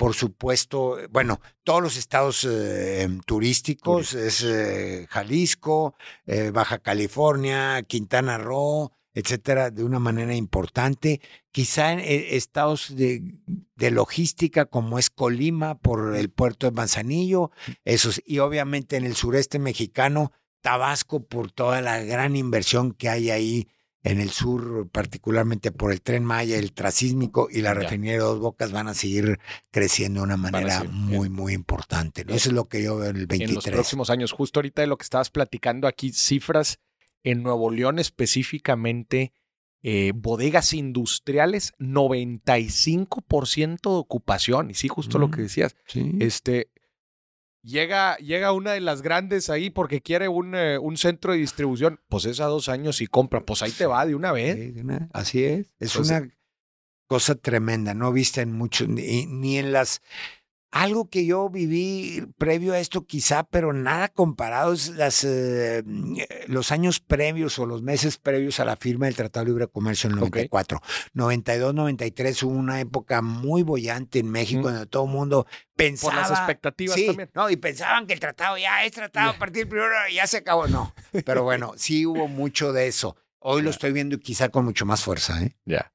por 0.04 0.16
supuesto, 0.16 0.99
eh, 0.99 1.08
bueno, 1.10 1.39
todos 1.64 1.82
los 1.82 1.95
estados 1.95 2.43
eh, 2.43 3.08
turísticos, 3.26 4.14
es 4.14 4.43
eh, 4.43 5.08
Jalisco, 5.10 5.95
eh, 6.26 6.51
Baja 6.51 6.80
California, 6.80 7.82
Quintana 7.84 8.38
Roo, 8.38 8.91
etcétera, 9.14 9.72
de 9.72 9.86
una 9.86 9.99
manera 9.99 10.36
importante. 10.36 11.22
Quizá 11.51 11.93
en 11.93 12.01
estados 12.01 12.93
de, 12.97 13.22
de 13.78 13.91
logística 13.91 14.66
como 14.66 14.99
es 14.99 15.10
Colima 15.10 15.76
por 15.80 16.18
el 16.18 16.30
puerto 16.30 16.66
de 16.66 16.76
Manzanillo, 16.76 17.51
esos, 17.86 18.22
y 18.26 18.39
obviamente 18.39 18.97
en 18.97 19.06
el 19.06 19.16
sureste 19.16 19.58
mexicano, 19.58 20.34
Tabasco 20.60 21.26
por 21.26 21.49
toda 21.49 21.80
la 21.80 22.04
gran 22.04 22.36
inversión 22.36 22.91
que 22.91 23.08
hay 23.08 23.30
ahí 23.30 23.70
en 24.06 24.20
el 24.20 24.32
sur, 24.32 24.89
particularmente 24.91 25.72
por 25.72 25.93
el 25.93 26.01
tren 26.01 26.26
Maya, 26.26 26.58
el 26.58 26.74
trasísmico 26.74 27.47
y 27.49 27.62
la 27.62 27.74
refinería 27.74 28.14
de 28.14 28.18
Dos 28.20 28.39
Bocas 28.39 28.74
van 28.74 28.89
a 28.89 28.93
seguir 28.93 29.39
creciendo 29.72 30.20
de 30.20 30.24
una 30.26 30.36
manera 30.38 30.80
seguir, 30.80 30.91
muy, 30.91 31.30
muy 31.30 31.54
importante. 31.54 32.26
¿no? 32.26 32.34
Eso 32.34 32.49
es 32.49 32.56
lo 32.56 32.66
que 32.66 32.84
yo 32.84 32.97
veo 32.97 33.12
en 33.12 33.16
el 33.16 33.22
en 33.24 33.30
los 33.30 33.38
23. 33.39 33.74
próximos 33.74 34.10
años. 34.10 34.34
Justo 34.34 34.60
ahorita 34.60 34.82
de 34.82 34.88
lo 34.88 34.97
que 34.97 35.04
estabas 35.04 35.30
platicando 35.30 35.88
aquí, 35.88 36.12
cifras 36.12 36.80
en 37.24 37.43
Nuevo 37.43 37.72
León 37.72 37.97
específicamente, 37.97 39.32
eh, 39.84 40.12
bodegas 40.16 40.74
industriales, 40.74 41.72
95% 41.80 43.91
de 43.91 43.97
ocupación. 43.97 44.72
Y 44.72 44.74
sí, 44.74 44.88
justo 44.88 45.20
lo 45.20 45.30
que 45.32 45.39
Mm. 45.39 45.43
decías. 45.43 45.76
Sí. 45.88 46.12
Este, 46.20 46.70
llega, 47.64 48.16
llega 48.18 48.51
una 48.51 48.72
de 48.74 48.82
las 48.82 49.01
grandes 49.01 49.49
ahí 49.49 49.70
porque 49.70 50.01
quiere 50.01 50.28
un, 50.28 50.53
eh, 50.55 50.78
un 50.78 50.97
centro 50.97 51.32
de 51.34 51.39
distribución. 51.39 51.99
Pues 52.09 52.26
es 52.26 52.39
a 52.39 52.45
dos 52.45 52.70
años 52.70 53.01
y 53.01 53.07
compra. 53.07 53.41
Pues 53.41 53.61
ahí 53.64 53.72
te 53.72 53.86
va 53.86 54.05
de 54.05 54.16
una 54.16 54.32
vez. 54.32 54.55
Sí, 54.55 54.72
de 54.72 54.82
una- 54.82 55.09
Así 55.14 55.43
es. 55.43 55.59
Es 55.80 55.91
Entonces- 55.95 56.22
una 56.22 56.34
cosa 57.07 57.36
tremenda, 57.36 57.93
no 57.93 58.11
vista 58.11 58.41
en 58.41 58.51
muchos, 58.53 58.88
ni, 58.88 59.26
ni 59.26 59.57
en 59.57 59.72
las... 59.72 60.01
Algo 60.76 61.07
que 61.07 61.24
yo 61.28 61.51
viví 61.51 62.26
previo 62.39 62.74
a 62.74 62.80
esto 62.80 63.05
quizá, 63.05 63.43
pero 63.43 63.74
nada 63.74 64.09
comparado 64.09 64.74
es 64.74 64.89
las, 64.89 65.24
eh, 65.24 65.84
los 66.47 66.71
años 66.71 66.99
previos 66.99 67.59
o 67.59 67.67
los 67.67 67.84
meses 67.84 68.17
previos 68.17 68.59
a 68.59 68.65
la 68.65 68.76
firma 68.76 69.05
del 69.05 69.15
Tratado 69.15 69.45
de 69.45 69.51
Libre 69.51 69.67
Comercio 69.67 70.09
en 70.09 70.13
el 70.17 70.24
Ok. 70.24 70.30
94. 70.38 70.82
92, 71.13 71.76
93 71.76 72.41
hubo 72.41 72.53
una 72.55 72.80
época 72.82 73.21
muy 73.21 73.61
bollante 73.61 74.17
en 74.17 74.32
México 74.32 74.61
Ujú. 74.61 74.69
donde 74.71 74.86
todo 74.88 75.05
el 75.05 75.11
mundo 75.11 75.45
pensaba... 75.76 76.13
Por 76.13 76.21
las 76.21 76.32
expectativas 76.32 76.95
Sí, 76.95 77.05
también. 77.05 77.30
no, 77.36 77.51
y 77.51 77.55
pensaban 77.57 78.07
que 78.07 78.13
el 78.13 78.19
tratado 78.19 78.57
ya 78.57 78.84
es 78.84 78.93
tratado 78.93 79.30
a 79.30 79.38
partir 79.38 79.69
primero 79.69 79.91
y 80.09 80.15
ya 80.15 80.26
se 80.26 80.38
acabó. 80.38 80.67
No, 80.67 80.91
pero 81.26 81.43
bueno, 81.43 81.74
sí 81.78 82.07
hubo 82.07 82.28
mucho 82.28 82.74
de 82.74 82.88
eso. 82.88 83.15
Hoy 83.38 83.61
lo 83.61 83.69
estoy 83.69 83.91
viendo 83.91 84.17
quizá 84.17 84.49
con 84.49 84.65
mucho 84.65 84.88
más 84.88 85.03
fuerza. 85.03 85.39
¿eh? 85.43 85.55
Ya. 85.65 85.93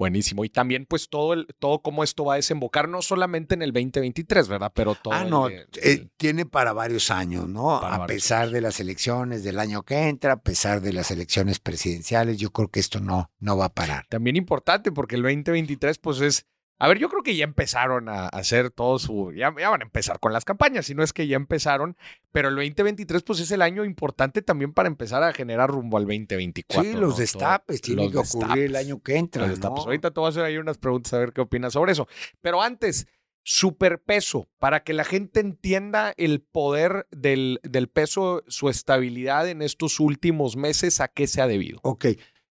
Buenísimo. 0.00 0.46
Y 0.46 0.48
también, 0.48 0.86
pues, 0.86 1.10
todo, 1.10 1.34
el, 1.34 1.46
todo 1.58 1.82
cómo 1.82 2.02
esto 2.02 2.24
va 2.24 2.32
a 2.32 2.36
desembocar, 2.36 2.88
no 2.88 3.02
solamente 3.02 3.54
en 3.54 3.60
el 3.60 3.70
2023, 3.70 4.48
¿verdad? 4.48 4.72
Pero 4.74 4.94
todo. 4.94 5.12
Ah, 5.12 5.24
no, 5.24 5.50
eh, 5.50 6.08
tiene 6.16 6.46
para 6.46 6.72
varios 6.72 7.10
años, 7.10 7.46
¿no? 7.46 7.76
A 7.76 8.06
pesar 8.06 8.48
de 8.48 8.62
las 8.62 8.80
elecciones 8.80 9.44
del 9.44 9.58
año 9.58 9.82
que 9.82 10.08
entra, 10.08 10.32
a 10.32 10.40
pesar 10.40 10.80
de 10.80 10.94
las 10.94 11.10
elecciones 11.10 11.58
presidenciales, 11.58 12.38
yo 12.38 12.50
creo 12.50 12.68
que 12.68 12.80
esto 12.80 13.00
no, 13.00 13.30
no 13.40 13.58
va 13.58 13.66
a 13.66 13.74
parar. 13.74 14.06
También 14.08 14.36
importante, 14.36 14.90
porque 14.90 15.16
el 15.16 15.22
2023, 15.22 15.98
pues, 15.98 16.22
es 16.22 16.46
a 16.82 16.88
ver, 16.88 16.98
yo 16.98 17.10
creo 17.10 17.22
que 17.22 17.36
ya 17.36 17.44
empezaron 17.44 18.08
a 18.08 18.28
hacer 18.28 18.70
todo 18.70 18.98
su. 18.98 19.32
Ya, 19.32 19.50
van 19.50 19.82
a 19.82 19.84
empezar 19.84 20.18
con 20.18 20.32
las 20.32 20.46
campañas, 20.46 20.86
si 20.86 20.94
no 20.94 21.02
es 21.02 21.12
que 21.12 21.26
ya 21.26 21.36
empezaron, 21.36 21.94
pero 22.32 22.48
el 22.48 22.54
2023, 22.54 23.22
pues 23.22 23.40
es 23.40 23.50
el 23.50 23.60
año 23.60 23.84
importante 23.84 24.40
también 24.40 24.72
para 24.72 24.88
empezar 24.88 25.22
a 25.22 25.34
generar 25.34 25.68
rumbo 25.68 25.98
al 25.98 26.04
2024. 26.04 26.90
Sí, 26.90 26.96
los 26.96 27.18
destapes, 27.18 27.82
tiene 27.82 28.10
que 28.10 28.16
ocurrir 28.16 28.64
el 28.64 28.76
año 28.76 29.02
que 29.02 29.16
entra. 29.16 29.42
Los 29.42 29.50
destapes. 29.50 29.84
Ahorita 29.84 30.10
te 30.10 30.20
voy 30.20 30.28
a 30.28 30.30
hacer 30.30 30.42
ahí 30.42 30.56
unas 30.56 30.78
preguntas 30.78 31.12
a 31.12 31.18
ver 31.18 31.34
qué 31.34 31.42
opinas 31.42 31.74
sobre 31.74 31.92
eso. 31.92 32.08
Pero 32.40 32.62
antes, 32.62 33.06
superpeso, 33.42 34.48
para 34.58 34.82
que 34.82 34.94
la 34.94 35.04
gente 35.04 35.40
entienda 35.40 36.14
el 36.16 36.40
poder 36.40 37.06
del, 37.10 37.60
del 37.62 37.88
peso, 37.88 38.42
su 38.48 38.70
estabilidad 38.70 39.46
en 39.50 39.60
estos 39.60 40.00
últimos 40.00 40.56
meses, 40.56 41.02
¿a 41.02 41.08
qué 41.08 41.26
se 41.26 41.42
ha 41.42 41.46
debido? 41.46 41.78
Ok. 41.82 42.06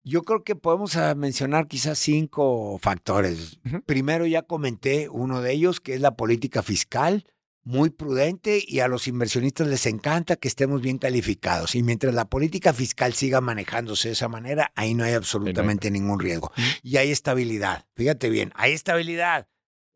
Yo 0.07 0.23
creo 0.23 0.45
que 0.45 0.55
podemos 0.55 0.95
ah, 0.95 1.13
mencionar 1.15 1.67
quizás 1.67 1.99
cinco 1.99 2.79
factores. 2.81 3.59
Primero 3.85 4.25
ya 4.25 4.41
comenté 4.41 5.09
uno 5.09 5.41
de 5.41 5.51
ellos, 5.51 5.81
que 5.81 5.95
es 5.95 5.99
la 5.99 6.15
política 6.15 6.63
fiscal, 6.63 7.25
muy 7.65 7.89
prudente 7.89 8.63
y 8.65 8.79
a 8.79 8.87
los 8.87 9.09
inversionistas 9.09 9.67
les 9.67 9.85
encanta 9.85 10.37
que 10.37 10.47
estemos 10.47 10.81
bien 10.81 10.97
calificados. 10.97 11.75
Y 11.75 11.83
mientras 11.83 12.13
la 12.13 12.23
política 12.23 12.71
fiscal 12.71 13.13
siga 13.15 13.41
manejándose 13.41 14.07
de 14.07 14.13
esa 14.13 14.29
manera, 14.29 14.71
ahí 14.75 14.93
no 14.93 15.03
hay 15.03 15.11
absolutamente 15.11 15.91
ningún 15.91 16.21
riesgo. 16.21 16.53
Y 16.83 16.95
hay 16.95 17.11
estabilidad. 17.11 17.85
Fíjate 17.93 18.29
bien, 18.29 18.53
hay 18.55 18.71
estabilidad 18.71 19.49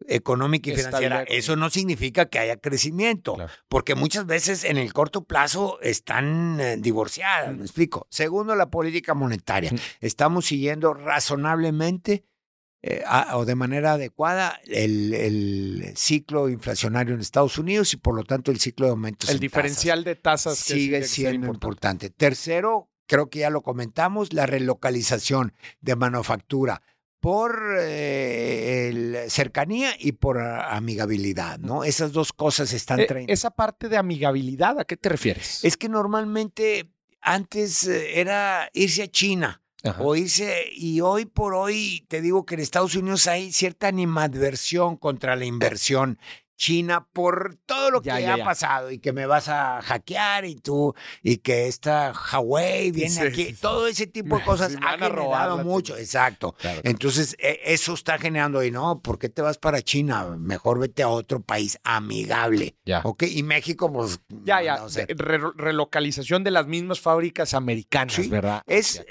económica 0.08 0.72
y 0.72 0.76
financiera, 0.76 1.24
eso 1.24 1.56
no 1.56 1.70
significa 1.70 2.26
que 2.26 2.40
haya 2.40 2.58
crecimiento, 2.58 3.38
porque 3.68 3.96
muchas 3.96 4.26
veces 4.26 4.64
en 4.64 4.78
el 4.78 4.94
corto 4.94 5.24
plazo 5.24 5.80
están 5.82 6.60
eh, 6.60 6.78
divorciadas, 6.78 7.56
me 7.56 7.64
explico. 7.64 8.08
Segundo, 8.10 8.56
la 8.56 8.70
política 8.70 9.14
monetaria. 9.14 9.72
Estamos 10.00 10.46
siguiendo 10.46 10.94
razonablemente 10.94 12.26
eh, 12.84 13.04
o 13.34 13.46
de 13.46 13.54
manera 13.54 13.94
adecuada 13.94 14.60
el, 14.66 15.94
ciclo 15.96 16.50
inflacionario 16.50 17.14
en 17.14 17.22
Estados 17.22 17.60
Unidos 17.60 17.94
y 17.94 17.98
por 17.98 18.16
lo 18.16 18.24
tanto 18.24 18.50
el 18.50 18.60
ciclo 18.60 18.88
de 18.88 18.92
aumentos. 18.92 19.30
El 19.30 19.40
diferencial 19.40 20.04
de 20.04 20.16
tasas 20.16 20.58
sigue, 20.58 21.04
siendo 21.04 21.48
importante. 21.48 22.10
Tercero, 22.10 22.90
creo 23.06 23.30
que 23.30 23.40
ya 23.40 23.52
lo 23.52 23.62
comentamos, 23.62 24.34
la 24.34 24.48
relocalización 24.48 25.54
de 25.82 25.96
manufactura 25.96 26.82
por 27.22 27.78
eh, 27.80 29.26
cercanía 29.30 29.94
y 29.98 30.14
por 30.14 30.40
amigabilidad, 30.40 31.60
¿no? 31.60 31.84
Esas 31.84 32.12
dos 32.12 32.34
cosas 32.34 32.74
están 32.74 33.00
eh, 33.00 33.26
Esa 33.28 33.52
parte 33.52 33.88
de 33.90 33.98
amigabilidad, 33.98 34.80
¿a 34.80 34.86
qué 34.86 34.98
te 34.98 35.08
refieres? 35.08 35.64
Es 35.64 35.78
que 35.78 35.88
normalmente 35.88 36.90
antes 37.22 37.88
eh, 37.88 38.20
era 38.20 38.70
irse 38.74 39.04
a 39.04 39.08
China 39.08 39.62
o 40.00 40.16
irse, 40.16 40.66
y 40.76 41.02
hoy 41.02 41.26
por 41.26 41.56
hoy 41.56 42.06
te 42.08 42.22
digo 42.22 42.46
que 42.46 42.54
en 42.56 42.62
Estados 42.62 42.96
Unidos 42.96 43.26
hay 43.28 43.52
cierta 43.52 43.88
animadversión 43.88 44.96
contra 44.96 45.36
la 45.36 45.46
inversión 45.46 46.20
China 46.62 47.08
por 47.12 47.58
todo 47.66 47.90
lo 47.90 48.04
que 48.04 48.12
ha 48.12 48.46
pasado 48.46 48.92
y 48.92 49.00
que 49.00 49.14
me 49.14 49.26
vas 49.26 49.48
a 49.50 49.82
hackear 49.82 50.46
y 50.46 50.54
tú 50.54 50.94
y 51.24 51.38
que 51.38 51.68
esta 51.68 52.14
Huawei 52.14 52.92
viene 52.92 53.20
aquí, 53.20 53.54
todo 53.60 53.88
ese 53.88 54.06
tipo 54.06 54.38
de 54.38 54.44
cosas 54.46 54.76
ha 54.80 54.92
generado 54.92 55.64
mucho, 55.64 55.98
exacto. 55.98 56.54
Entonces 56.84 57.36
e, 57.40 57.60
eso 57.66 57.96
está 57.96 58.20
generando 58.20 58.64
y 58.64 58.70
no, 58.70 59.02
¿por 59.02 59.18
qué 59.18 59.28
te 59.28 59.42
vas 59.42 59.58
para 59.58 59.82
China? 59.82 60.38
Mejor 60.38 60.78
vete 60.78 61.02
a 61.02 61.10
otro 61.10 61.42
país 61.42 61.80
amigable, 61.84 62.76
ya. 62.86 63.02
¿ok? 63.06 63.24
Y 63.24 63.42
México 63.42 63.92
pues 63.92 64.20
ya 64.30 64.62
ya 64.62 64.86
relocalización 65.16 66.44
de 66.44 66.52
las 66.52 66.68
mismas 66.68 67.00
fábricas 67.00 67.56
americanas, 67.56 68.30
¿verdad? 68.30 68.62
Es 68.68 69.04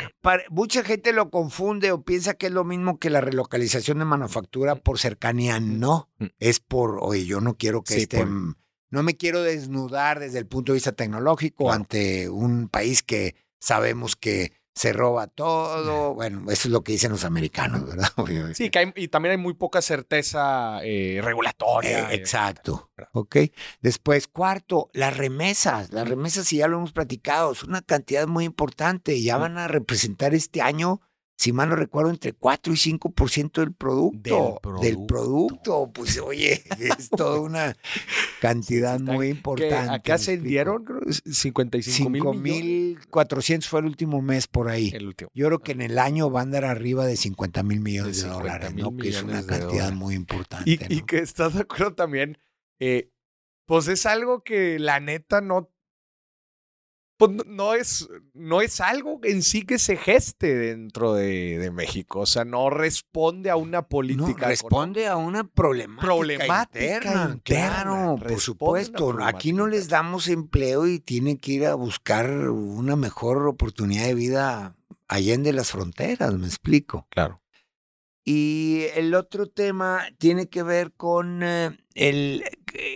mucha 0.51 0.85
gente 0.85 1.13
lo 1.13 1.31
confunde 1.31 1.91
o 1.91 2.05
piensa 2.05 2.35
que 2.35 2.47
es 2.47 2.53
lo 2.53 2.63
mismo 2.63 3.01
que 3.01 3.11
la 3.11 3.21
relocalización 3.21 3.99
de 3.99 4.05
manufactura 4.05 4.77
por 4.77 5.01
cercanía, 5.01 5.59
no, 5.59 6.09
mm. 6.19 6.27
es 6.39 6.61
por 6.61 6.99
oye 7.01 7.27
yo 7.27 7.40
no 7.41 7.57
quiero 7.57 7.83
que 7.83 7.97
estén, 7.97 8.57
no 8.91 9.03
me 9.03 9.17
quiero 9.17 9.43
desnudar 9.43 10.21
desde 10.21 10.39
el 10.39 10.47
punto 10.47 10.73
de 10.73 10.77
vista 10.77 10.93
tecnológico 10.93 11.73
ante 11.73 12.29
un 12.29 12.69
país 12.69 13.03
que 13.03 13.35
sabemos 13.61 14.17
que 14.17 14.53
se 14.75 14.93
roba 14.93 15.27
todo. 15.27 16.15
Bueno, 16.15 16.51
eso 16.51 16.69
es 16.69 16.73
lo 16.73 16.83
que 16.83 16.93
dicen 16.93 17.11
los 17.11 17.25
americanos, 17.25 17.87
¿verdad? 17.87 18.09
Sí, 18.55 18.71
que 18.71 18.93
y 18.97 19.09
también 19.09 19.33
hay 19.33 19.39
muy 19.39 19.55
poca 19.55 19.83
certeza 19.83 20.81
eh, 20.83 21.21
regulatoria. 21.23 22.11
Eh, 22.11 22.15
exacto. 22.15 22.91
Ok. 23.13 23.37
Después, 23.81 24.27
cuarto, 24.27 24.91
las 24.93 25.17
remesas. 25.17 25.93
Las 25.93 26.09
remesas, 26.09 26.47
si 26.47 26.59
ya 26.59 26.69
lo 26.69 26.79
hemos 26.79 26.93
platicado, 26.93 27.53
es 27.53 27.63
una 27.63 27.83
cantidad 27.83 28.27
muy 28.27 28.45
importante. 28.45 29.21
Ya 29.21 29.37
van 29.37 29.59
a 29.59 29.69
representar 29.69 30.35
este 30.35 30.63
año 30.63 31.01
si 31.41 31.55
mal 31.55 31.71
no 31.71 31.77
recuerdo, 31.77 32.11
entre 32.11 32.35
4 32.35 32.71
y 32.75 32.77
5% 32.77 33.53
del 33.53 33.73
producto, 33.73 34.61
del 34.83 35.07
producto. 35.07 35.91
Pues 35.91 36.19
oye, 36.19 36.63
es 36.79 37.09
toda 37.09 37.41
una 37.41 37.75
cantidad 38.43 39.01
muy 39.01 39.29
importante. 39.29 39.91
Acá 39.91 40.19
se 40.19 40.37
dieron 40.37 40.85
55 41.25 42.35
mil 42.35 42.99
400 43.09 43.67
fue 43.67 43.81
el 43.81 43.87
último 43.87 44.21
mes 44.21 44.49
por 44.49 44.69
ahí. 44.69 44.91
El 44.93 45.07
último. 45.07 45.31
Yo 45.33 45.47
creo 45.47 45.61
que 45.61 45.73
en 45.73 45.81
el 45.81 45.99
año 45.99 46.31
va 46.31 46.41
a 46.41 46.43
andar 46.43 46.67
arriba 46.67 47.07
de 47.07 47.17
50 47.17 47.63
mil 47.63 47.81
millones 47.81 48.23
de, 48.23 48.29
dólares, 48.29 48.75
¿no? 48.75 48.95
Que 48.95 49.09
es 49.09 49.23
una 49.23 49.47
cantidad 49.47 49.93
muy 49.93 50.17
importante. 50.17 50.71
Y, 50.91 51.01
que 51.05 51.21
estás 51.21 51.55
de 51.55 51.63
acuerdo 51.63 51.95
también, 51.95 52.37
eh, 52.81 53.15
pues 53.65 53.89
es 53.89 54.05
algo 54.05 54.45
que 54.45 54.79
la 54.79 55.01
neta 55.01 55.41
no 55.41 55.71
pues 57.21 57.47
no 57.47 57.75
es, 57.75 58.09
no 58.33 58.63
es 58.63 58.81
algo 58.81 59.21
en 59.25 59.43
sí 59.43 59.67
que 59.67 59.79
se 59.79 59.99
geste 59.99 60.57
dentro 60.57 61.13
de, 61.13 61.71
México. 61.71 62.21
O 62.21 62.27
sea, 62.27 62.47
no 62.47 62.71
responde 62.71 63.51
a 63.51 63.57
una 63.57 63.83
política. 63.83 64.41
No, 64.41 64.49
responde 64.49 65.07
a 65.07 65.17
una 65.17 65.45
problemática, 65.45 66.07
problemática 66.07 67.31
interna, 67.31 67.41
Claro, 67.45 68.17
por 68.17 68.41
supuesto. 68.41 69.19
Aquí 69.23 69.53
no 69.53 69.67
les 69.67 69.89
damos 69.91 70.29
empleo 70.29 70.87
y 70.87 70.99
tienen 70.99 71.37
que 71.37 71.53
ir 71.53 71.67
a 71.67 71.75
buscar 71.75 72.31
una 72.31 72.97
mejor 72.97 73.47
oportunidad 73.47 74.07
de 74.07 74.15
vida 74.15 74.77
allá 75.07 75.37
las 75.53 75.71
fronteras, 75.71 76.33
me 76.33 76.47
explico. 76.47 77.07
Claro. 77.11 77.43
Y 78.25 78.85
el 78.95 79.15
otro 79.15 79.47
tema 79.47 80.07
tiene 80.17 80.49
que 80.49 80.63
ver 80.63 80.93
con 80.93 81.43
eh, 81.43 81.79
el. 81.95 82.45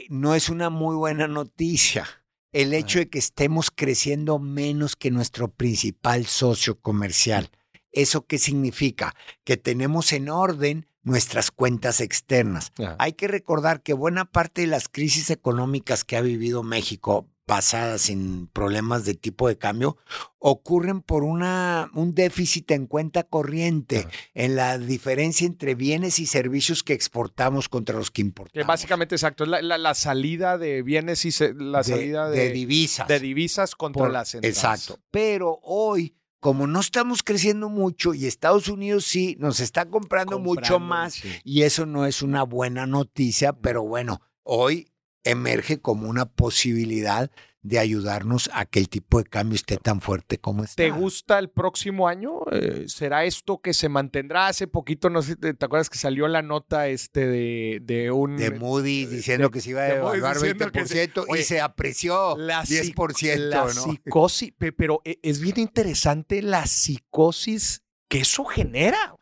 No 0.08 0.34
es 0.34 0.48
una 0.48 0.70
muy 0.70 0.96
buena 0.96 1.28
noticia 1.28 2.06
el 2.54 2.72
hecho 2.72 3.00
de 3.00 3.08
que 3.08 3.18
estemos 3.18 3.70
creciendo 3.70 4.38
menos 4.38 4.94
que 4.94 5.10
nuestro 5.10 5.48
principal 5.48 6.24
socio 6.26 6.80
comercial. 6.80 7.50
¿Eso 7.90 8.26
qué 8.26 8.38
significa? 8.38 9.14
Que 9.42 9.56
tenemos 9.56 10.12
en 10.12 10.28
orden 10.28 10.86
nuestras 11.02 11.50
cuentas 11.50 12.00
externas. 12.00 12.72
Hay 12.98 13.14
que 13.14 13.26
recordar 13.26 13.82
que 13.82 13.92
buena 13.92 14.24
parte 14.24 14.62
de 14.62 14.66
las 14.68 14.88
crisis 14.88 15.30
económicas 15.30 16.04
que 16.04 16.16
ha 16.16 16.20
vivido 16.20 16.62
México, 16.62 17.28
basadas 17.46 18.10
en 18.10 18.46
problemas 18.48 19.04
de 19.04 19.14
tipo 19.14 19.48
de 19.48 19.58
cambio 19.58 19.96
ocurren 20.38 21.00
por 21.00 21.24
una, 21.24 21.90
un 21.94 22.14
déficit 22.14 22.70
en 22.70 22.86
cuenta 22.86 23.22
corriente, 23.22 24.06
en 24.34 24.56
la 24.56 24.78
diferencia 24.78 25.46
entre 25.46 25.74
bienes 25.74 26.18
y 26.18 26.26
servicios 26.26 26.82
que 26.82 26.92
exportamos 26.92 27.68
contra 27.68 27.96
los 27.96 28.10
que 28.10 28.22
importamos. 28.22 28.52
Que 28.52 28.66
básicamente, 28.66 29.14
exacto, 29.14 29.44
es 29.44 29.50
la, 29.50 29.94
salida 29.94 30.58
de 30.58 30.82
bienes 30.82 31.24
y 31.24 31.30
la 31.56 31.82
salida 31.82 32.28
de, 32.28 32.50
divisas. 32.50 33.08
De 33.08 33.20
divisas 33.20 33.74
contra 33.74 34.08
las 34.08 34.34
entradas. 34.34 34.56
Exacto. 34.56 35.00
Pero 35.10 35.60
hoy 35.62 36.14
como 36.40 36.66
no 36.66 36.80
estamos 36.80 37.22
creciendo 37.22 37.70
mucho 37.70 38.12
y 38.12 38.26
Estados 38.26 38.68
Unidos 38.68 39.06
sí 39.06 39.34
nos 39.40 39.60
está 39.60 39.86
comprando, 39.86 40.38
mucho 40.38 40.78
más 40.78 41.22
y 41.42 41.62
eso 41.62 41.86
no 41.86 42.04
es 42.04 42.20
una 42.20 42.42
buena 42.42 42.86
noticia, 42.86 43.54
pero 43.54 43.82
bueno, 43.82 44.20
hoy 44.42 44.92
emerge 45.24 45.80
como 45.80 46.08
una 46.08 46.26
posibilidad 46.26 47.30
de 47.64 47.78
ayudarnos 47.78 48.50
a 48.52 48.66
que 48.66 48.78
el 48.78 48.90
tipo 48.90 49.18
de 49.18 49.24
cambio 49.24 49.56
esté 49.56 49.78
tan 49.78 50.02
fuerte 50.02 50.36
como 50.38 50.64
está. 50.64 50.76
¿Te 50.76 50.90
gusta 50.90 51.38
el 51.38 51.48
próximo 51.48 52.06
año? 52.06 52.40
Eh, 52.52 52.84
¿Será 52.88 53.24
esto 53.24 53.58
que 53.62 53.72
se 53.72 53.88
mantendrá? 53.88 54.48
Hace 54.48 54.66
poquito, 54.66 55.08
no 55.08 55.22
sé, 55.22 55.34
¿te 55.36 55.64
acuerdas 55.64 55.88
que 55.88 55.96
salió 55.96 56.28
la 56.28 56.42
nota 56.42 56.88
este 56.88 57.26
de, 57.26 57.80
de 57.82 58.10
un... 58.10 58.36
De 58.36 58.50
Moody's 58.50 59.10
diciendo 59.10 59.50
que 59.50 59.62
se 59.62 59.70
iba 59.70 59.80
a 59.80 59.86
devaluar 59.86 60.36
20% 60.36 61.24
y 61.38 61.42
se 61.42 61.60
apreció 61.62 62.36
la 62.36 62.62
10%. 62.62 63.36
La 63.38 63.68
psicosis, 63.70 64.52
pero 64.76 65.00
e, 65.04 65.18
es 65.22 65.40
bien 65.40 65.58
interesante 65.58 66.42
la 66.42 66.66
psicosis 66.66 67.82
que 68.08 68.20
eso 68.20 68.44
genera 68.44 69.13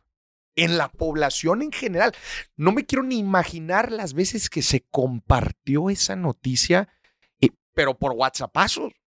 en 0.56 0.78
la 0.78 0.88
población 0.90 1.62
en 1.62 1.72
general. 1.72 2.14
No 2.56 2.72
me 2.72 2.84
quiero 2.84 3.02
ni 3.02 3.18
imaginar 3.18 3.92
las 3.92 4.14
veces 4.14 4.50
que 4.50 4.62
se 4.62 4.84
compartió 4.90 5.90
esa 5.90 6.16
noticia, 6.16 6.88
eh, 7.40 7.50
pero 7.74 7.98
por 7.98 8.12
WhatsApp. 8.12 8.56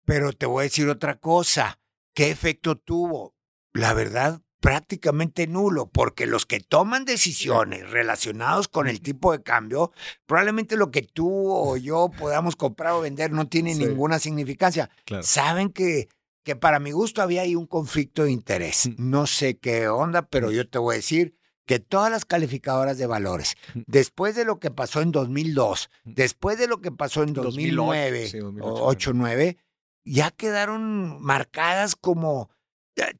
Pero 0.04 0.32
te 0.32 0.46
voy 0.46 0.62
a 0.62 0.64
decir 0.64 0.88
otra 0.88 1.18
cosa. 1.18 1.78
¿Qué 2.14 2.30
efecto 2.30 2.76
tuvo? 2.76 3.34
La 3.72 3.94
verdad, 3.94 4.40
prácticamente 4.60 5.46
nulo, 5.46 5.88
porque 5.90 6.26
los 6.26 6.46
que 6.46 6.60
toman 6.60 7.04
decisiones 7.04 7.90
relacionados 7.90 8.68
con 8.68 8.88
el 8.88 9.00
tipo 9.00 9.32
de 9.32 9.42
cambio, 9.42 9.92
probablemente 10.26 10.76
lo 10.76 10.90
que 10.90 11.02
tú 11.02 11.52
o 11.52 11.76
yo 11.76 12.10
podamos 12.18 12.56
comprar 12.56 12.94
o 12.94 13.00
vender 13.00 13.30
no 13.30 13.48
tiene 13.48 13.74
ninguna 13.74 14.18
significancia. 14.18 14.90
Saben 15.22 15.70
que, 15.70 16.08
que 16.48 16.56
para 16.56 16.80
mi 16.80 16.92
gusto 16.92 17.20
había 17.20 17.42
ahí 17.42 17.54
un 17.54 17.66
conflicto 17.66 18.24
de 18.24 18.32
interés. 18.32 18.88
No 18.96 19.26
sé 19.26 19.58
qué 19.58 19.86
onda, 19.88 20.22
pero 20.22 20.50
yo 20.50 20.66
te 20.66 20.78
voy 20.78 20.94
a 20.94 20.96
decir 20.96 21.36
que 21.66 21.78
todas 21.78 22.10
las 22.10 22.24
calificadoras 22.24 22.96
de 22.96 23.06
valores, 23.06 23.54
después 23.74 24.34
de 24.34 24.46
lo 24.46 24.58
que 24.58 24.70
pasó 24.70 25.02
en 25.02 25.12
2002, 25.12 25.90
después 26.06 26.58
de 26.58 26.66
lo 26.66 26.80
que 26.80 26.90
pasó 26.90 27.22
en 27.22 27.34
2009, 27.34 28.30
2008, 28.32 29.10
2009, 29.10 29.58
ya 30.06 30.30
quedaron 30.30 31.20
marcadas 31.20 31.96
como 31.96 32.48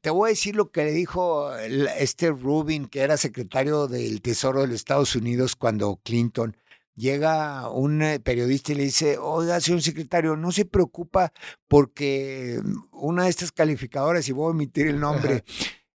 te 0.01 0.09
voy 0.09 0.29
a 0.29 0.31
decir 0.31 0.55
lo 0.55 0.71
que 0.71 0.85
le 0.85 0.91
dijo 0.91 1.55
este 1.55 2.31
Rubin, 2.31 2.87
que 2.87 3.01
era 3.01 3.15
secretario 3.15 3.87
del 3.87 4.23
Tesoro 4.23 4.61
de 4.61 4.67
los 4.69 4.75
Estados 4.77 5.15
Unidos 5.15 5.55
cuando 5.55 5.99
Clinton 6.03 6.57
llega 6.99 7.69
un 7.69 8.01
eh, 8.01 8.19
periodista 8.19 8.73
y 8.73 8.75
le 8.75 8.83
dice, 8.83 9.17
oiga, 9.17 9.59
señor 9.61 9.81
secretario, 9.81 10.35
no 10.35 10.51
se 10.51 10.65
preocupa 10.65 11.31
porque 11.67 12.59
una 12.91 13.23
de 13.23 13.29
estas 13.29 13.51
calificadoras, 13.51 14.27
y 14.27 14.33
voy 14.33 14.47
a 14.47 14.51
omitir 14.51 14.87
el 14.87 14.99
nombre, 14.99 15.43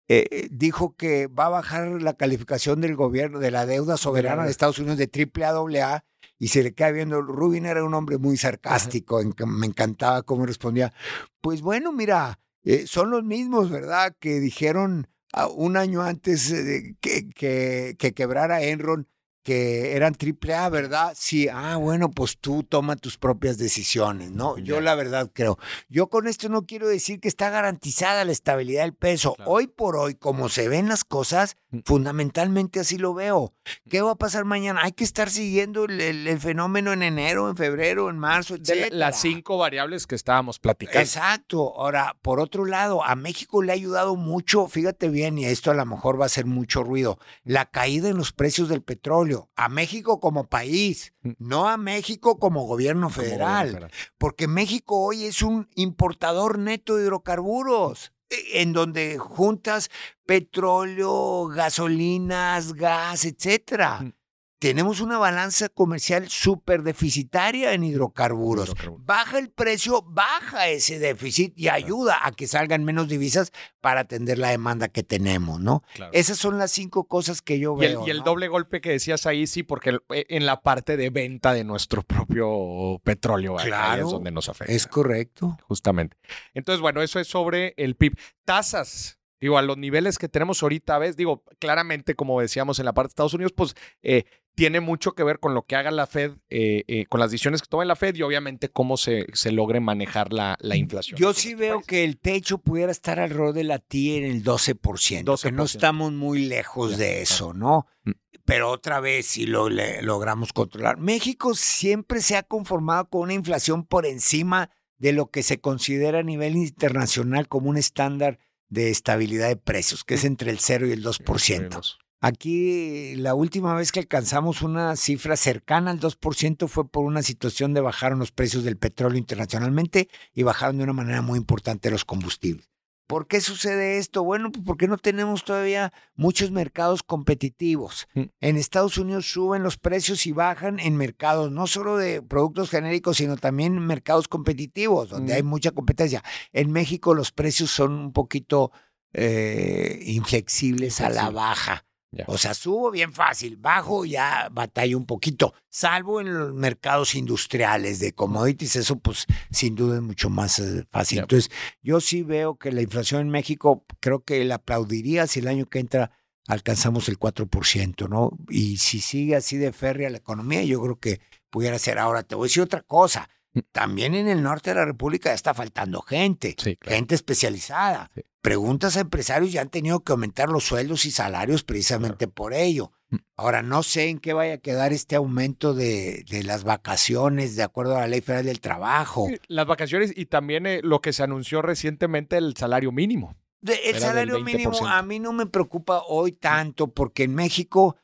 eh, 0.10 0.48
dijo 0.52 0.96
que 0.96 1.28
va 1.28 1.46
a 1.46 1.50
bajar 1.50 2.02
la 2.02 2.14
calificación 2.14 2.82
del 2.82 2.96
gobierno, 2.96 3.40
de 3.40 3.52
la 3.52 3.66
deuda 3.66 3.96
soberana 3.96 4.44
de 4.44 4.52
Estados 4.52 4.80
Unidos 4.80 4.98
de 4.98 5.08
triple 5.08 5.46
A 5.46 5.52
A, 5.52 6.06
y 6.38 6.50
se 6.50 6.64
le 6.64 6.74
queda 6.74 6.92
viendo. 6.92 7.22
Rubin 7.22 7.66
era 7.66 7.84
un 7.84 7.94
hombre 7.94 8.18
muy 8.18 8.38
sarcástico, 8.38 9.22
me 9.46 9.68
encantaba 9.68 10.24
cómo 10.24 10.46
respondía. 10.46 10.94
Pues 11.42 11.62
bueno, 11.62 11.92
mira, 11.94 12.40
eh, 12.64 12.86
son 12.88 13.10
los 13.10 13.24
mismos, 13.24 13.70
¿verdad? 13.70 14.16
Que 14.20 14.40
dijeron 14.40 15.08
ah, 15.32 15.48
un 15.48 15.78
año 15.78 16.02
antes 16.02 16.54
que, 17.02 17.30
que, 17.30 17.96
que 17.98 18.14
quebrara 18.14 18.64
Enron 18.64 19.08
que 19.50 19.96
eran 19.96 20.14
triple 20.14 20.54
A, 20.54 20.70
¿verdad? 20.70 21.16
Sí, 21.18 21.48
ah, 21.52 21.78
bueno, 21.78 22.12
pues 22.12 22.38
tú 22.38 22.62
toma 22.62 22.96
tus 22.98 23.18
propias 23.18 23.58
decisiones, 23.58 24.30
¿no? 24.30 24.60
Yo 24.60 24.80
la 24.80 24.94
verdad 24.94 25.32
creo. 25.34 25.58
Yo 25.88 26.06
con 26.06 26.28
esto 26.28 26.50
no 26.50 26.68
quiero 26.68 26.88
decir 26.88 27.20
que 27.20 27.28
está 27.28 27.50
garantizada 27.50 28.26
la 28.26 28.32
estabilidad 28.32 28.84
del 28.84 28.94
peso. 28.94 29.36
Hoy 29.48 29.66
por 29.66 29.96
hoy, 29.96 30.14
como 30.14 30.50
se 30.50 30.70
ven 30.70 30.88
las 30.88 31.04
cosas, 31.04 31.58
mm. 31.72 31.80
fundamentalmente 31.84 32.80
así 32.80 33.00
lo 33.00 33.16
veo. 33.16 33.56
¿Qué 33.90 34.04
va 34.04 34.12
a 34.12 34.16
pasar 34.18 34.46
mañana? 34.46 34.82
Hay 34.84 34.92
que 34.92 35.04
estar 35.04 35.32
siguiendo 35.32 35.86
el, 35.86 36.40
fenómeno 36.40 36.94
en 36.94 37.02
enero, 37.02 37.50
en 37.50 37.58
febrero, 37.58 38.12
en 38.12 38.20
marzo, 38.20 38.54
etc. 38.54 38.90
las 38.92 39.20
cinco 39.20 39.58
variables 39.58 40.06
que 40.06 40.14
estábamos 40.14 40.60
platicando. 40.60 41.00
Exacto. 41.00 41.74
Ahora, 41.76 42.16
por 42.22 42.40
otro 42.40 42.66
lado, 42.66 43.04
a 43.04 43.16
México 43.16 43.64
le 43.64 43.72
ha 43.72 43.76
ayudado 43.76 44.16
mucho, 44.16 44.68
fíjate 44.68 45.10
bien, 45.10 45.40
y 45.40 45.46
esto 45.46 45.72
a 45.72 45.74
lo 45.74 45.88
mejor 45.88 46.20
va 46.20 46.26
a 46.26 46.28
hacer 46.28 46.46
mucho 46.46 46.84
ruido, 46.84 47.18
la 47.44 47.66
caída 47.66 48.10
en 48.10 48.18
los 48.18 48.32
precios 48.32 48.70
del 48.70 48.84
petróleo 48.84 49.39
a 49.56 49.70
México 49.70 50.20
como 50.20 50.46
país, 50.46 51.14
mm. 51.22 51.32
no 51.40 51.68
a 51.68 51.78
México 51.78 52.40
como 52.40 52.66
gobierno 52.66 53.10
federal, 53.10 53.90
porque 54.18 54.48
México 54.48 55.00
hoy 55.00 55.26
es 55.26 55.42
un 55.42 55.70
importador 55.76 56.60
neto 56.60 56.96
de 56.96 57.04
hidrocarburos 57.04 58.12
e, 58.30 58.62
en 58.62 58.74
donde 58.74 59.18
juntas 59.18 59.90
petróleo, 60.26 61.48
gasolinas, 61.48 62.74
gas, 62.74 63.26
etcétera. 63.26 64.14
Tenemos 64.60 65.00
una 65.00 65.18
balanza 65.18 65.70
comercial 65.70 66.28
súper 66.28 66.84
deficitaria 66.84 67.74
en 67.74 67.86
hidrocarburos. 67.86 68.76
Baja 69.00 69.40
el 69.40 69.50
precio, 69.52 70.02
baja 70.02 70.68
ese 70.68 71.00
déficit 71.00 71.58
y 71.58 71.70
ayuda 71.70 72.20
a 72.24 72.34
que 72.34 72.46
salgan 72.46 72.84
menos 72.84 73.08
divisas 73.08 73.54
para 73.80 74.02
atender 74.02 74.38
la 74.38 74.50
demanda 74.50 74.90
que 74.90 75.02
tenemos, 75.02 75.62
¿no? 75.62 75.82
Esas 76.12 76.38
son 76.38 76.58
las 76.58 76.72
cinco 76.72 77.06
cosas 77.06 77.42
que 77.42 77.58
yo 77.58 77.78
veo. 77.78 78.06
Y 78.06 78.10
el, 78.10 78.22
doble 78.24 78.50
golpe 78.50 78.82
que 78.82 78.92
decías 78.92 79.26
ahí, 79.26 79.48
sí, 79.48 79.64
porque 79.64 79.98
eh, 80.10 80.26
en 80.28 80.46
la 80.46 80.62
parte 80.62 80.98
de 80.98 81.10
venta 81.10 81.54
de 81.54 81.64
nuestro 81.64 82.04
propio 82.04 83.00
petróleo, 83.02 83.56
claro, 83.56 84.06
es 84.06 84.12
donde 84.12 84.32
nos 84.32 84.50
afecta. 84.50 84.74
Es 84.74 84.88
correcto. 84.88 85.58
Justamente. 85.70 86.18
Entonces, 86.54 86.82
bueno, 86.82 87.02
eso 87.02 87.18
es 87.22 87.28
sobre 87.28 87.74
el 87.78 87.96
PIB. 87.96 88.18
Tasas. 88.44 89.20
Digo, 89.42 89.58
a 89.58 89.62
los 89.62 89.78
niveles 89.78 90.18
que 90.18 90.28
tenemos 90.28 90.62
ahorita, 90.62 90.98
¿ves? 90.98 91.16
Digo, 91.16 91.44
claramente, 91.60 92.14
como 92.14 92.42
decíamos 92.42 92.78
en 92.80 92.86
la 92.86 92.94
parte 92.94 93.08
de 93.08 93.12
Estados 93.12 93.34
Unidos, 93.34 93.54
pues 93.56 93.74
eh, 94.04 94.26
tiene 94.60 94.82
mucho 94.82 95.14
que 95.14 95.24
ver 95.24 95.40
con 95.40 95.54
lo 95.54 95.66
que 95.66 95.78
haga 95.78 95.90
la 95.90 96.06
Fed, 96.06 96.34
eh, 96.50 96.84
eh, 96.90 97.06
con 97.06 97.22
las 97.22 97.32
decisiones 97.32 97.62
que 97.62 97.70
tome 97.70 97.86
la 97.86 97.96
Fed 97.96 98.14
y 98.16 98.24
obviamente 98.24 98.68
cómo 98.68 98.98
se, 98.98 99.28
se 99.32 99.54
logre 99.54 99.80
manejar 99.80 100.34
la, 100.34 100.58
la 100.60 100.76
inflación. 100.76 101.18
Yo 101.18 101.34
sí 101.34 101.56
veo 101.56 101.80
que 101.82 102.04
el 102.04 102.18
techo 102.18 102.58
pudiera 102.58 102.92
estar 102.92 103.22
alrededor 103.22 103.54
de 103.54 103.64
la 103.64 103.80
TI 103.80 104.18
en 104.18 104.26
el 104.26 104.44
12%, 104.44 105.42
que 105.42 105.52
no 105.54 105.64
estamos 105.64 106.12
muy 106.12 106.46
lejos 106.46 106.98
de 106.98 107.22
eso, 107.22 107.54
¿no? 107.54 107.88
Mm. 108.04 108.12
Pero 108.44 108.70
otra 108.70 109.00
vez, 109.00 109.28
si 109.28 109.46
lo 109.46 109.70
logramos 109.70 110.52
controlar. 110.52 110.98
México 110.98 111.56
siempre 111.56 112.22
se 112.22 112.36
ha 112.36 112.44
conformado 112.44 113.08
con 113.08 113.22
una 113.22 113.36
inflación 113.36 113.86
por 113.86 114.06
encima 114.06 114.72
de 114.98 115.14
lo 115.14 115.28
que 115.28 115.42
se 115.42 115.62
considera 115.62 116.20
a 116.20 116.24
nivel 116.24 116.58
internacional 116.58 117.48
como 117.48 117.70
un 117.70 117.78
estándar 117.78 118.40
de 118.68 118.90
estabilidad 118.90 119.48
de 119.48 119.56
precios, 119.56 120.04
que 120.04 120.16
es 120.16 120.26
entre 120.26 120.52
el 120.52 120.60
0 120.60 120.88
y 120.88 120.92
el 120.92 121.02
2%. 121.02 121.98
Aquí 122.22 123.16
la 123.16 123.34
última 123.34 123.74
vez 123.76 123.92
que 123.92 124.02
alcanzamos 124.02 124.62
una 124.62 124.96
cifra 124.98 125.38
cercana 125.38 125.92
al 125.92 126.00
2% 126.02 126.68
fue 126.68 126.90
por 126.90 127.06
una 127.06 127.24
situación 127.24 127.74
de 127.74 127.82
bajaron 127.82 128.20
los 128.20 128.32
precios 128.32 128.66
del 128.66 128.78
petróleo 128.78 129.18
internacionalmente 129.18 130.10
y 130.34 130.44
bajaron 130.44 130.78
de 130.78 130.84
una 130.84 130.94
manera 130.94 131.22
muy 131.22 131.38
importante 131.38 131.90
los 131.90 132.04
combustibles. 132.04 132.70
¿Por 133.10 133.26
qué 133.26 133.42
sucede 133.42 133.98
esto? 133.98 134.24
Bueno, 134.24 134.52
pues 134.52 134.64
porque 134.64 134.88
no 134.88 134.98
tenemos 134.98 135.44
todavía 135.44 135.92
muchos 136.14 136.52
mercados 136.52 137.02
competitivos. 137.02 138.08
Mm. 138.14 138.24
En 138.40 138.56
Estados 138.56 139.00
Unidos 139.00 139.32
suben 139.32 139.64
los 139.64 139.78
precios 139.78 140.28
y 140.28 140.32
bajan 140.32 140.80
en 140.80 140.96
mercados 140.96 141.52
no 141.52 141.66
solo 141.66 141.98
de 141.98 142.22
productos 142.22 142.70
genéricos, 142.70 143.18
sino 143.18 143.36
también 143.36 143.78
en 143.78 143.88
mercados 143.88 144.28
competitivos, 144.28 145.10
donde 145.10 145.34
hay 145.34 145.42
mm. 145.42 145.48
mucha 145.48 145.72
competencia. 145.72 146.24
En 146.54 146.72
México 146.72 147.16
los 147.16 147.32
precios 147.32 147.72
son 147.72 147.94
un 147.94 148.14
poquito 148.14 148.72
eh, 149.14 150.04
inflexibles 150.06 151.02
a 151.02 151.10
la 151.10 151.32
baja. 151.32 151.89
O 152.28 152.38
sea, 152.38 152.54
subo 152.54 152.90
bien 152.90 153.14
fácil, 153.14 153.58
bajo 153.58 154.04
ya 154.04 154.50
batalla 154.52 154.98
un 154.98 155.06
poquito, 155.06 155.54
salvo 155.70 156.20
en 156.20 156.34
los 156.34 156.54
mercados 156.54 157.14
industriales 157.14 158.00
de 158.00 158.14
commodities, 158.14 158.78
eso 158.78 158.98
pues 158.98 159.28
sin 159.52 159.76
duda 159.76 159.98
es 159.98 160.02
mucho 160.02 160.30
más 160.30 160.58
eh, 160.60 160.86
fácil. 160.90 161.20
Entonces, 161.20 161.52
yo 161.84 162.02
sí 162.02 162.24
veo 162.24 162.58
que 162.58 162.72
la 162.72 162.82
inflación 162.82 163.22
en 163.22 163.30
México, 163.30 163.86
creo 164.00 164.24
que 164.24 164.44
la 164.44 164.56
aplaudiría 164.56 165.28
si 165.28 165.40
el 165.40 165.48
año 165.48 165.68
que 165.68 165.80
entra 165.80 166.12
alcanzamos 166.48 167.08
el 167.10 167.20
4%, 167.20 168.10
¿no? 168.10 168.32
Y 168.50 168.78
si 168.78 169.02
sigue 169.02 169.36
así 169.36 169.58
de 169.58 169.72
férrea 169.72 170.10
la 170.10 170.18
economía, 170.18 170.64
yo 170.64 170.82
creo 170.82 171.00
que 171.00 171.22
pudiera 171.52 171.78
ser. 171.78 172.00
Ahora, 172.00 172.24
te 172.24 172.34
voy 172.34 172.46
a 172.46 172.50
decir 172.50 172.64
otra 172.64 172.82
cosa. 172.82 173.30
También 173.72 174.16
en 174.16 174.28
el 174.28 174.44
norte 174.44 174.70
de 174.70 174.76
la 174.76 174.86
República 174.86 175.30
ya 175.30 175.36
está 175.36 175.54
faltando 175.54 176.02
gente, 176.02 176.56
gente 176.82 177.16
especializada. 177.16 178.12
Preguntas 178.42 178.96
a 178.96 179.02
empresarios 179.02 179.52
ya 179.52 179.62
han 179.62 179.70
tenido 179.70 180.02
que 180.02 180.12
aumentar 180.12 180.50
los 180.50 180.64
sueldos 180.64 181.06
y 181.06 181.12
salarios 181.12 181.64
precisamente 181.64 182.28
por 182.28 182.54
ello. 182.54 182.92
Mm. 183.10 183.18
Ahora, 183.36 183.62
no 183.64 183.84
sé 183.84 184.10
en 184.10 184.20
qué 184.20 184.34
vaya 184.34 184.56
a 184.56 184.58
quedar 184.60 184.94
este 184.94 185.16
aumento 185.16 185.74
de, 185.74 186.24
de, 186.30 186.44
las 186.44 186.64
vacaciones 186.64 187.56
de 187.56 187.64
acuerdo 187.64 187.98
a 187.98 188.02
la 188.02 188.08
Ley 188.08 188.22
Federal 188.22 188.46
del 188.46 188.62
Trabajo. 188.62 189.28
Las 189.48 189.66
vacaciones 189.66 190.14
y 190.16 190.28
también 190.28 190.66
eh, 190.66 190.80
lo 190.84 191.02
que 191.02 191.12
se 191.12 191.24
anunció 191.24 191.62
recientemente, 191.62 192.38
el 192.38 192.56
salario 192.56 192.92
mínimo. 192.92 193.36
el 193.62 194.00
salario 194.00 194.40
mínimo 194.40 194.88
a 194.88 195.02
mí 195.02 195.20
no 195.20 195.34
me 195.34 195.48
preocupa 195.48 196.04
hoy 196.08 196.32
tanto 196.32 196.88
porque 196.88 197.24
en 197.24 197.36
México 197.36 197.98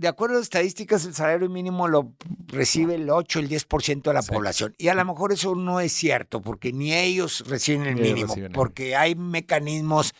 de 0.00 0.08
acuerdo 0.08 0.38
a 0.38 0.40
estadísticas, 0.40 1.04
el 1.04 1.14
salario 1.14 1.50
mínimo 1.50 1.86
lo 1.86 2.14
recibe 2.46 2.94
el 2.94 3.10
8, 3.10 3.40
el 3.40 3.50
10% 3.50 4.00
de 4.00 4.14
la 4.14 4.22
población. 4.22 4.74
Y 4.78 4.88
a 4.88 4.94
lo 4.94 5.04
mejor 5.04 5.30
eso 5.30 5.54
no 5.54 5.78
es 5.78 5.92
cierto, 5.92 6.40
porque 6.40 6.72
ni 6.72 6.94
ellos 6.94 7.44
reciben 7.46 7.84
el 7.84 7.96
mínimo, 7.96 8.34
porque 8.54 8.96
hay 8.96 9.14
mecanismos 9.14 10.14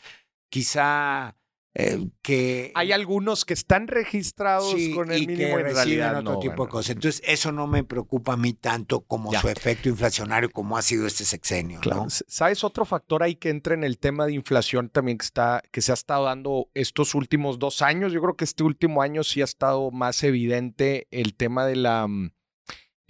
quizá 0.50 1.34
eh, 1.74 2.08
que 2.22 2.72
hay 2.74 2.90
algunos 2.90 3.44
que 3.44 3.54
están 3.54 3.86
registrados 3.86 4.74
con 4.92 5.12
el 5.12 5.26
mínimo 5.26 5.56
que 5.56 5.62
reciben 5.62 6.16
otro 6.16 6.40
tipo 6.40 6.64
de 6.64 6.68
cosas. 6.70 6.90
Entonces, 6.90 7.22
eso 7.24 7.52
no 7.52 7.68
me 7.68 7.84
preocupa 7.84 8.32
a 8.32 8.36
mí 8.36 8.54
tanto 8.54 9.02
como 9.02 9.32
su 9.32 9.48
efecto 9.48 9.88
inflacionario, 9.88 10.50
como 10.50 10.76
ha 10.76 10.82
sido 10.82 11.06
este 11.06 11.24
sexenio. 11.24 11.80
¿Sabes 12.08 12.64
otro 12.64 12.84
factor 12.84 13.22
ahí 13.22 13.36
que 13.36 13.50
entra 13.50 13.74
en 13.74 13.84
el 13.84 13.98
tema 13.98 14.26
de 14.26 14.32
inflación 14.32 14.88
también 14.88 15.18
que 15.18 15.24
está, 15.24 15.62
que 15.70 15.80
se 15.80 15.92
ha 15.92 15.94
estado 15.94 16.24
dando 16.24 16.68
estos 16.74 17.14
últimos 17.14 17.58
dos 17.58 17.82
años? 17.82 18.12
Yo 18.12 18.20
creo 18.20 18.36
que 18.36 18.44
este 18.44 18.64
último 18.64 19.02
año 19.02 19.22
sí 19.22 19.40
ha 19.40 19.44
estado 19.44 19.90
más 19.92 20.24
evidente 20.24 21.06
el 21.12 21.34
tema 21.34 21.66
de 21.66 21.76
la 21.76 22.06
mm, 22.08 22.32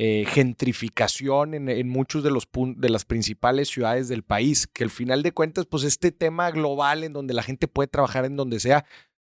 eh, 0.02 0.24
gentrificación 0.26 1.52
en, 1.52 1.68
en, 1.68 1.86
muchos 1.86 2.24
de, 2.24 2.30
los 2.30 2.48
de 2.54 2.88
las 2.88 3.04
principales 3.04 3.68
ciudades 3.68 4.08
del 4.08 4.22
país, 4.22 4.66
que 4.66 4.82
al 4.82 4.88
final 4.88 5.22
de 5.22 5.32
cuentas, 5.32 5.66
pues 5.66 5.84
este 5.84 6.10
tema 6.10 6.50
global 6.52 7.04
en 7.04 7.12
donde 7.12 7.34
la 7.34 7.42
gente 7.42 7.68
puede 7.68 7.86
trabajar 7.86 8.24
en 8.24 8.34
donde 8.34 8.60
sea, 8.60 8.86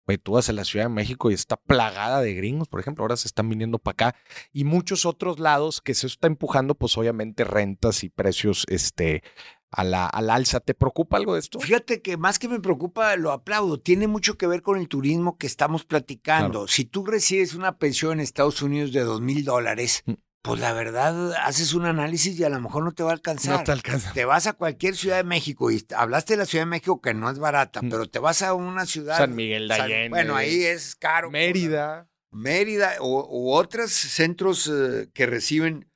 pues 0.04 0.22
tú 0.22 0.32
vas 0.32 0.50
a 0.50 0.52
la 0.52 0.66
Ciudad 0.66 0.84
de 0.84 0.90
México 0.90 1.30
y 1.30 1.34
está 1.34 1.56
plagada 1.56 2.20
de 2.20 2.34
gringos, 2.34 2.68
por 2.68 2.80
ejemplo, 2.80 3.02
ahora 3.02 3.16
se 3.16 3.28
están 3.28 3.48
viniendo 3.48 3.78
para 3.78 3.92
acá, 4.10 4.16
y 4.52 4.64
muchos 4.64 5.06
otros 5.06 5.38
lados 5.38 5.80
que 5.80 5.94
se 5.94 6.06
está 6.06 6.26
empujando, 6.26 6.74
pues 6.74 6.98
obviamente 6.98 7.44
rentas 7.44 8.04
y 8.04 8.10
precios 8.10 8.66
este, 8.68 9.22
a 9.70 9.84
la, 9.84 10.06
al 10.06 10.28
alza. 10.28 10.60
¿Te 10.60 10.74
preocupa 10.74 11.16
algo 11.16 11.32
de 11.32 11.40
esto? 11.40 11.60
Fíjate 11.60 12.02
que 12.02 12.18
más 12.18 12.38
que 12.38 12.48
me 12.48 12.60
preocupa, 12.60 13.16
lo 13.16 13.32
aplaudo. 13.32 13.80
Tiene 13.80 14.06
mucho 14.06 14.36
que 14.36 14.46
ver 14.46 14.60
con 14.60 14.78
el 14.78 14.86
turismo 14.86 15.38
que 15.38 15.46
estamos 15.46 15.86
platicando. 15.86 16.68
Si 16.68 16.84
tú 16.84 17.06
recibes 17.06 17.54
una 17.54 17.78
pensión 17.78 18.12
en 18.12 18.20
Estados 18.20 18.60
Unidos 18.60 18.92
de 18.92 19.00
dos 19.00 19.22
mil 19.22 19.46
dólares, 19.46 20.02
mm. 20.04 20.12
Pues 20.42 20.60
la 20.60 20.72
verdad 20.72 21.32
haces 21.44 21.74
un 21.74 21.84
análisis 21.84 22.38
y 22.38 22.44
a 22.44 22.48
lo 22.48 22.60
mejor 22.60 22.84
no 22.84 22.92
te 22.92 23.02
va 23.02 23.10
a 23.10 23.14
alcanzar. 23.14 23.58
No 23.58 23.64
te 23.64 23.72
alcanza. 23.72 24.12
Te 24.12 24.24
vas 24.24 24.46
a 24.46 24.52
cualquier 24.52 24.96
ciudad 24.96 25.16
de 25.16 25.24
México 25.24 25.70
y 25.70 25.84
hablaste 25.96 26.34
de 26.34 26.38
la 26.38 26.46
Ciudad 26.46 26.64
de 26.64 26.70
México 26.70 27.00
que 27.00 27.14
no 27.14 27.30
es 27.30 27.38
barata, 27.38 27.82
mm. 27.82 27.90
pero 27.90 28.08
te 28.08 28.18
vas 28.18 28.42
a 28.42 28.54
una 28.54 28.86
ciudad. 28.86 29.18
San 29.18 29.34
Miguel 29.34 29.68
de 29.68 29.74
Allende. 29.74 30.08
bueno, 30.10 30.36
ahí 30.36 30.64
es 30.64 30.94
caro. 30.94 31.30
Mérida. 31.30 32.08
Mérida 32.30 32.96
u, 33.00 33.50
otros 33.50 33.90
centros 33.90 34.70
eh, 34.72 35.08
que 35.12 35.26
reciben 35.26 35.90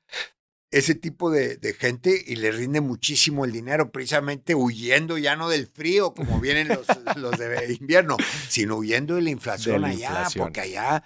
ese 0.73 0.95
tipo 0.95 1.29
de, 1.29 1.59
gente 1.79 2.19
y 2.25 2.35
le 2.35 2.51
rinde 2.51 2.81
muchísimo 2.81 3.45
el 3.45 3.51
dinero, 3.51 3.91
precisamente 3.91 4.55
huyendo 4.55 5.19
ya 5.19 5.35
no 5.35 5.47
del 5.47 5.67
frío, 5.67 6.15
como 6.15 6.39
vienen 6.39 6.67
los, 6.67 6.87
los 7.15 7.37
de 7.37 7.77
invierno, 7.79 8.17
sino 8.49 8.77
huyendo 8.77 9.15
de 9.15 9.21
la 9.21 9.29
inflación 9.29 9.85
allá, 9.85 10.27
porque 10.35 10.61
allá, 10.61 11.03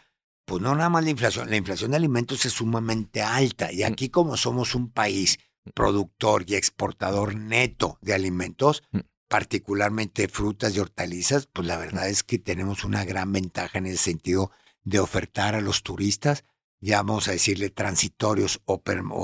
pues 0.47 0.61
no 0.61 0.73
nada 0.73 0.89
más 0.89 1.03
la 1.03 1.09
inflación, 1.09 1.49
la 1.49 1.57
inflación 1.57 1.91
de 1.91 1.97
alimentos 1.97 2.45
es 2.45 2.53
sumamente 2.53 3.21
alta 3.21 3.71
y 3.71 3.83
mm. 3.83 3.85
aquí 3.85 4.09
como 4.09 4.37
somos 4.37 4.73
un 4.73 4.89
país 4.89 5.37
productor 5.75 6.45
y 6.47 6.55
exportador 6.55 7.35
neto 7.35 7.99
de 8.01 8.13
alimentos, 8.13 8.81
mm. 8.91 8.99
particularmente 9.27 10.27
frutas 10.27 10.75
y 10.75 10.79
hortalizas, 10.79 11.47
pues 11.47 11.67
la 11.67 11.77
verdad 11.77 12.09
es 12.09 12.23
que 12.23 12.39
tenemos 12.39 12.83
una 12.83 13.03
gran 13.05 13.31
ventaja 13.31 13.77
en 13.77 13.87
ese 13.87 13.97
sentido 13.97 14.51
de 14.83 14.99
ofertar 14.99 15.53
a 15.53 15.61
los 15.61 15.83
turistas 15.83 16.45
ya 16.79 17.01
vamos 17.01 17.27
a 17.27 17.31
decirle 17.31 17.69
transitorios 17.69 18.61
o, 18.65 18.81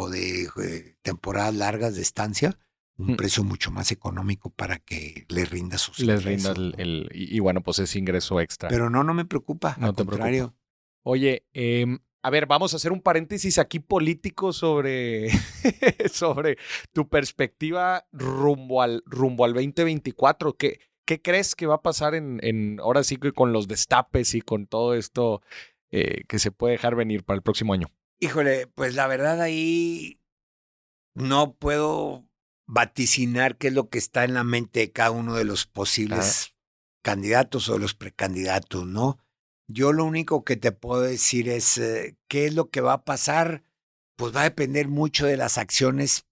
de 0.10 0.50
eh, 0.64 0.96
temporadas 1.02 1.54
largas 1.54 1.96
de 1.96 2.02
estancia, 2.02 2.58
un 2.98 3.16
precio 3.16 3.44
mucho 3.44 3.72
más 3.72 3.92
económico 3.92 4.50
para 4.50 4.80
que 4.80 5.26
le 5.30 5.46
rinda 5.46 5.78
sus 5.78 6.00
Les 6.00 6.24
rinda 6.24 6.52
el, 6.52 7.10
y, 7.14 7.40
bueno, 7.40 7.62
pues 7.62 7.80
es 7.80 7.96
ingreso 7.96 8.40
extra. 8.40 8.70
Pero 8.70 8.90
no, 8.90 9.04
no 9.04 9.14
me 9.14 9.26
preocupa, 9.26 9.76
no 9.80 9.88
al 9.88 9.96
te 9.96 10.06
contrario. 10.06 10.56
Oye, 11.04 11.46
em, 11.54 12.00
a 12.22 12.30
ver, 12.30 12.46
vamos 12.46 12.74
a 12.74 12.78
hacer 12.78 12.92
un 12.92 13.02
paréntesis 13.02 13.60
aquí 13.60 13.80
político 13.80 14.54
sobre, 14.54 15.30
sobre 16.12 16.58
tu 16.94 17.10
perspectiva 17.10 18.08
rumbo 18.12 18.82
al, 18.82 19.04
rumbo 19.06 19.44
al 19.46 19.54
2024. 19.54 20.54
¿Qué, 20.54 20.80
¿Qué 21.06 21.22
crees 21.22 21.56
que 21.56 21.68
va 21.68 21.76
a 21.76 21.82
pasar 21.82 22.16
en, 22.16 22.40
en 22.42 22.80
ahora 22.80 23.04
sí 23.04 23.18
que 23.18 23.34
con 23.34 23.52
los 23.52 23.68
destapes 23.68 24.36
y 24.36 24.42
con 24.42 24.68
todo 24.68 24.96
esto 24.96 25.42
eh, 25.92 26.24
que 26.28 26.40
se 26.40 26.52
puede 26.52 26.74
dejar 26.74 26.96
venir 26.96 27.24
para 27.24 27.36
el 27.36 27.44
próximo 27.44 27.74
año? 27.74 27.88
Híjole, 28.20 28.68
pues 28.68 28.96
la 28.96 29.08
verdad 29.08 29.42
ahí 29.42 30.22
no 31.14 31.56
puedo 31.56 32.26
vaticinar 32.66 33.58
qué 33.58 33.68
es 33.68 33.74
lo 33.74 33.90
que 33.90 33.98
está 33.98 34.24
en 34.24 34.34
la 34.34 34.46
mente 34.46 34.80
de 34.80 34.92
cada 34.92 35.12
uno 35.12 35.36
de 35.36 35.44
los 35.44 35.68
posibles 35.68 36.56
candidatos 37.04 37.68
o 37.68 37.78
los 37.78 37.94
precandidatos, 37.94 38.88
¿no? 38.88 39.20
Yo 39.68 39.94
lo 39.94 40.06
único 40.06 40.44
que 40.44 40.58
te 40.58 40.72
puedo 40.72 41.02
decir 41.02 41.50
es 41.50 41.78
eh, 41.78 42.18
qué 42.28 42.46
es 42.46 42.54
lo 42.54 42.70
que 42.70 42.82
va 42.82 42.94
a 42.94 43.06
pasar, 43.06 43.64
pues 44.16 44.36
va 44.36 44.42
a 44.42 44.46
depender 44.46 44.88
mucho 44.88 45.26
de 45.26 45.38
las 45.38 45.58
acciones 45.58 46.26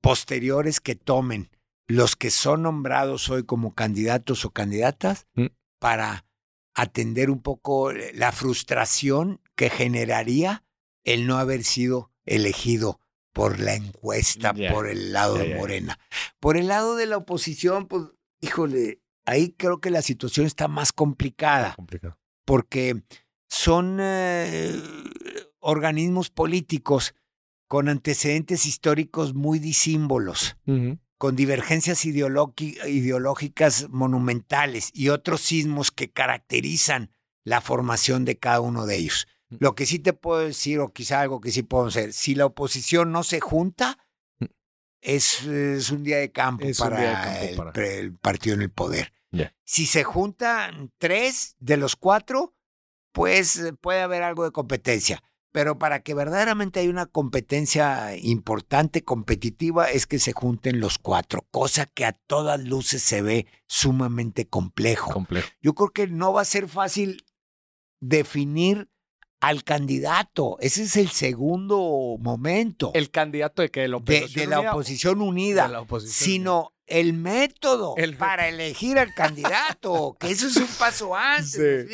posteriores 0.00 0.80
que 0.80 0.94
tomen 0.94 1.50
los 1.86 2.16
que 2.16 2.30
son 2.30 2.62
nombrados 2.62 3.28
hoy 3.30 3.44
como 3.44 3.74
candidatos 3.74 4.44
o 4.44 4.50
candidatas 4.50 5.26
mm. 5.34 5.46
para 5.78 6.26
atender 6.74 7.30
un 7.30 7.40
poco 7.40 7.92
la 7.92 8.32
frustración 8.32 9.40
que 9.54 9.70
generaría 9.70 10.64
el 11.04 11.26
no 11.26 11.38
haber 11.38 11.64
sido 11.64 12.10
elegido 12.24 13.00
por 13.32 13.60
la 13.60 13.74
encuesta, 13.74 14.54
por 14.72 14.88
el 14.88 15.12
lado 15.12 15.36
de 15.36 15.54
Morena. 15.56 15.98
Por 16.40 16.56
el 16.56 16.68
lado 16.68 16.96
de 16.96 17.06
la 17.06 17.16
oposición, 17.16 17.86
pues, 17.88 18.04
híjole, 18.40 19.00
ahí 19.24 19.52
creo 19.52 19.80
que 19.80 19.90
la 19.90 20.02
situación 20.02 20.46
está 20.46 20.68
más 20.68 20.92
complicada. 20.92 21.74
Porque 22.44 23.02
son 23.48 23.98
eh, 24.00 24.80
organismos 25.60 26.30
políticos 26.30 27.14
con 27.68 27.88
antecedentes 27.88 28.66
históricos 28.66 29.34
muy 29.34 29.58
disímbolos 29.58 30.56
con 31.24 31.36
divergencias 31.36 32.04
ideológicas 32.04 33.88
monumentales 33.88 34.90
y 34.92 35.08
otros 35.08 35.40
sismos 35.40 35.90
que 35.90 36.10
caracterizan 36.10 37.12
la 37.44 37.62
formación 37.62 38.26
de 38.26 38.38
cada 38.38 38.60
uno 38.60 38.84
de 38.84 38.96
ellos. 38.96 39.26
Mm. 39.48 39.56
Lo 39.60 39.74
que 39.74 39.86
sí 39.86 39.98
te 39.98 40.12
puedo 40.12 40.40
decir, 40.40 40.80
o 40.80 40.92
quizá 40.92 41.22
algo 41.22 41.40
que 41.40 41.50
sí 41.50 41.62
puedo 41.62 41.86
hacer, 41.86 42.12
si 42.12 42.34
la 42.34 42.44
oposición 42.44 43.10
no 43.10 43.22
se 43.22 43.40
junta, 43.40 43.98
mm. 44.38 44.44
es, 45.00 45.90
un 45.90 46.02
día 46.02 46.18
de 46.18 46.30
campo, 46.30 46.66
para, 46.78 47.40
el, 47.40 48.14
partido 48.16 48.56
en 48.56 48.60
el 48.62 48.70
poder. 48.70 49.14
Si 49.64 49.86
se 49.86 50.04
juntan 50.04 50.92
tres 50.98 51.56
de 51.58 51.76
los 51.76 51.96
cuatro, 51.96 52.54
pues 53.12 53.72
puede 53.80 54.02
haber 54.02 54.22
algo 54.22 54.44
de 54.44 54.50
competencia 54.50 55.22
pero 55.54 55.78
para 55.78 56.02
que 56.02 56.14
verdaderamente 56.14 56.80
haya 56.80 56.90
una 56.90 57.06
competencia 57.06 58.16
importante, 58.16 59.04
competitiva, 59.04 59.88
es 59.88 60.08
que 60.08 60.18
se 60.18 60.32
junten 60.32 60.80
los 60.80 60.98
cuatro, 60.98 61.46
cosa 61.52 61.86
que 61.86 62.04
a 62.04 62.10
todas 62.10 62.60
luces 62.64 63.04
se 63.04 63.22
ve 63.22 63.46
sumamente 63.68 64.48
complejo. 64.48 65.12
complejo. 65.12 65.48
Yo 65.62 65.76
creo 65.76 65.90
que 65.90 66.08
no 66.08 66.32
va 66.32 66.40
a 66.40 66.44
ser 66.44 66.66
fácil 66.66 67.24
definir 68.00 68.88
al 69.40 69.62
candidato. 69.62 70.56
Ese 70.58 70.82
es 70.82 70.96
el 70.96 71.10
segundo 71.10 72.16
momento. 72.18 72.90
El 72.92 73.12
candidato 73.12 73.62
de 73.62 73.70
que 73.70 73.82
de, 73.82 74.46
la 74.48 74.72
oposición 74.72 75.22
unida, 75.22 75.84
sino 76.04 76.73
el 76.86 77.12
método 77.14 77.94
para 78.18 78.48
elegir 78.48 78.98
al 78.98 79.14
candidato, 79.14 80.16
que 80.20 80.30
eso 80.30 80.46
es 80.46 80.56
un 80.56 80.68
paso 80.78 81.14
antes, 81.14 81.86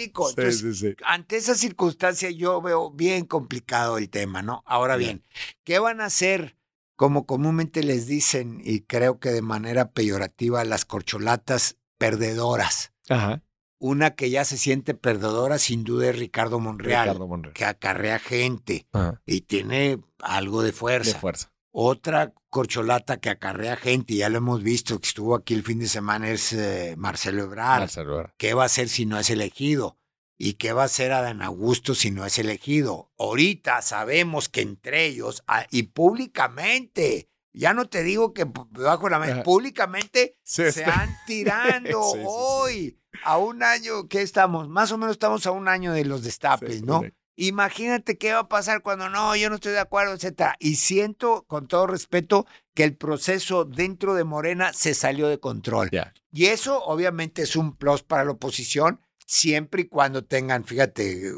ante 1.04 1.36
esa 1.36 1.54
circunstancia 1.54 2.30
yo 2.30 2.60
veo 2.60 2.90
bien 2.90 3.24
complicado 3.24 3.98
el 3.98 4.10
tema, 4.10 4.42
¿no? 4.42 4.62
Ahora 4.66 4.96
bien, 4.96 5.24
¿qué 5.64 5.78
van 5.78 6.00
a 6.00 6.06
hacer? 6.06 6.56
Como 6.96 7.24
comúnmente 7.24 7.82
les 7.82 8.06
dicen, 8.06 8.60
y 8.62 8.80
creo 8.80 9.20
que 9.20 9.30
de 9.30 9.42
manera 9.42 9.92
peyorativa, 9.92 10.64
las 10.64 10.84
corcholatas 10.84 11.78
perdedoras. 11.96 12.92
Ajá. 13.08 13.42
Una 13.78 14.14
que 14.14 14.28
ya 14.28 14.44
se 14.44 14.58
siente 14.58 14.92
perdedora, 14.92 15.58
sin 15.58 15.84
duda, 15.84 16.10
es 16.10 16.18
Ricardo 16.18 16.60
Monreal, 16.60 17.18
que 17.54 17.64
acarrea 17.64 18.18
gente 18.18 18.86
y 19.24 19.40
tiene 19.40 19.98
algo 20.18 20.62
de 20.62 20.72
fuerza. 20.72 21.14
De 21.14 21.18
fuerza. 21.18 21.50
Otra 21.70 22.34
corcholata 22.50 23.18
que 23.18 23.30
acarrea 23.30 23.76
gente, 23.76 24.14
y 24.14 24.16
ya 24.18 24.28
lo 24.28 24.38
hemos 24.38 24.62
visto, 24.62 25.00
que 25.00 25.08
estuvo 25.08 25.34
aquí 25.34 25.54
el 25.54 25.62
fin 25.62 25.78
de 25.78 25.88
semana, 25.88 26.28
es 26.28 26.52
eh, 26.52 26.94
Marcelo, 26.98 27.44
Ebrard. 27.44 27.80
Marcelo 27.80 28.30
¿Qué 28.36 28.54
va 28.54 28.64
a 28.64 28.66
hacer 28.66 28.88
si 28.88 29.06
no 29.06 29.18
es 29.18 29.30
elegido? 29.30 29.96
¿Y 30.36 30.54
qué 30.54 30.72
va 30.72 30.82
a 30.82 30.86
hacer 30.86 31.12
Adán 31.12 31.42
Augusto 31.42 31.94
si 31.94 32.10
no 32.10 32.24
es 32.24 32.38
elegido? 32.38 33.12
Ahorita 33.18 33.82
sabemos 33.82 34.48
que 34.48 34.62
entre 34.62 35.06
ellos, 35.06 35.44
ah, 35.46 35.66
y 35.70 35.84
públicamente, 35.84 37.30
ya 37.52 37.74
no 37.74 37.88
te 37.88 38.02
digo 38.02 38.32
que 38.32 38.46
bajo 38.70 39.08
la 39.08 39.18
mesa, 39.18 39.42
públicamente 39.42 40.38
se 40.42 40.68
están 40.68 41.14
tirando 41.26 42.00
hoy 42.26 42.98
a 43.22 43.38
un 43.38 43.62
año, 43.62 44.08
¿qué 44.08 44.22
estamos? 44.22 44.68
Más 44.68 44.92
o 44.92 44.98
menos 44.98 45.12
estamos 45.12 45.46
a 45.46 45.50
un 45.50 45.68
año 45.68 45.92
de 45.92 46.04
los 46.04 46.22
destapes, 46.22 46.82
¿no? 46.82 47.02
Imagínate 47.42 48.18
qué 48.18 48.34
va 48.34 48.40
a 48.40 48.48
pasar 48.48 48.82
cuando 48.82 49.08
no, 49.08 49.34
yo 49.34 49.48
no 49.48 49.54
estoy 49.54 49.72
de 49.72 49.78
acuerdo, 49.78 50.12
etcétera. 50.12 50.56
Y 50.58 50.76
siento, 50.76 51.46
con 51.46 51.68
todo 51.68 51.86
respeto, 51.86 52.46
que 52.74 52.84
el 52.84 52.94
proceso 52.94 53.64
dentro 53.64 54.12
de 54.12 54.24
Morena 54.24 54.74
se 54.74 54.92
salió 54.92 55.26
de 55.26 55.40
control. 55.40 55.88
Y 56.30 56.46
eso, 56.46 56.84
obviamente, 56.84 57.40
es 57.40 57.56
un 57.56 57.76
plus 57.76 58.02
para 58.02 58.26
la 58.26 58.32
oposición, 58.32 59.00
siempre 59.26 59.82
y 59.82 59.88
cuando 59.88 60.22
tengan, 60.22 60.64
fíjate, 60.64 61.32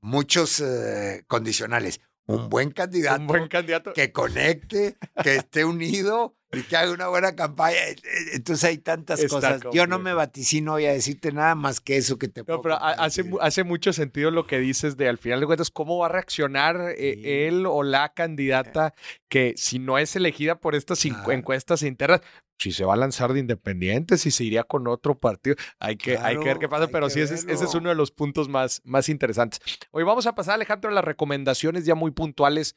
muchos 0.00 0.60
eh, 0.60 1.22
condicionales 1.26 2.00
un 2.26 2.48
buen 2.48 2.70
candidato. 2.70 3.20
Un 3.20 3.26
buen 3.26 3.48
candidato. 3.48 3.92
Que 3.92 4.12
conecte, 4.12 4.96
que 5.22 5.36
esté 5.36 5.64
unido 5.64 6.34
y 6.52 6.62
que 6.62 6.76
haga 6.76 6.92
una 6.92 7.08
buena 7.08 7.34
campaña. 7.34 7.76
E, 7.76 7.92
e, 7.92 7.96
entonces 8.34 8.64
hay 8.64 8.78
tantas 8.78 9.24
cosas. 9.26 9.60
Yo 9.72 9.86
no 9.86 9.98
me 9.98 10.14
vaticino 10.14 10.72
voy 10.72 10.86
a 10.86 10.92
decirte 10.92 11.32
nada 11.32 11.54
más 11.54 11.80
que 11.80 11.96
eso 11.96 12.18
que 12.18 12.28
te 12.28 12.42
No, 12.46 12.60
pero 12.60 12.80
hace, 12.80 13.24
hace 13.40 13.64
mucho 13.64 13.92
sentido 13.92 14.30
lo 14.30 14.46
que 14.46 14.58
dices 14.58 14.96
de 14.96 15.08
al 15.08 15.18
final 15.18 15.40
de 15.40 15.46
cuentas 15.46 15.70
cómo 15.70 15.98
va 15.98 16.06
a 16.06 16.10
reaccionar 16.10 16.94
eh, 16.96 17.48
él 17.48 17.66
o 17.66 17.82
la 17.82 18.12
candidata 18.12 18.94
que 19.28 19.54
si 19.56 19.78
no 19.78 19.98
es 19.98 20.14
elegida 20.16 20.60
por 20.60 20.74
estas 20.74 21.04
encuestas 21.04 21.82
internas, 21.82 22.20
si 22.58 22.72
se 22.72 22.84
va 22.84 22.94
a 22.94 22.96
lanzar 22.96 23.32
de 23.32 23.40
independiente, 23.40 24.16
si 24.16 24.30
se 24.30 24.44
iría 24.44 24.64
con 24.64 24.86
otro 24.88 25.18
partido, 25.18 25.56
hay 25.78 25.96
que, 25.96 26.16
hay 26.16 26.38
que 26.38 26.44
ver 26.44 26.58
qué 26.58 26.68
pasa, 26.68 26.88
pero 26.88 27.10
sí, 27.10 27.20
ese, 27.20 27.34
ese, 27.34 27.52
es 27.64 27.74
uno 27.74 27.90
de 27.90 27.94
los 27.94 28.10
puntos 28.10 28.48
más, 28.48 28.80
más 28.84 29.08
interesantes. 29.08 29.60
Hoy 29.90 30.04
vamos 30.04 30.26
a 30.26 30.34
pasar, 30.34 30.54
Alejandro, 30.54 30.90
a 30.90 30.94
las 30.94 31.04
recomendaciones 31.04 31.84
ya 31.84 31.94
muy 31.94 32.12
puntuales 32.12 32.76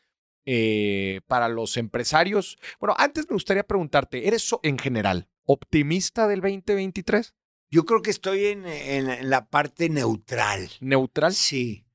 eh, 0.51 1.21
para 1.27 1.47
los 1.47 1.77
empresarios. 1.77 2.57
Bueno, 2.79 2.95
antes 2.97 3.27
me 3.29 3.35
gustaría 3.35 3.63
preguntarte, 3.63 4.27
¿eres 4.27 4.49
en 4.63 4.79
general 4.79 5.27
optimista 5.45 6.27
del 6.27 6.41
2023? 6.41 7.35
Yo 7.69 7.85
creo 7.85 8.01
que 8.01 8.09
estoy 8.09 8.45
en, 8.45 8.65
en 8.65 9.29
la 9.29 9.45
parte 9.47 9.89
neutral. 9.89 10.71
¿Neutral? 10.79 11.33
Sí. 11.35 11.85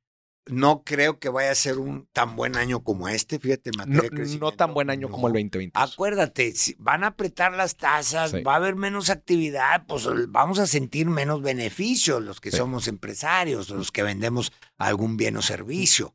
no 0.46 0.84
creo 0.84 1.18
que 1.18 1.30
vaya 1.30 1.50
a 1.50 1.54
ser 1.54 1.78
un 1.78 2.06
tan 2.12 2.36
buen 2.36 2.54
año 2.56 2.84
como 2.84 3.08
este, 3.08 3.38
fíjate, 3.38 3.70
en 3.70 3.78
materia 3.78 4.10
No, 4.12 4.24
de 4.30 4.38
no 4.38 4.52
tan 4.52 4.74
buen 4.74 4.90
año 4.90 5.08
como 5.08 5.26
el 5.28 5.32
No. 5.32 5.38
2020. 5.38 5.72
Acuérdate, 5.80 6.52
si 6.52 6.76
van 6.78 7.02
a 7.02 7.08
apretar 7.08 7.54
las 7.54 7.76
tasas, 7.76 8.30
Sí. 8.32 8.42
va 8.42 8.52
a 8.52 8.56
haber 8.56 8.76
menos 8.76 9.08
actividad, 9.08 9.86
pues 9.88 10.06
vamos 10.28 10.58
a 10.58 10.66
sentir 10.66 11.06
menos 11.08 11.40
beneficios 11.40 12.22
los 12.22 12.40
que 12.42 12.50
Sí. 12.50 12.58
somos 12.58 12.86
empresarios, 12.88 13.70
los 13.70 13.90
que 13.90 14.02
vendemos 14.02 14.52
algún 14.76 15.16
bien 15.16 15.36
o 15.38 15.42
servicio. 15.42 16.14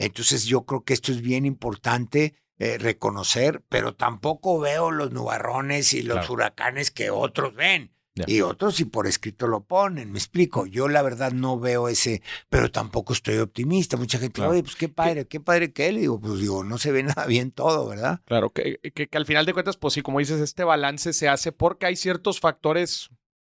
Entonces 0.00 0.44
yo 0.46 0.64
creo 0.64 0.82
que 0.82 0.94
esto 0.94 1.12
es 1.12 1.20
bien 1.20 1.44
importante 1.46 2.34
eh, 2.58 2.76
reconocer, 2.78 3.62
pero 3.68 3.94
tampoco 3.94 4.58
veo 4.58 4.90
los 4.90 5.12
nubarrones 5.12 5.94
y 5.94 6.02
los 6.02 6.18
Claro. 6.18 6.32
huracanes 6.34 6.90
que 6.90 7.10
otros 7.10 7.54
ven. 7.54 7.92
Y 8.26 8.42
otros 8.42 8.76
si 8.76 8.84
por 8.84 9.06
escrito 9.06 9.46
lo 9.46 9.64
ponen, 9.64 10.12
me 10.12 10.18
explico. 10.18 10.66
Yo 10.66 10.88
la 10.88 11.00
verdad 11.00 11.32
no 11.32 11.58
veo 11.58 11.88
ese, 11.88 12.20
pero 12.50 12.70
tampoco 12.70 13.14
estoy 13.14 13.38
optimista. 13.38 13.96
Mucha 13.96 14.18
gente, 14.18 14.34
Claro. 14.34 14.50
oye, 14.50 14.62
pues 14.62 14.76
qué 14.76 14.90
padre, 14.90 15.26
qué 15.26 15.40
padre 15.40 15.72
que 15.72 15.86
él. 15.88 15.96
Y 15.96 16.00
digo, 16.00 16.20
pues 16.20 16.38
digo, 16.38 16.62
no 16.62 16.76
se 16.76 16.92
ve 16.92 17.02
nada 17.24 17.24
bien 17.26 17.50
todo, 17.50 17.88
¿verdad? 17.88 18.20
Claro, 18.26 18.50
que, 18.50 18.78
que- 18.94 19.08
que 19.08 19.16
al 19.16 19.24
final 19.24 19.46
de 19.46 19.54
cuentas, 19.54 19.78
pues 19.78 19.94
sí, 19.94 20.02
como 20.02 20.18
dices, 20.18 20.38
este 20.40 20.64
balance 20.64 21.14
se 21.14 21.28
hace 21.30 21.52
porque 21.52 21.86
hay 21.86 21.96
ciertos 21.96 22.40
factores 22.40 23.08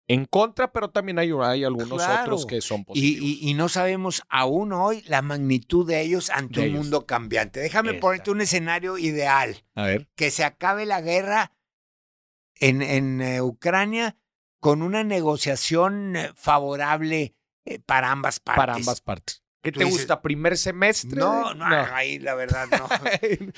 en 0.09 0.25
contra, 0.25 0.71
pero 0.71 0.89
también 0.89 1.19
hay, 1.19 1.31
hay 1.43 1.63
algunos 1.65 2.01
Claro. 2.03 2.21
otros 2.23 2.45
que 2.45 2.61
son 2.61 2.85
positivos. 2.85 3.23
y- 3.23 3.49
y 3.49 3.53
no 3.55 3.67
sabemos 3.67 4.23
aún 4.29 4.71
hoy 4.71 5.03
la 5.07 5.21
magnitud 5.21 5.85
de 5.85 5.99
ellos 6.01 6.29
ante 6.29 6.61
De 6.61 6.67
un 6.67 6.73
ellos. 6.73 6.81
mundo 6.83 7.05
cambiante. 7.05 7.59
Déjame 7.59 7.93
ponerte 7.95 8.31
un 8.31 8.39
escenario 8.41 8.97
ideal. 8.97 9.63
A 9.75 9.83
ver. 9.83 10.07
Que 10.15 10.31
se 10.31 10.43
acabe 10.45 10.85
la 10.85 11.01
guerra 11.01 11.51
en, 12.59 12.81
en, 12.81 13.21
eh, 13.21 13.41
Ucrania 13.41 14.15
con 14.59 14.81
una 14.81 15.03
negociación 15.03 16.15
eh, 16.15 16.31
favorable 16.35 17.35
eh, 17.65 17.79
para 17.79 18.11
ambas 18.11 18.39
partes. 18.39 18.57
Para 18.61 18.73
ambas 18.75 19.01
partes. 19.01 19.43
¿Qué 19.61 19.71
te 19.73 19.79
dices, 19.83 19.99
gusta? 19.99 20.21
¿Primer 20.21 20.57
semestre? 20.57 21.19
No, 21.19 21.53
no, 21.53 21.65
ahí 21.65 22.19
la 22.19 22.33
verdad 22.35 22.67
no. 22.71 22.87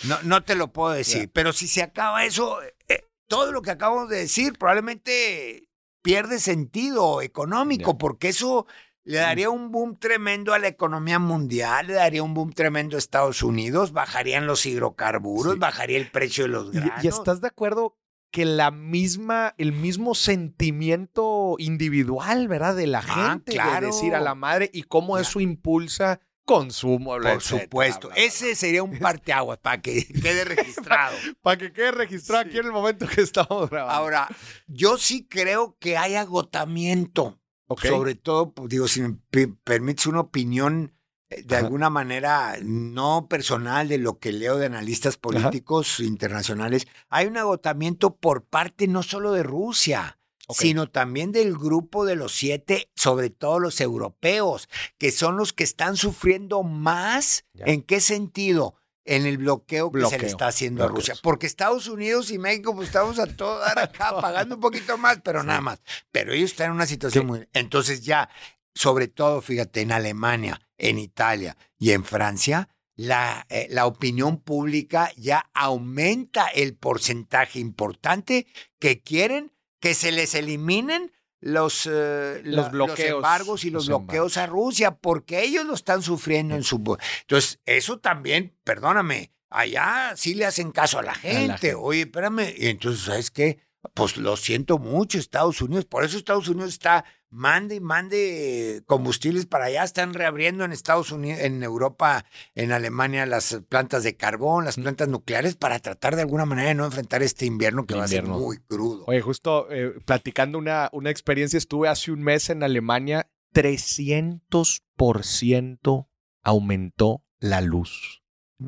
No, 0.05 0.21
no 0.23 0.43
te 0.43 0.55
lo 0.55 0.73
puedo 0.73 0.91
decir. 0.93 1.29
Pero 1.31 1.53
si 1.53 1.67
se 1.67 1.83
acaba 1.83 2.25
eso, 2.25 2.57
eh, 2.87 3.03
todo 3.27 3.51
lo 3.51 3.61
que 3.61 3.69
acabamos 3.71 4.09
de 4.09 4.17
decir 4.17 4.53
probablemente 4.57 5.68
pierde 6.01 6.39
sentido 6.39 7.21
económico, 7.21 7.97
porque 7.97 8.29
eso 8.29 8.65
le 9.03 9.17
daría 9.17 9.49
un 9.49 9.71
boom 9.71 9.97
tremendo 9.97 10.53
a 10.53 10.59
la 10.59 10.67
economía 10.67 11.17
mundial, 11.19 11.87
le 11.87 11.93
daría 11.93 12.21
un 12.21 12.33
boom 12.33 12.53
tremendo 12.53 12.95
a 12.95 12.99
Estados 12.99 13.41
Unidos, 13.43 13.91
bajarían 13.91 14.45
los 14.45 14.65
hidrocarburos, 14.65 15.53
Sí. 15.53 15.59
bajaría 15.59 15.97
el 15.97 16.11
precio 16.11 16.43
de 16.43 16.49
los 16.49 16.67
¿Y, 16.75 16.79
granos. 16.79 17.03
y 17.03 17.07
estás 17.07 17.41
de 17.41 17.47
acuerdo 17.47 17.95
que 18.31 18.45
la 18.45 18.69
misma, 18.69 19.55
el 19.57 19.71
mismo 19.71 20.13
sentimiento 20.59 21.55
individual, 21.57 22.47
¿verdad? 22.47 22.75
De 22.75 22.85
la 22.87 22.99
Ah, 22.99 23.31
gente, 23.31 23.53
claro. 23.53 23.79
de 23.81 23.85
decir 23.87 24.13
a 24.13 24.19
la 24.19 24.35
madre 24.35 24.69
y 24.73 24.83
cómo 24.83 25.17
eso 25.17 25.39
impulsa 25.39 26.19
consumo. 26.53 27.15
Por 27.17 27.41
supuesto. 27.41 28.09
Ese 28.15 28.55
sería 28.55 28.81
un 28.83 28.97
parteaguas 28.97 29.59
para 29.59 29.81
que 29.81 30.05
quede 30.21 30.43
registrado. 30.45 31.15
Para 31.41 31.57
que 31.57 31.71
quede 31.71 31.91
registrado 31.91 32.43
Sí. 32.43 32.49
aquí 32.49 32.57
en 32.59 32.65
el 32.65 32.71
momento 32.71 33.07
que 33.07 33.21
estamos 33.21 33.69
grabando. 33.69 33.93
Ahora, 33.95 34.27
yo 34.67 34.97
sí 34.97 35.27
creo 35.27 35.77
que 35.79 35.97
hay 35.97 36.15
agotamiento. 36.15 37.39
Ok. 37.67 37.85
Sobre 37.85 38.15
todo, 38.15 38.51
pues, 38.53 38.69
digo, 38.69 38.87
si 38.87 39.01
me 39.01 39.15
pe- 39.29 39.47
permites 39.63 40.07
una 40.07 40.21
opinión 40.21 40.95
eh, 41.29 41.43
de 41.43 41.55
Ajá. 41.55 41.65
alguna 41.65 41.89
manera 41.91 42.55
no 42.63 43.27
personal 43.29 43.87
de 43.87 43.99
lo 43.99 44.17
que 44.19 44.31
leo 44.31 44.57
de 44.57 44.65
analistas 44.65 45.17
políticos 45.17 45.99
internacionales, 45.99 46.87
hay 47.09 47.27
un 47.27 47.37
agotamiento 47.37 48.15
por 48.15 48.43
parte 48.45 48.87
no 48.87 49.03
solo 49.03 49.31
de 49.33 49.43
Rusia, 49.43 50.18
Sino 50.49 50.89
también 50.89 51.31
del 51.31 51.55
grupo 51.57 52.05
de 52.05 52.15
los 52.15 52.33
siete, 52.35 52.91
sobre 52.95 53.29
todo 53.29 53.59
los 53.59 53.79
europeos, 53.81 54.67
que 54.97 55.11
son 55.11 55.37
los 55.37 55.53
que 55.53 55.63
están 55.63 55.95
sufriendo 55.97 56.63
más. 56.63 57.45
Ya. 57.53 57.65
¿En 57.65 57.81
qué 57.83 57.99
sentido? 58.01 58.75
En 59.05 59.25
el 59.25 59.39
bloqueo 59.39 59.91
que 59.91 60.05
se 60.05 60.19
le 60.19 60.27
está 60.27 60.47
haciendo 60.47 60.83
a. 60.83 60.87
Rusia. 60.87 61.15
Porque 61.23 61.47
Estados 61.47 61.87
Unidos 61.87 62.29
y 62.29 62.37
México, 62.37 62.75
pues 62.75 62.89
estamos 62.89 63.17
a 63.17 63.25
todo 63.25 63.57
dar 63.59 63.79
acá, 63.79 64.19
pagando 64.21 64.55
un 64.55 64.61
poquito 64.61 64.97
más, 64.99 65.19
pero 65.23 65.41
nada 65.43 65.61
más. 65.61 65.81
Pero 66.11 66.31
ellos 66.33 66.51
están 66.51 66.67
en 66.67 66.73
una 66.73 66.85
situación 66.85 67.23
Sí. 67.23 67.27
muy. 67.27 67.47
Entonces, 67.53 68.01
ya, 68.03 68.29
sobre 68.75 69.07
todo, 69.07 69.41
fíjate, 69.41 69.81
en 69.81 69.91
Alemania, 69.91 70.61
en 70.77 70.99
Italia 70.99 71.57
y 71.79 71.91
en 71.91 72.03
Francia, 72.03 72.69
la, 72.95 73.47
eh, 73.49 73.67
la 73.71 73.87
opinión 73.87 74.41
pública 74.41 75.11
ya 75.15 75.49
aumenta 75.53 76.47
el 76.47 76.75
porcentaje 76.75 77.59
importante 77.59 78.45
que 78.77 79.01
quieren 79.01 79.51
que 79.79 79.93
se 79.93 80.11
les 80.11 80.35
eliminen 80.35 81.11
los, 81.41 81.87
eh, 81.89 82.41
Los 82.43 82.65
la- 82.65 82.69
bloqueos, 82.69 82.99
embargos 83.17 83.63
y 83.63 83.69
los, 83.69 83.87
los 83.87 83.99
bloqueos 84.05 84.37
a 84.37 84.45
Rusia, 84.47 84.91
porque 84.97 85.41
ellos 85.43 85.65
lo 85.65 85.73
están 85.73 86.01
sufriendo 86.03 86.55
en 86.55 86.63
su... 86.63 86.97
Entonces, 87.21 87.59
eso 87.65 87.99
también, 87.99 88.53
perdóname, 88.63 89.31
allá 89.49 90.13
sí 90.17 90.35
le 90.35 90.45
hacen 90.45 90.71
caso 90.71 90.99
a 90.99 91.03
la 91.03 91.15
gente. 91.15 91.47
gente. 91.53 91.75
Oye, 91.75 92.01
espérame, 92.01 92.53
y 92.57 92.67
entonces, 92.67 93.05
¿sabes 93.05 93.31
qué? 93.31 93.59
Pues 93.93 94.17
lo 94.17 94.35
siento 94.35 94.77
mucho, 94.77 95.17
Estados 95.17 95.61
Unidos. 95.61 95.85
Por 95.85 96.03
eso 96.03 96.17
Estados 96.17 96.49
Unidos 96.49 96.71
está, 96.71 97.05
mande 97.29 97.75
y 97.75 97.79
mande 97.79 98.83
combustibles 98.85 99.45
para 99.45 99.63
allá. 99.65 99.85
Están 99.85 100.13
reabriendo 100.13 100.65
en 100.65 100.73
Estados 100.73 101.13
Unidos, 101.13 101.39
en 101.39 101.63
Europa, 101.63 102.25
en 102.55 102.73
Alemania, 102.73 103.25
las 103.25 103.61
plantas 103.69 104.03
de 104.03 104.17
carbón, 104.17 104.65
las 104.65 104.75
plantas 104.75 105.07
nucleares, 105.07 105.55
para 105.55 105.79
tratar 105.79 106.17
de 106.17 106.23
alguna 106.23 106.43
manera 106.45 106.67
de 106.69 106.75
no 106.75 106.83
enfrentar 106.83 107.23
este 107.23 107.45
invierno 107.45 107.85
que 107.85 107.95
va 107.95 108.03
a 108.03 108.09
ser 108.09 108.25
muy 108.25 108.57
crudo. 108.57 109.05
Oye, 109.07 109.21
justo 109.21 109.71
eh, 109.71 109.93
platicando 110.05 110.57
una, 110.57 110.89
una 110.91 111.09
experiencia, 111.09 111.57
estuve 111.57 111.87
hace 111.87 112.11
un 112.11 112.21
mes 112.21 112.49
en 112.49 112.63
Alemania, 112.63 113.31
300% 113.53 116.09
aumentó 116.43 117.23
la 117.39 117.61
luz. 117.61 118.23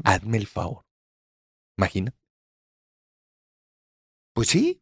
Hazme 0.05 0.37
el 0.37 0.47
favor. 0.47 0.85
Imagina. 1.77 2.15
Pues 4.33 4.47
sí, 4.47 4.80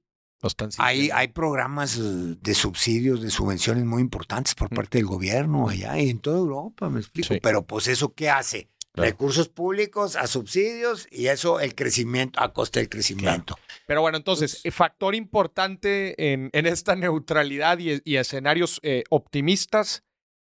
Hay, 0.78 1.10
hay 1.12 1.28
programas 1.30 1.98
eh, 1.98 2.02
de 2.42 2.54
subsidios, 2.54 3.22
de 3.22 3.30
subvenciones 3.30 3.86
muy 3.86 4.02
importantes 4.02 4.56
por 4.56 4.72
Mm. 4.72 4.76
parte 4.76 4.98
del 5.00 5.08
gobierno 5.08 5.70
allá 5.70 6.00
y 6.00 6.10
en 6.10 6.20
toda 6.20 6.38
Europa, 6.38 6.90
me 6.90 7.00
explico. 7.00 7.34
Sí. 7.34 7.40
Pero 7.42 7.66
pues 7.66 7.88
eso, 7.88 8.14
¿qué 8.14 8.30
hace? 8.30 8.70
Claro. 8.92 9.12
Recursos 9.12 9.50
públicos 9.50 10.16
a 10.16 10.26
subsidios 10.26 11.08
y 11.12 11.28
eso 11.28 11.60
el 11.60 11.76
crecimiento, 11.76 12.40
a 12.42 12.54
costa 12.54 12.80
del 12.80 12.90
crecimiento. 12.90 13.56
Pero 13.86 14.02
bueno, 14.02 14.18
entonces, 14.18 14.64
factor 14.72 15.14
importante 15.14 16.34
en, 16.34 16.50
en 16.54 16.66
esta 16.66 16.96
neutralidad 16.96 17.78
y, 17.80 18.02
y 18.04 18.16
escenarios 18.16 18.80
eh, 18.82 19.04
optimistas 19.10 20.04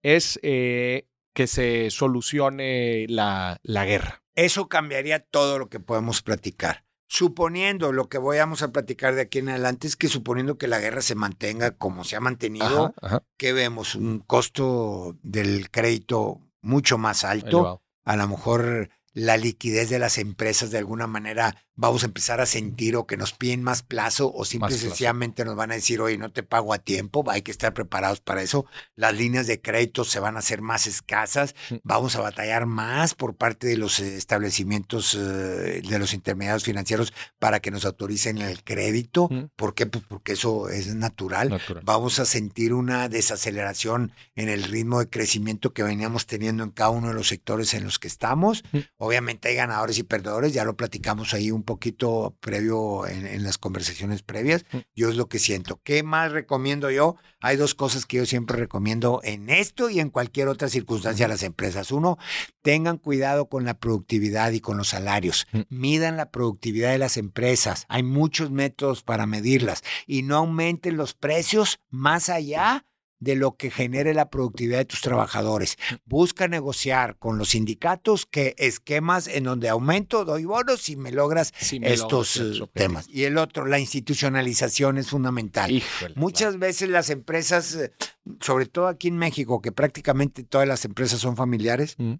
es 0.02 0.38
eh, 0.42 1.08
que 1.34 1.46
se 1.46 1.90
solucione 1.90 3.06
la, 3.08 3.58
la 3.62 3.84
guerra. 3.84 4.22
Eso 4.34 4.68
cambiaría 4.68 5.20
todo 5.20 5.58
lo 5.58 5.68
que 5.68 5.80
podemos 5.80 6.22
platicar. 6.22 6.84
Suponiendo 7.08 7.92
lo 7.92 8.08
que 8.08 8.18
vayamos 8.18 8.62
a 8.62 8.72
platicar 8.72 9.14
de 9.14 9.22
aquí 9.22 9.38
en 9.38 9.48
adelante 9.48 9.86
es 9.86 9.96
que 9.96 10.08
suponiendo 10.08 10.58
que 10.58 10.66
la 10.66 10.80
guerra 10.80 11.02
se 11.02 11.14
mantenga 11.14 11.70
como 11.70 12.04
se 12.04 12.16
ha 12.16 12.20
mantenido, 12.20 12.86
Ajá, 12.86 12.94
ajá. 13.00 13.22
que 13.36 13.52
vemos 13.52 13.94
un 13.94 14.18
costo 14.18 15.16
del 15.22 15.70
crédito 15.70 16.40
mucho 16.62 16.98
más 16.98 17.22
alto, 17.24 17.80
a 18.04 18.16
lo 18.16 18.26
mejor 18.28 18.90
la 19.16 19.38
liquidez 19.38 19.88
de 19.88 19.98
las 19.98 20.18
empresas 20.18 20.70
de 20.70 20.76
alguna 20.76 21.06
manera 21.06 21.56
vamos 21.74 22.02
a 22.02 22.06
empezar 22.06 22.40
a 22.40 22.46
sentir 22.46 22.96
o 22.96 23.06
que 23.06 23.16
nos 23.16 23.32
piden 23.32 23.62
más 23.62 23.82
plazo 23.82 24.32
o 24.34 24.44
simple 24.44 24.74
y 24.74 24.78
sencillamente 24.78 25.44
nos 25.44 25.56
van 25.56 25.70
a 25.70 25.74
decir, 25.74 26.00
oye, 26.00 26.18
no 26.18 26.32
te 26.32 26.42
pago 26.42 26.72
a 26.72 26.78
tiempo, 26.78 27.24
hay 27.28 27.42
que 27.42 27.50
estar 27.50 27.74
preparados 27.74 28.20
para 28.20 28.42
eso. 28.42 28.66
Las 28.94 29.14
líneas 29.14 29.46
de 29.46 29.60
crédito 29.60 30.04
se 30.04 30.18
van 30.18 30.36
a 30.36 30.40
hacer 30.40 30.62
más 30.62 30.86
escasas, 30.86 31.54
vamos 31.82 32.16
a 32.16 32.20
batallar 32.20 32.66
más 32.66 33.14
por 33.14 33.36
parte 33.36 33.66
de 33.66 33.76
los 33.76 34.00
eh, 34.00 34.16
establecimientos 34.16 35.14
eh, 35.14 35.82
de 35.86 35.98
los 35.98 36.14
intermediarios 36.14 36.64
financieros 36.64 37.12
para 37.38 37.60
que 37.60 37.70
nos 37.70 37.84
autoricen 37.84 38.38
el 38.38 38.64
crédito. 38.64 39.28
Mm. 39.30 39.44
¿Por 39.54 39.74
qué? 39.74 39.86
Pues 39.86 40.04
porque 40.08 40.32
eso 40.32 40.68
es 40.68 40.94
natural 40.94 41.50
Natural. 41.50 41.82
vamos 41.84 42.18
a 42.18 42.24
sentir 42.24 42.72
una 42.72 43.08
desaceleración 43.08 44.12
en 44.34 44.48
el 44.48 44.62
ritmo 44.64 44.98
de 44.98 45.10
crecimiento 45.10 45.72
que 45.72 45.82
veníamos 45.82 46.26
teniendo 46.26 46.64
en 46.64 46.70
cada 46.70 46.90
uno 46.90 47.08
de 47.08 47.14
los 47.14 47.28
sectores 47.28 47.74
en 47.74 47.84
los 47.84 47.98
que 47.98 48.08
estamos. 48.08 48.62
Mm. 48.72 48.78
Obviamente 49.06 49.48
hay 49.48 49.54
ganadores 49.54 49.98
y 49.98 50.02
perdedores, 50.02 50.52
ya 50.52 50.64
lo 50.64 50.76
platicamos 50.76 51.34
ahí 51.34 51.50
un 51.50 51.62
poquito 51.62 52.36
previo 52.40 53.06
en, 53.06 53.26
en 53.26 53.44
las 53.44 53.58
conversaciones 53.58 54.22
previas. 54.22 54.64
Mm. 54.72 54.78
Yo 54.94 55.08
es 55.08 55.16
lo 55.16 55.28
que 55.28 55.38
siento. 55.38 55.80
¿Qué 55.82 56.02
más 56.02 56.32
recomiendo 56.32 56.90
yo? 56.90 57.16
Hay 57.40 57.56
dos 57.56 57.74
cosas 57.74 58.06
que 58.06 58.16
yo 58.18 58.26
siempre 58.26 58.56
recomiendo 58.56 59.20
en 59.22 59.50
esto 59.50 59.90
y 59.90 60.00
en 60.00 60.10
cualquier 60.10 60.48
otra 60.48 60.68
circunstancia 60.68 61.26
a 61.26 61.28
las 61.28 61.42
empresas. 61.42 61.92
Uno, 61.92 62.18
tengan 62.62 62.98
cuidado 62.98 63.48
con 63.48 63.64
la 63.64 63.78
productividad 63.78 64.50
y 64.52 64.60
con 64.60 64.76
los 64.76 64.88
salarios. 64.88 65.46
Mm. 65.52 65.60
Midan 65.68 66.16
la 66.16 66.30
productividad 66.30 66.90
de 66.90 66.98
las 66.98 67.16
empresas. 67.16 67.86
Hay 67.88 68.02
muchos 68.02 68.50
métodos 68.50 69.02
para 69.02 69.26
medirlas 69.26 69.82
y 70.06 70.22
no 70.22 70.36
aumenten 70.36 70.96
los 70.96 71.14
precios 71.14 71.78
más 71.90 72.28
allá 72.28 72.84
de 73.18 73.34
lo 73.34 73.56
que 73.56 73.70
genere 73.70 74.14
la 74.14 74.28
productividad 74.30 74.78
de 74.78 74.84
tus 74.84 75.00
trabajadores. 75.00 75.76
Busca 76.04 76.48
negociar 76.48 77.16
con 77.18 77.38
los 77.38 77.50
sindicatos 77.50 78.26
que 78.26 78.54
esquemas 78.58 79.26
en 79.26 79.44
donde 79.44 79.68
aumento, 79.68 80.24
doy 80.24 80.44
bonos 80.44 80.82
si 80.82 80.96
me 80.96 81.12
logras 81.12 81.52
me 81.80 81.92
estos 81.92 82.36
logro 82.36 82.64
eh, 82.64 82.70
temas. 82.74 83.08
Y 83.08 83.24
el 83.24 83.38
otro, 83.38 83.66
la 83.66 83.78
institucionalización 83.78 84.98
es 84.98 85.08
fundamental. 85.08 85.70
Híjole, 85.70 86.14
Muchas 86.16 86.58
veces 86.58 86.88
las 86.88 87.10
empresas, 87.10 87.74
eh, 87.74 87.92
sobre 88.40 88.66
todo 88.66 88.88
aquí 88.88 89.08
en 89.08 89.18
México, 89.18 89.60
que 89.62 89.72
prácticamente 89.72 90.42
todas 90.44 90.68
las 90.68 90.84
empresas 90.84 91.20
son 91.20 91.36
familiares, 91.36 91.96
Mm. 91.98 92.14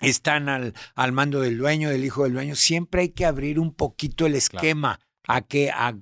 están 0.00 0.48
al, 0.48 0.74
al 0.94 1.12
mando 1.12 1.40
del 1.40 1.58
dueño, 1.58 1.90
del 1.90 2.04
hijo 2.04 2.24
del 2.24 2.32
dueño, 2.32 2.56
siempre 2.56 3.02
hay 3.02 3.08
que 3.10 3.26
abrir 3.26 3.58
un 3.58 3.74
poquito 3.74 4.26
el 4.26 4.34
esquema. 4.34 4.98
A 5.32 5.42
que 5.42 5.70
a 5.70 5.94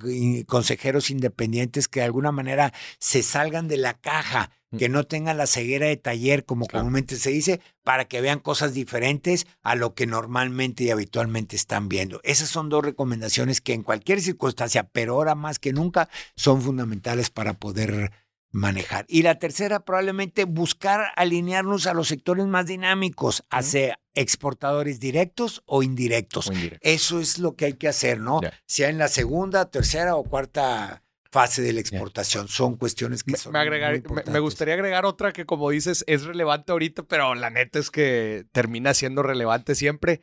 consejeros 0.46 1.10
independientes 1.10 1.86
que 1.86 2.00
de 2.00 2.06
alguna 2.06 2.32
manera 2.32 2.72
se 2.98 3.22
salgan 3.22 3.68
de 3.68 3.76
la 3.76 3.92
caja, 3.92 4.50
mm. 4.70 4.78
que 4.78 4.88
no 4.88 5.04
tengan 5.04 5.36
la 5.36 5.46
ceguera 5.46 5.86
de 5.86 5.98
taller, 5.98 6.46
como 6.46 6.66
comúnmente 6.66 7.16
se 7.16 7.30
dice, 7.30 7.60
para 7.82 8.06
que 8.06 8.22
vean 8.22 8.38
cosas 8.38 8.72
diferentes 8.72 9.46
a 9.62 9.74
lo 9.74 9.94
que 9.94 10.06
normalmente 10.06 10.84
y 10.84 10.90
habitualmente 10.90 11.56
están 11.56 11.90
viendo. 11.90 12.20
Esas 12.24 12.48
son 12.48 12.70
dos 12.70 12.82
recomendaciones 12.82 13.60
que 13.60 13.74
en 13.74 13.82
cualquier 13.82 14.22
circunstancia, 14.22 14.84
pero 14.84 15.14
ahora 15.14 15.34
más 15.34 15.58
que 15.58 15.74
nunca, 15.74 16.08
son 16.34 16.62
fundamentales 16.62 17.28
para 17.28 17.52
poder 17.52 18.12
manejar. 18.50 19.04
Y 19.08 19.22
la 19.22 19.38
tercera, 19.38 19.84
probablemente 19.84 20.44
buscar 20.44 21.12
alinearnos 21.16 21.86
a 21.86 21.94
los 21.94 22.08
sectores 22.08 22.46
más 22.46 22.66
dinámicos, 22.66 23.44
hacia 23.50 24.00
exportadores 24.14 25.00
directos 25.00 25.62
o 25.66 25.82
indirectos. 25.82 26.50
Eso 26.80 27.20
es 27.20 27.38
lo 27.38 27.56
que 27.56 27.66
hay 27.66 27.74
que 27.74 27.88
hacer, 27.88 28.20
¿no? 28.20 28.40
Sea 28.66 28.88
en 28.88 28.98
la 28.98 29.08
segunda, 29.08 29.70
tercera 29.70 30.16
o 30.16 30.24
cuarta 30.24 31.02
fase 31.30 31.62
de 31.62 31.72
la 31.72 31.80
exportación. 31.80 32.48
Son 32.48 32.76
cuestiones 32.76 33.22
que 33.22 33.36
son. 33.36 33.52
Me, 33.52 34.32
me, 34.32 34.38
gustaría 34.38 34.74
agregar 34.74 35.04
otra 35.04 35.32
que, 35.32 35.44
como 35.44 35.70
dices, 35.70 36.04
es 36.06 36.24
relevante 36.24 36.72
ahorita, 36.72 37.02
pero 37.02 37.34
la 37.34 37.50
neta 37.50 37.78
es 37.78 37.90
que 37.90 38.46
termina 38.52 38.94
siendo 38.94 39.22
relevante 39.22 39.74
siempre. 39.74 40.22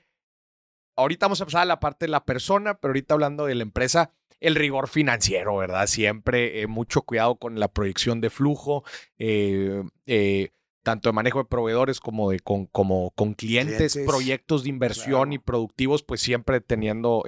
Ahorita 0.96 1.26
vamos 1.26 1.42
a 1.42 1.46
pasar 1.46 1.62
a 1.62 1.66
la 1.66 1.80
parte 1.80 2.06
de 2.06 2.12
la 2.12 2.24
persona, 2.24 2.76
pero 2.80 2.92
ahorita 2.92 3.14
hablando 3.14 3.46
de 3.46 3.56
la 3.56 3.64
empresa, 3.64 4.12
el 4.40 4.56
rigor 4.56 4.88
financiero, 4.88 5.58
¿verdad? 5.58 5.88
Siempre 5.88 6.62
eh, 6.62 6.68
mucho 6.68 7.02
cuidado 7.02 7.36
con 7.36 7.60
la 7.60 7.68
proyección 7.68 8.22
de 8.22 8.30
flujo, 8.30 8.84
eh, 9.18 9.84
eh, 10.06 10.50
tanto 10.84 11.10
de 11.10 11.14
manejo 11.14 11.40
de 11.40 11.46
proveedores 11.46 12.00
como 12.00 12.30
de 12.30 12.40
con, 12.40 12.68
como 12.68 13.12
con 13.12 13.34
clientes, 13.34 13.98
proyectos 14.06 14.64
de 14.64 14.70
inversión 14.70 15.34
y 15.34 15.40
productivos, 15.40 16.04
pues 16.04 16.22
siempre 16.22 16.62
teniendo 16.62 17.24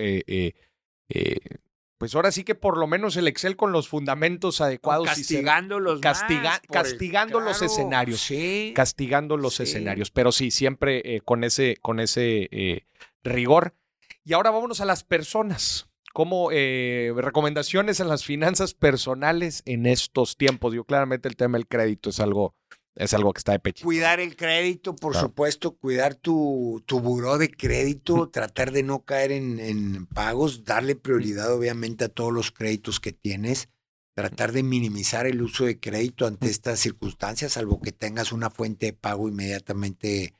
pues 1.97 2.13
ahora 2.13 2.31
sí 2.31 2.43
que 2.43 2.53
por 2.53 2.77
lo 2.77 2.85
menos 2.85 3.17
el 3.17 3.27
Excel 3.27 3.55
con 3.55 3.71
los 3.71 3.87
fundamentos 3.87 4.61
adecuados. 4.61 5.07
castigando 5.07 5.79
los 5.79 5.99
Castigando 5.99 7.39
los 7.39 7.63
escenarios. 7.63 8.21
Sí. 8.21 8.71
Castigando 8.75 9.35
los 9.35 9.59
escenarios. 9.59 10.11
Pero 10.11 10.31
sí, 10.31 10.51
siempre 10.51 11.21
con 11.25 11.43
ese, 11.43 11.77
con 11.81 11.99
ese 11.99 12.85
rigor. 13.23 13.75
Y 14.23 14.33
ahora 14.33 14.51
vámonos 14.51 14.81
a 14.81 14.85
las 14.85 15.03
personas 15.03 15.87
como 16.13 16.49
eh, 16.51 17.13
recomendaciones 17.15 17.99
en 17.99 18.07
las 18.07 18.25
finanzas 18.25 18.73
personales 18.73 19.61
en 19.65 19.85
estos 19.85 20.35
tiempos. 20.35 20.73
Yo 20.73 20.83
claramente 20.83 21.27
el 21.27 21.35
tema 21.35 21.57
del 21.57 21.67
crédito 21.67 22.09
es 22.09 22.19
algo, 22.19 22.55
es 22.95 23.13
algo 23.13 23.33
que 23.33 23.39
está 23.39 23.51
de 23.51 23.59
pecho. 23.59 23.85
Cuidar 23.85 24.19
el 24.19 24.35
crédito, 24.35 24.95
por 24.95 25.15
supuesto, 25.15 25.77
cuidar 25.77 26.15
tu, 26.15 26.81
tu 26.85 26.99
buró 26.99 27.37
de 27.37 27.51
crédito, 27.51 28.29
tratar 28.29 28.71
de 28.71 28.83
no 28.83 29.03
caer 29.03 29.31
en, 29.31 29.59
en 29.59 30.07
pagos, 30.07 30.63
darle 30.63 30.95
prioridad 30.95 31.53
obviamente 31.53 32.05
a 32.05 32.09
todos 32.09 32.33
los 32.33 32.51
créditos 32.51 32.99
que 32.99 33.13
tienes 33.13 33.69
tratar 34.17 34.51
de 34.51 34.63
minimizar 34.63 35.27
el 35.27 35.43
uso 35.43 35.65
de 35.65 35.79
crédito 35.79 36.25
ante 36.25 36.49
estas 36.49 36.79
circunstancias, 36.79 37.51
salvo 37.51 37.79
que 37.79 37.91
tengas 37.91 38.31
una 38.31 38.49
fuente 38.49 38.87
de 38.87 38.93
pago 38.93 39.27
inmediatamente 39.27 40.33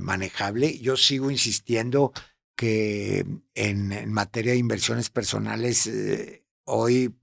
manejable. 0.00 0.78
Yo 0.78 0.96
sigo 0.96 1.30
insistiendo 1.30 2.12
que 2.56 3.24
en, 3.54 4.10
materia 4.10 4.52
de 4.52 4.58
inversiones 4.58 5.10
personales, 5.10 5.86
eh, 5.86 6.44
hoy, 6.64 7.14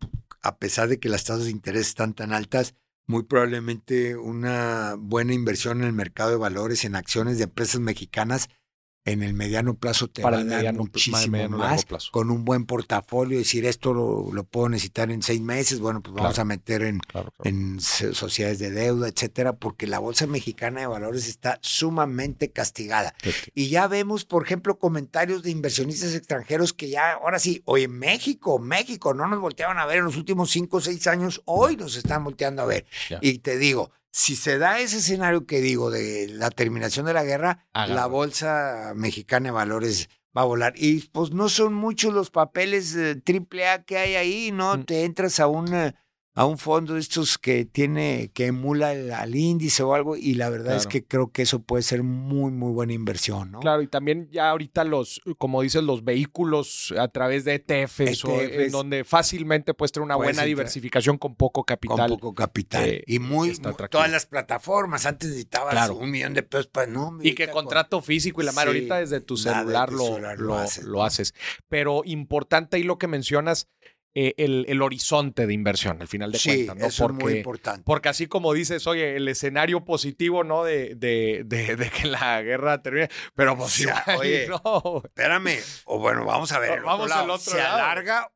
a 0.42 0.58
pesar 0.58 0.88
de 0.88 1.00
que 1.00 1.10
las 1.10 1.26
tasas 1.26 1.46
de 1.46 1.52
interés 1.52 1.88
están 1.88 2.14
tan 2.14 2.32
altas, 2.32 2.76
muy 3.06 3.24
probablemente 3.24 4.16
una 4.16 4.96
buena 4.98 5.34
inversión 5.34 5.82
en 5.82 5.88
el 5.88 5.94
mercado 5.94 6.30
de 6.30 6.38
valores, 6.38 6.86
en 6.86 6.96
acciones 6.96 7.38
de 7.38 7.46
empresas 7.46 7.82
mexicanas, 7.82 8.50
en 9.06 9.22
el 9.22 9.34
mediano 9.34 9.74
plazo 9.74 10.08
te 10.08 10.22
va 10.22 10.38
a 10.38 10.44
dar 10.44 10.74
muchísimo 10.74 11.50
más 11.50 11.86
con 12.12 12.32
un 12.32 12.46
buen 12.46 12.66
portafolio, 12.66 13.38
decir 13.38 13.66
esto 13.66 13.94
lo, 13.94 14.44
puedo 14.44 14.70
necesitar 14.70 15.12
en 15.12 15.22
seis 15.22 15.42
meses, 15.42 15.80
bueno, 15.80 16.02
pues 16.02 16.14
vamos 16.16 16.40
a 16.40 16.46
meter 16.46 16.84
en, 16.84 17.02
en 17.44 17.80
sociedades 17.82 18.60
de 18.60 18.72
deuda, 18.72 19.08
etcétera, 19.08 19.54
porque 19.54 19.88
la 19.88 20.00
Bolsa 20.00 20.28
Mexicana 20.28 20.82
de 20.82 20.88
Valores 20.88 21.28
está 21.28 21.60
sumamente 21.62 22.52
castigada. 22.52 23.14
Y 23.54 23.70
ya 23.70 23.88
vemos, 23.88 24.26
por 24.26 24.44
ejemplo, 24.46 24.80
comentarios 24.80 25.44
de 25.44 25.52
inversionistas 25.52 26.16
extranjeros 26.16 26.74
que 26.74 26.90
ya, 26.90 27.14
ahora 27.14 27.40
sí, 27.40 27.62
hoy 27.66 27.84
en 27.84 28.00
México, 28.00 28.60
México, 28.60 29.14
no 29.14 29.28
nos 29.28 29.40
volteaban 29.40 29.80
a 29.80 29.86
ver 29.86 29.98
en 29.98 30.06
los 30.06 30.18
últimos 30.18 30.52
cinco 30.52 30.78
o 30.78 30.82
seis 30.82 31.08
años, 31.08 31.42
hoy 31.46 31.76
nos 31.76 31.98
están 31.98 32.24
volteando 32.24 32.62
a 32.62 32.66
ver. 32.66 32.86
Y 33.22 33.40
te 33.40 33.58
digo, 33.58 33.92
si 34.14 34.36
se 34.36 34.60
da 34.60 34.80
ese 34.80 34.98
escenario 34.98 35.48
que 35.48 35.60
digo 35.60 35.90
de 35.90 36.28
la 36.30 36.52
terminación 36.52 37.08
de 37.08 37.14
la 37.14 37.24
guerra, 37.24 37.66
la 37.74 38.06
bolsa 38.06 38.94
mexicana 38.96 39.48
de 39.48 39.52
valores 39.52 40.08
va 40.38 40.44
a 40.44 40.46
volar. 40.46 40.74
Y 40.76 41.02
pues 41.10 41.32
no 41.32 41.50
son 41.50 41.74
muchos 41.74 42.14
los 42.14 42.30
papeles 42.30 42.96
triple 43.24 43.68
A 43.68 43.84
que 43.84 43.98
hay 43.98 44.14
ahí, 44.14 44.52
¿no? 44.52 44.78
Mm. 44.78 44.84
Te 44.84 45.06
entras 45.06 45.40
a 45.40 45.48
una 45.48 45.96
a 46.36 46.46
un 46.46 46.58
fondo 46.58 46.96
de 46.96 47.00
estos 47.00 47.38
que 47.38 47.64
tiene, 47.64 48.32
que 48.34 48.48
emula 48.48 48.90
al 48.90 49.36
índice 49.36 49.84
o 49.84 49.94
algo, 49.94 50.18
y 50.18 50.34
la 50.34 50.50
verdad 50.50 50.76
es 50.76 50.88
que 50.88 51.04
creo 51.04 51.32
que 51.32 51.44
eso 51.44 51.62
puede 51.62 51.84
ser 51.84 52.02
muy, 52.02 52.52
muy 52.52 52.72
buena 52.72 52.94
inversión, 52.94 53.52
¿no? 53.52 53.60
Claro, 53.60 53.84
y 53.84 53.88
también 53.88 54.30
ya 54.32 54.50
ahorita 54.50 54.84
los, 54.84 55.22
como 55.38 55.62
dices, 55.62 55.84
los 55.84 56.04
vehículos 56.04 56.92
a 56.98 57.08
través 57.08 57.46
de 57.46 57.56
ETFs, 57.56 58.26
o, 58.26 58.42
en 58.42 58.72
donde 58.72 59.04
fácilmente 59.04 59.76
puedes 59.76 59.92
tener 59.92 60.06
una 60.06 60.16
buena 60.16 60.44
diversificación 60.44 61.20
con 61.20 61.36
poco 61.36 61.64
capital. 61.66 62.10
Con 62.10 62.20
poco 62.20 62.34
capital. 62.34 62.84
Eh, 62.84 63.04
y 63.06 63.20
muy, 63.20 63.56
todas 63.90 64.10
las 64.10 64.26
plataformas, 64.26 65.06
antes 65.06 65.30
necesitabas 65.30 65.90
un 65.92 66.10
millón 66.10 66.34
de 66.34 66.42
pesos 66.42 66.66
para 66.66 66.88
no. 66.88 67.20
Y 67.22 67.36
que 67.36 67.48
contrato 67.50 68.02
físico 68.02 68.42
y 68.42 68.46
la 68.46 68.54
madre, 68.54 68.70
ahorita 68.70 68.98
desde 68.98 69.22
tu 69.22 69.38
celular, 69.38 69.92
lo, 69.94 70.18
lo, 70.38 71.04
haces. 71.04 71.36
Pero 71.70 72.02
importante 72.06 72.78
ahí 72.78 72.84
lo 72.84 72.98
que 72.98 73.08
mencionas, 73.08 73.70
eh, 74.16 74.36
el, 74.38 74.82
horizonte 74.84 75.48
de 75.48 75.54
inversión, 75.54 76.00
al 76.00 76.08
final 76.08 76.32
de 76.32 76.40
cuentas. 76.40 76.76
¿no? 76.76 76.86
Eso 76.86 77.06
es 77.06 77.12
muy 77.14 77.34
importante. 77.38 77.82
Porque 77.84 78.10
así 78.10 78.28
como 78.28 78.54
dices, 78.54 78.86
oye, 78.86 79.16
el 79.16 79.28
escenario 79.28 79.84
positivo, 79.86 80.44
¿no? 80.44 80.64
De, 80.64 80.94
de, 80.94 81.44
de, 81.46 81.90
que 81.90 82.08
la 82.08 82.42
guerra 82.44 82.82
termine, 82.84 83.10
pero 83.34 83.58
pues 83.58 83.88
oye, 84.20 84.48
no. 84.64 85.02
Espérame, 85.04 85.58
o 85.86 85.98
bueno, 85.98 86.26
vamos 86.26 86.52
a 86.52 86.60
ver. 86.60 86.82
vamos 86.82 87.12
al 87.12 87.30
otro 87.30 87.54
¿Se 87.54 87.60
alarga 87.60 88.32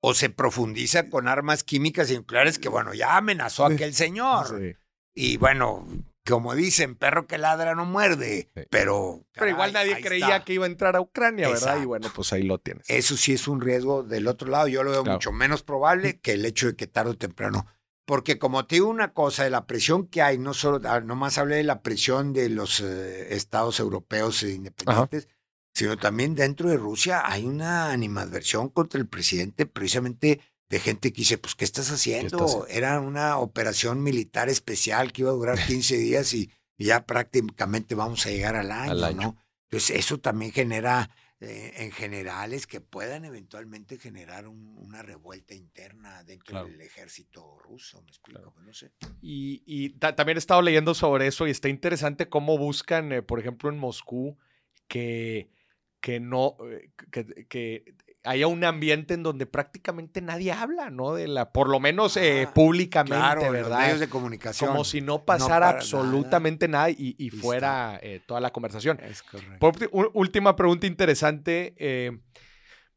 o 0.00 0.14
se 0.14 0.30
profundiza 0.30 1.10
con 1.10 1.26
armas 1.26 1.64
químicas 1.64 2.08
y 2.12 2.16
nucleares 2.16 2.60
que, 2.60 2.68
bueno, 2.68 2.94
ya 2.94 3.16
amenazó 3.16 3.66
a 3.66 3.70
aquel 3.70 3.94
señor? 3.94 4.76
Y 5.12 5.38
bueno, 5.38 5.88
como 6.28 6.54
dicen, 6.54 6.96
perro 6.96 7.26
que 7.26 7.38
ladra 7.38 7.74
no 7.74 7.84
muerde, 7.84 8.50
pero... 8.70 9.24
pero 9.32 9.50
igual 9.50 9.72
nadie 9.72 10.00
creía 10.00 10.44
que 10.44 10.54
iba 10.54 10.64
a 10.64 10.68
entrar 10.68 10.96
a 10.96 11.00
Ucrania, 11.00 11.48
¿verdad? 11.48 11.80
Y 11.80 11.84
bueno, 11.84 12.08
pues 12.14 12.32
ahí 12.32 12.42
lo 12.42 12.58
tienes. 12.58 12.88
Eso 12.88 13.16
sí 13.16 13.32
es 13.32 13.48
un 13.48 13.60
riesgo 13.60 14.02
del 14.02 14.26
otro 14.26 14.48
lado. 14.48 14.68
Yo 14.68 14.82
lo 14.82 14.90
veo 14.90 15.04
mucho 15.04 15.32
menos 15.32 15.62
probable 15.62 16.20
que 16.20 16.32
el 16.32 16.44
hecho 16.44 16.66
de 16.68 16.76
que 16.76 16.86
tarde 16.86 17.12
o 17.12 17.16
temprano... 17.16 17.66
Porque 18.06 18.38
como 18.38 18.66
te 18.66 18.76
digo 18.76 18.88
una 18.88 19.12
cosa, 19.12 19.42
de 19.42 19.50
la 19.50 19.66
presión 19.66 20.06
que 20.06 20.22
hay, 20.22 20.38
no 20.38 20.54
solo, 20.54 20.80
ah, 20.88 21.00
más 21.00 21.38
hablé 21.38 21.56
de 21.56 21.64
la 21.64 21.82
presión 21.82 22.32
de 22.32 22.48
los 22.48 22.78
eh, 22.78 23.34
estados 23.34 23.80
europeos 23.80 24.44
e 24.44 24.52
independientes, 24.52 25.26
sino 25.74 25.98
también 25.98 26.36
dentro 26.36 26.70
de 26.70 26.76
Rusia 26.76 27.22
hay 27.24 27.44
una 27.44 27.90
animadversión 27.90 28.68
contra 28.68 29.00
el 29.00 29.08
presidente 29.08 29.66
precisamente 29.66 30.40
de 30.68 30.80
gente 30.80 31.12
que 31.12 31.18
dice, 31.18 31.38
pues, 31.38 31.54
¿qué 31.54 31.64
estás 31.64 31.90
haciendo? 31.90 32.66
Era 32.68 33.00
una 33.00 33.38
operación 33.38 34.02
militar 34.02 34.48
especial 34.48 35.12
que 35.12 35.22
iba 35.22 35.30
a 35.30 35.34
durar 35.34 35.58
15 35.66 35.96
días 35.96 36.32
y, 36.34 36.50
ya 36.78 37.06
prácticamente 37.06 37.94
vamos 37.94 38.26
a 38.26 38.30
llegar 38.30 38.54
al 38.54 38.70
año, 38.70 39.12
¿no? 39.14 39.36
Entonces, 39.62 39.96
eso 39.96 40.18
también 40.18 40.52
genera 40.52 41.08
eh, 41.38 41.72
en 41.76 41.92
generales 41.92 42.66
que 42.66 42.80
puedan 42.80 43.26
eventualmente 43.26 43.98
generar 43.98 44.48
una 44.48 45.02
revuelta 45.02 45.54
interna 45.54 46.24
dentro 46.24 46.64
del 46.64 46.80
ejército 46.80 47.58
ruso, 47.58 48.02
me 48.02 48.08
explico, 48.08 48.54
no 48.62 48.72
sé. 48.72 48.90
Y, 49.20 49.90
también 49.98 50.36
he 50.36 50.38
estado 50.38 50.62
leyendo 50.62 50.94
sobre 50.94 51.26
eso 51.26 51.46
y 51.46 51.50
está 51.50 51.68
interesante 51.68 52.30
cómo 52.30 52.56
buscan, 52.56 53.12
eh, 53.12 53.22
por 53.22 53.38
ejemplo, 53.38 53.68
en 53.68 53.78
Moscú, 53.78 54.38
que, 54.88 55.50
que 56.00 56.20
no, 56.20 56.56
eh, 56.70 56.90
que, 57.10 57.46
que 57.46 57.94
haya 58.26 58.46
un 58.46 58.64
ambiente 58.64 59.14
en 59.14 59.22
donde 59.22 59.46
prácticamente 59.46 60.20
nadie 60.20 60.52
habla, 60.52 60.90
¿no? 60.90 61.14
De 61.14 61.28
la, 61.28 61.52
por 61.52 61.68
lo 61.68 61.80
menos 61.80 62.16
eh, 62.16 62.48
públicamente, 62.52 63.48
¿verdad? 63.48 63.80
medios 63.80 64.00
de 64.00 64.08
comunicación. 64.08 64.70
Como 64.70 64.84
si 64.84 65.00
no 65.00 65.24
pasara 65.24 65.70
absolutamente 65.70 66.68
nada, 66.68 66.90
y, 66.90 67.30
fuera 67.30 67.98
eh, 68.02 68.20
toda 68.26 68.40
la 68.40 68.52
conversación. 68.52 69.00
Es 69.02 69.22
correcto. 69.22 70.10
última 70.14 70.56
pregunta 70.56 70.86
interesante. 70.86 71.74
Eh, 71.78 72.18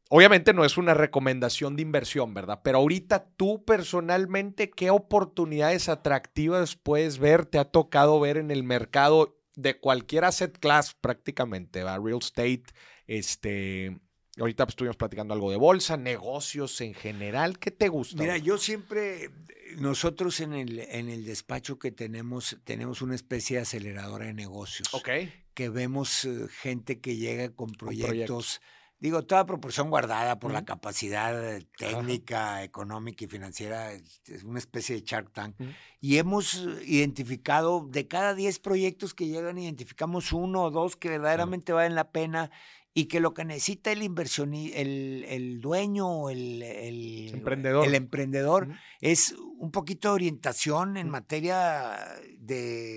obviamente 0.08 0.52
no 0.52 0.64
es 0.64 0.76
una 0.76 0.94
recomendación 0.94 1.76
de 1.76 1.82
inversión, 1.82 2.34
¿verdad? 2.34 2.60
Pero 2.62 2.78
ahorita 2.78 3.26
tú 3.36 3.64
personalmente, 3.64 4.70
¿qué 4.70 4.90
oportunidades 4.90 5.88
atractivas 5.88 6.76
puedes 6.76 7.18
ver? 7.18 7.46
¿Te 7.46 7.58
ha 7.58 7.64
tocado 7.64 8.18
ver 8.20 8.36
en 8.36 8.50
el 8.50 8.64
mercado 8.64 9.38
de 9.54 9.78
cualquier 9.78 10.24
asset 10.24 10.58
class 10.58 10.94
prácticamente, 10.94 11.84
¿verdad? 11.84 12.00
Real 12.02 12.18
estate, 12.20 12.64
este 13.06 14.00
ahorita 14.38 14.66
pues, 14.66 14.72
estuvimos 14.72 14.96
platicando 14.96 15.34
algo 15.34 15.50
de 15.50 15.56
bolsa, 15.56 15.96
negocios 15.96 16.80
en 16.80 16.94
general. 16.94 17.58
¿Qué 17.58 17.70
te 17.70 17.88
gusta? 17.88 18.22
Mira, 18.22 18.36
yo 18.36 18.58
siempre, 18.58 19.30
nosotros 19.78 20.40
en 20.40 20.52
el, 20.54 20.78
en 20.78 21.08
el 21.08 21.24
despacho 21.24 21.78
que 21.78 21.92
tenemos, 21.92 22.58
tenemos 22.64 23.02
una 23.02 23.14
especie 23.14 23.56
de 23.56 23.62
aceleradora 23.62 24.26
de 24.26 24.34
negocios. 24.34 24.92
Ok. 24.92 25.08
Que 25.54 25.68
vemos 25.68 26.24
eh, 26.24 26.46
gente 26.48 27.00
que 27.00 27.16
llega 27.16 27.50
con 27.50 27.72
proyectos 27.72 28.60
digo, 29.00 29.22
toda 29.22 29.46
proporción 29.46 29.88
guardada 29.88 30.38
por 30.38 30.52
la 30.52 30.64
capacidad 30.64 31.60
técnica, 31.78 32.62
económica 32.62 33.24
y 33.24 33.28
financiera, 33.28 33.92
es 33.92 34.44
una 34.44 34.58
especie 34.58 34.94
de 34.94 35.02
Shark 35.02 35.32
Tank. 35.32 35.56
Y 36.00 36.18
hemos 36.18 36.54
eh, 36.54 36.82
identificado, 36.84 37.86
de 37.90 38.06
cada 38.06 38.34
10 38.34 38.58
proyectos 38.58 39.14
que 39.14 39.26
llegan, 39.26 39.58
identificamos 39.58 40.32
uno 40.32 40.64
o 40.64 40.70
dos 40.70 40.96
que 40.96 41.08
verdaderamente 41.08 41.72
valen 41.72 41.94
la 41.94 42.10
pena 42.10 42.50
y 42.92 43.06
que 43.06 43.20
lo 43.20 43.34
que 43.34 43.44
necesita 43.44 43.92
el 43.92 44.02
inversión, 44.02 44.54
el, 44.54 45.24
el 45.28 45.60
dueño, 45.60 46.28
el, 46.28 46.62
el 46.62 47.30
emprendedor, 47.34 47.86
el 47.86 47.94
emprendedor 47.94 48.68
es 49.00 49.34
un 49.58 49.70
poquito 49.70 50.08
de 50.08 50.14
orientación 50.14 50.96
en 50.96 51.08
materia 51.08 51.98
de, 52.38 52.89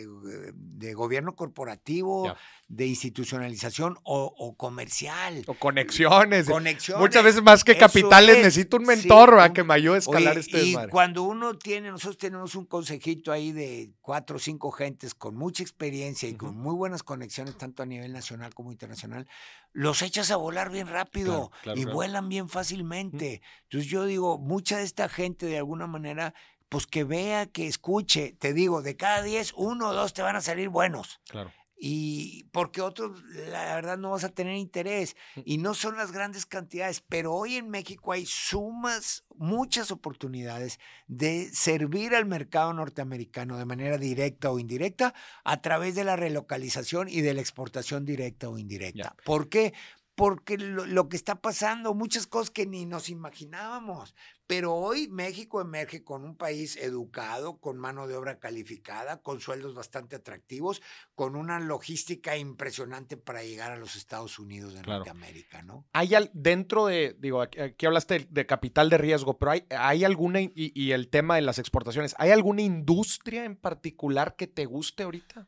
de 0.53 0.93
gobierno 0.93 1.35
corporativo, 1.35 2.35
de 2.67 2.87
institucionalización 2.87 3.97
o, 4.03 4.55
comercial. 4.57 5.43
O 5.47 5.53
conexiones. 5.53 6.47
Conexiones. 6.47 7.01
Muchas 7.01 7.23
veces 7.23 7.43
más 7.43 7.63
que 7.63 7.77
capitales 7.77 8.37
necesito 8.37 8.77
un 8.77 8.83
mentor 8.83 9.53
que 9.53 9.63
me 9.63 9.75
ayude 9.75 9.95
a 9.95 9.99
escalar 9.99 10.37
este 10.37 10.63
Y 10.63 10.75
cuando 10.89 11.23
uno 11.23 11.57
tiene, 11.57 11.91
nosotros 11.91 12.17
tenemos 12.17 12.55
un 12.55 12.65
consejito 12.65 13.31
ahí 13.31 13.51
de 13.51 13.91
cuatro 14.01 14.37
o 14.37 14.39
cinco 14.39 14.71
gentes 14.71 15.13
con 15.13 15.35
mucha 15.35 15.61
experiencia 15.61 16.27
y 16.27 16.33
con 16.33 16.57
muy 16.57 16.73
buenas 16.73 17.03
conexiones, 17.03 17.57
tanto 17.57 17.83
a 17.83 17.85
nivel 17.85 18.11
nacional 18.11 18.53
como 18.53 18.71
internacional, 18.71 19.27
los 19.71 20.01
echas 20.01 20.31
a 20.31 20.35
volar 20.35 20.71
bien 20.71 20.87
rápido 20.87 21.51
y 21.75 21.85
vuelan 21.85 22.29
bien 22.29 22.49
fácilmente. 22.49 23.41
Entonces 23.63 23.89
yo 23.89 24.05
digo, 24.05 24.37
mucha 24.37 24.77
de 24.77 24.83
esta 24.83 25.09
gente 25.09 25.45
de 25.45 25.57
alguna 25.57 25.87
manera 25.87 26.33
pues 26.73 26.87
que 26.87 27.03
vea, 27.03 27.45
que 27.45 27.67
escuche. 27.67 28.35
Te 28.39 28.51
digo, 28.51 28.81
de 28.81 28.97
cada 28.97 29.21
diez, 29.21 29.53
uno 29.55 29.89
o 29.89 29.93
dos 29.93 30.13
te 30.13 30.23
van 30.23 30.35
a 30.35 30.41
salir 30.41 30.69
buenos. 30.69 31.21
Claro 31.29 31.51
y 31.85 32.45
porque 32.53 32.79
otros, 32.79 33.21
la 33.49 33.75
verdad, 33.75 33.97
no 33.97 34.11
vas 34.11 34.23
a 34.23 34.29
tener 34.29 34.55
interés. 34.55 35.17
Mm. 35.35 35.41
Y 35.43 35.57
no 35.57 35.73
son 35.73 35.97
las 35.97 36.13
grandes 36.13 36.45
cantidades, 36.45 37.03
pero 37.09 37.33
hoy 37.33 37.57
en 37.57 37.69
México 37.69 38.13
hay 38.13 38.25
sumas, 38.25 39.25
muchas 39.35 39.91
oportunidades 39.91 40.79
de 41.07 41.49
servir 41.51 42.15
al 42.15 42.25
mercado 42.25 42.71
norteamericano 42.71 43.57
de 43.57 43.65
manera 43.65 43.97
directa 43.97 44.49
o 44.49 44.59
indirecta 44.59 45.13
a 45.43 45.61
través 45.61 45.93
de 45.95 46.05
la 46.05 46.15
relocalización 46.15 47.09
y 47.09 47.19
de 47.19 47.33
la 47.33 47.41
exportación 47.41 48.05
directa 48.05 48.47
o 48.47 48.57
indirecta. 48.57 49.13
¿Por 49.25 49.49
qué? 49.49 49.73
Porque 50.15 50.57
lo, 50.57 51.09
que 51.09 51.17
está 51.17 51.41
pasando, 51.41 51.93
muchas 51.93 52.27
cosas 52.27 52.51
que 52.51 52.65
ni 52.65 52.85
nos 52.85 53.09
imaginábamos. 53.09 54.13
Pero 54.45 54.75
hoy 54.75 55.07
México 55.07 55.61
emerge 55.61 56.03
con 56.03 56.23
un 56.23 56.35
país 56.35 56.75
educado, 56.75 57.59
con 57.59 57.77
mano 57.77 58.07
de 58.07 58.15
obra 58.15 58.39
calificada, 58.39 59.21
con 59.21 59.39
sueldos 59.39 59.73
bastante 59.73 60.17
atractivos, 60.17 60.81
con 61.15 61.35
una 61.35 61.59
logística 61.59 62.37
impresionante 62.37 63.17
para 63.17 63.43
llegar 63.43 63.71
a 63.71 63.77
los 63.77 63.95
Estados 63.95 64.37
Unidos 64.37 64.73
de 64.73 64.83
Norteamérica, 64.83 65.63
¿no? 65.63 65.87
Hay 65.93 66.13
dentro 66.33 66.85
de, 66.85 67.15
digo, 67.17 67.41
aquí, 67.41 67.85
hablaste 67.85 68.27
de, 68.29 68.45
capital 68.45 68.89
de 68.89 68.97
riesgo, 68.97 69.39
pero 69.39 69.51
hay, 69.51 69.65
hay 69.69 70.03
alguna, 70.03 70.41
y, 70.41 70.51
y 70.55 70.91
el 70.91 71.09
tema 71.09 71.35
de 71.35 71.41
las 71.41 71.57
exportaciones, 71.57 72.13
¿hay 72.19 72.31
alguna 72.31 72.61
industria 72.61 73.45
en 73.45 73.55
particular 73.55 74.35
que 74.35 74.47
te 74.47 74.65
guste 74.65 75.03
ahorita? 75.03 75.47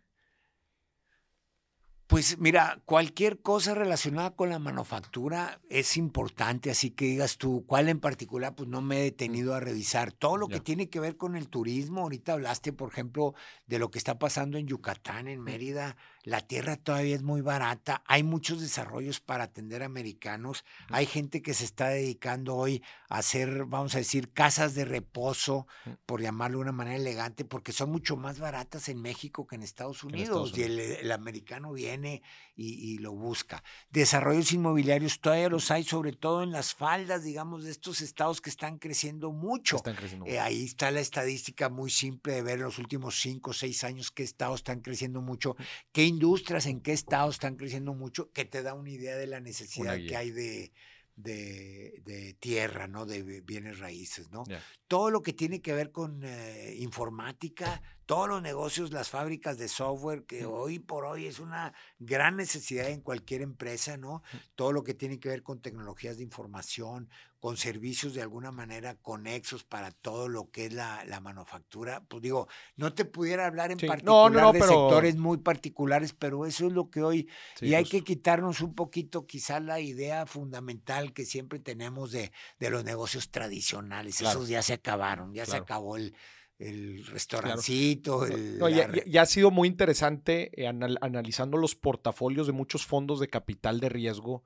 Pues 2.07 2.37
mira, 2.37 2.83
cualquier 2.85 3.41
cosa 3.41 3.73
relacionada 3.73 4.35
con 4.35 4.49
la 4.49 4.59
manufactura 4.59 5.59
es 5.69 5.97
importante, 5.97 6.69
así 6.69 6.91
que 6.91 7.05
digas 7.05 7.39
tú, 7.39 7.65
¿cuál 7.65 7.89
en 7.89 7.99
particular? 7.99 8.53
Pues 8.53 8.69
no 8.69 8.79
me 8.81 8.99
he 8.99 9.03
detenido 9.05 9.55
a 9.55 9.59
revisar. 9.59 10.11
Todo 10.11 10.37
lo 10.37 10.47
que 10.47 10.59
tiene 10.59 10.87
que 10.87 10.99
ver 10.99 11.17
con 11.17 11.35
el 11.35 11.49
turismo, 11.49 12.01
ahorita 12.01 12.33
hablaste, 12.33 12.73
por 12.73 12.91
ejemplo, 12.91 13.33
de 13.65 13.79
lo 13.79 13.89
que 13.89 13.97
está 13.97 14.19
pasando 14.19 14.59
en 14.59 14.67
Yucatán, 14.67 15.27
en 15.27 15.41
Mérida, 15.41 15.97
la 16.25 16.41
tierra 16.41 16.75
todavía 16.75 17.15
es 17.15 17.21
muy 17.21 17.41
barata, 17.41 18.03
hay 18.07 18.23
muchos 18.23 18.59
desarrollos 18.59 19.19
para 19.19 19.45
atender 19.45 19.83
americanos, 19.83 20.65
hay 20.89 21.05
gente 21.05 21.43
que 21.43 21.53
se 21.53 21.65
está 21.65 21.89
dedicando 21.89 22.55
hoy 22.55 22.81
a 23.09 23.19
hacer, 23.19 23.65
vamos 23.65 23.93
a 23.93 23.99
decir, 23.99 24.33
casas 24.33 24.73
de 24.73 24.85
reposo, 24.85 25.67
por 26.07 26.21
llamarlo 26.21 26.57
de 26.57 26.63
una 26.63 26.71
manera 26.71 26.97
elegante, 26.97 27.45
porque 27.45 27.71
son 27.71 27.91
mucho 27.91 28.17
más 28.17 28.39
baratas 28.39 28.89
en 28.89 29.01
México 29.01 29.45
que 29.45 29.55
en 29.55 29.61
Estados 29.61 30.03
Unidos, 30.03 30.51
y 30.57 30.63
el, 30.63 31.11
americano 31.11 31.71
viene 31.73 32.23
y, 32.55 32.97
lo 32.97 33.11
busca. 33.11 33.63
Desarrollos 33.91 34.51
inmobiliarios 34.51 35.19
todavía 35.19 35.49
los 35.49 35.69
hay, 35.69 35.83
sobre 35.83 36.13
todo 36.13 36.41
en 36.41 36.51
las 36.51 36.73
faldas, 36.73 37.23
digamos, 37.23 37.65
de 37.65 37.71
estos 37.71 38.01
estados 38.01 38.41
que 38.41 38.49
están 38.49 38.79
creciendo 38.79 39.31
mucho. 39.31 39.77
Eh, 40.25 40.39
ahí 40.39 40.65
está 40.65 40.89
la 40.89 41.01
estadística 41.01 41.69
muy 41.69 41.91
simple 41.91 42.33
de 42.33 42.41
ver 42.41 42.55
en 42.55 42.63
los 42.63 42.79
últimos 42.79 43.19
cinco 43.19 43.51
o 43.51 43.53
seis 43.53 43.83
años 43.83 44.09
qué 44.09 44.23
estados 44.23 44.61
están 44.61 44.79
creciendo 44.79 45.21
mucho, 45.21 45.55
qué 45.91 46.14
industrias 46.15 46.65
en 46.65 46.79
qué 46.81 46.93
estados 46.93 47.35
están 47.35 47.57
creciendo 47.57 47.93
mucho, 47.93 48.31
que 48.31 48.45
te 48.45 48.63
da 48.63 48.73
una 48.73 48.89
idea 48.89 49.17
de 49.17 49.27
la 49.27 49.41
necesidad 49.41 49.97
que 49.97 50.15
hay 50.15 50.31
de, 50.31 50.71
de, 51.15 52.35
tierra, 52.39 52.87
¿no? 52.87 53.05
De 53.05 53.41
bienes 53.41 53.79
raíces, 53.79 54.31
¿no? 54.31 54.43
Todo 54.87 55.11
lo 55.11 55.21
que 55.21 55.33
tiene 55.33 55.61
que 55.61 55.73
ver 55.73 55.91
con 55.91 56.21
eh, 56.23 56.75
informática, 56.79 57.81
todos 58.05 58.29
los 58.29 58.41
negocios, 58.41 58.91
las 58.91 59.09
fábricas 59.09 59.57
de 59.57 59.67
software, 59.67 60.25
que 60.25 60.45
hoy 60.45 60.79
por 60.79 61.05
hoy 61.05 61.25
es 61.25 61.39
una 61.39 61.73
gran 61.99 62.37
necesidad 62.37 62.89
en 62.89 63.01
cualquier 63.01 63.41
empresa, 63.41 63.97
¿no? 63.97 64.23
Todo 64.55 64.71
lo 64.71 64.83
que 64.83 64.93
tiene 64.93 65.19
que 65.19 65.29
ver 65.29 65.43
con 65.43 65.61
tecnologías 65.61 66.17
de 66.17 66.23
información, 66.23 67.09
con 67.39 67.57
servicios 67.57 68.13
de 68.13 68.21
alguna 68.21 68.51
manera 68.51 68.95
conexos 68.95 69.63
para 69.63 69.91
todo 69.91 70.27
lo 70.27 70.49
que 70.49 70.65
es 70.65 70.73
la, 70.73 71.05
manufactura. 71.21 72.03
Pues 72.07 72.21
digo, 72.21 72.47
no 72.75 72.93
te 72.93 73.05
pudiera 73.05 73.45
hablar 73.45 73.71
en 73.71 73.77
particular 73.77 74.53
de 74.53 74.59
sectores 74.59 75.15
muy 75.15 75.37
particulares, 75.37 76.13
pero 76.13 76.45
eso 76.45 76.67
es 76.67 76.73
lo 76.73 76.89
que 76.89 77.03
hoy, 77.03 77.29
y 77.61 77.73
hay 77.73 77.85
que 77.85 78.03
quitarnos 78.03 78.61
un 78.61 78.73
poquito 78.73 79.25
quizá 79.25 79.59
la 79.59 79.79
idea 79.79 80.25
fundamental 80.25 81.13
que 81.13 81.25
siempre 81.25 81.59
tenemos 81.59 82.11
de, 82.11 82.31
de 82.59 82.69
los 82.69 82.83
negocios 82.83 83.31
tradicionales. 83.31 84.21
Esos 84.21 84.47
ya 84.47 84.61
se 84.61 84.73
acabaron, 84.73 85.33
ya 85.33 85.45
se 85.45 85.57
acabó 85.57 85.97
el 85.97 86.15
el 86.59 87.05
restaurancito. 87.07 88.25
El, 88.25 88.59
ya, 89.05 89.21
ha 89.21 89.25
sido 89.25 89.51
muy 89.51 89.67
interesante 89.67 90.51
eh, 90.61 90.67
analizando 90.67 91.57
los 91.57 91.75
portafolios 91.75 92.47
de 92.47 92.53
muchos 92.53 92.85
fondos 92.85 93.19
de 93.19 93.27
capital 93.27 93.79
de 93.79 93.89
riesgo. 93.89 94.43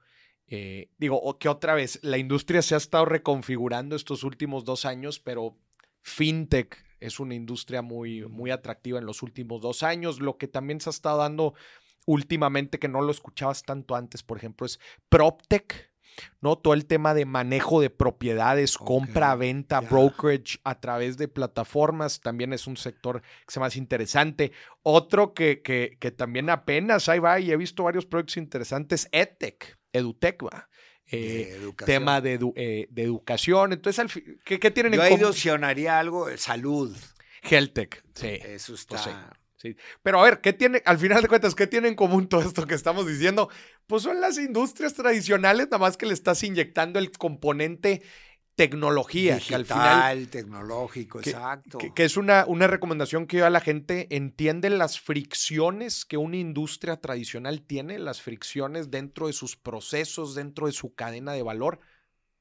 Eh, 0.49 0.89
digo, 0.97 1.37
que 1.37 1.47
otra 1.47 1.75
vez, 1.75 1.99
la 2.01 2.17
industria 2.17 2.61
se 2.61 2.75
ha 2.75 2.77
estado 2.77 3.05
reconfigurando 3.05 3.95
estos 3.95 4.23
últimos 4.23 4.65
dos 4.65 4.85
años, 4.85 5.19
pero 5.19 5.57
fintech 6.01 6.83
es 6.99 7.19
una 7.19 7.35
industria 7.35 7.81
muy, 7.81 8.25
muy 8.25 8.51
atractiva 8.51 8.99
en 8.99 9.05
los 9.05 9.21
últimos 9.21 9.61
dos 9.61 9.83
años. 9.83 10.19
Lo 10.19 10.37
que 10.37 10.47
también 10.47 10.81
se 10.81 10.89
ha 10.89 10.91
estado 10.91 11.19
dando 11.19 11.53
últimamente, 12.05 12.79
que 12.79 12.87
no 12.87 13.01
lo 13.01 13.11
escuchabas 13.11 13.63
tanto 13.63 13.95
antes, 13.95 14.23
por 14.23 14.37
ejemplo, 14.37 14.65
es 14.65 14.79
PropTech 15.09 15.89
¿no? 16.41 16.57
Todo 16.57 16.73
el 16.73 16.85
tema 16.85 17.13
de 17.13 17.25
manejo 17.25 17.81
de 17.81 17.89
propiedades, 17.89 18.77
compra, 18.77 19.35
venta, 19.35 19.81
brokerage 19.81 20.59
a 20.63 20.79
través 20.79 21.17
de 21.17 21.27
plataformas, 21.27 22.21
también 22.21 22.53
es 22.53 22.67
un 22.67 22.77
sector 22.77 23.21
que 23.21 23.53
se 23.53 23.59
más 23.59 23.75
interesante. 23.75 24.51
Otro 24.83 25.33
que, 25.33 25.61
que, 25.61 25.97
que, 25.99 26.11
también 26.11 26.49
apenas 26.49 27.09
ahí 27.09 27.19
va 27.19 27.39
y 27.39 27.51
he 27.51 27.57
visto 27.57 27.83
varios 27.83 28.05
proyectos 28.05 28.37
interesantes, 28.37 29.07
EdTech, 29.11 29.78
EduTech, 29.93 30.43
va. 30.43 30.69
Eh, 31.11 31.71
tema 31.85 32.21
de, 32.21 32.39
eh, 32.55 32.87
de, 32.89 33.03
educación. 33.03 33.73
Entonces, 33.73 34.21
¿qué, 34.45 34.59
¿qué, 34.59 34.69
tienen 34.69 34.93
en 34.93 34.99
común? 34.99 35.33
Yo 35.33 35.55
algo, 35.91 36.27
salud. 36.37 36.95
HealthTech, 37.41 38.03
sí. 38.13 38.27
Eso 38.27 38.73
pues 38.73 38.81
está... 38.81 39.31
Sí. 39.55 39.75
Pero 40.03 40.21
a 40.21 40.23
ver, 40.23 40.39
¿qué 40.39 40.53
tiene, 40.53 40.81
al 40.85 40.97
final 40.97 41.21
de 41.21 41.27
cuentas, 41.27 41.53
qué 41.53 41.67
tiene 41.67 41.89
en 41.89 41.95
común 41.95 42.29
todo 42.29 42.41
esto 42.41 42.65
que 42.65 42.75
estamos 42.75 43.05
diciendo? 43.05 43.49
Pues 43.87 44.03
son 44.03 44.21
las 44.21 44.37
industrias 44.37 44.93
tradicionales, 44.93 45.65
nada 45.65 45.79
más 45.79 45.97
que 45.97 46.05
le 46.05 46.13
estás 46.13 46.43
inyectando 46.43 46.97
el 46.97 47.11
componente 47.11 48.01
tecnología. 48.59 49.35
Digital, 49.35 49.65
que 49.65 49.73
al 49.73 49.79
final, 49.79 50.27
tecnológico, 50.27 51.19
exacto. 51.19 51.77
Que, 51.95 52.03
es 52.03 52.17
una, 52.17 52.43
una 52.45 52.67
recomendación 52.67 53.25
que 53.25 53.37
yo 53.37 53.45
a 53.45 53.49
la 53.49 53.61
gente 53.61 54.13
entiende 54.13 54.69
las 54.69 54.99
fricciones 54.99 56.03
que 56.03 56.17
una 56.17 56.35
industria 56.35 56.97
tradicional 56.97 57.61
tiene, 57.61 57.99
las 57.99 58.21
fricciones 58.21 58.91
dentro 58.91 59.27
de 59.27 59.33
sus 59.33 59.55
procesos, 59.55 60.35
dentro 60.35 60.67
de 60.67 60.73
su 60.73 60.93
cadena 60.93 61.31
de 61.31 61.41
valor 61.41 61.79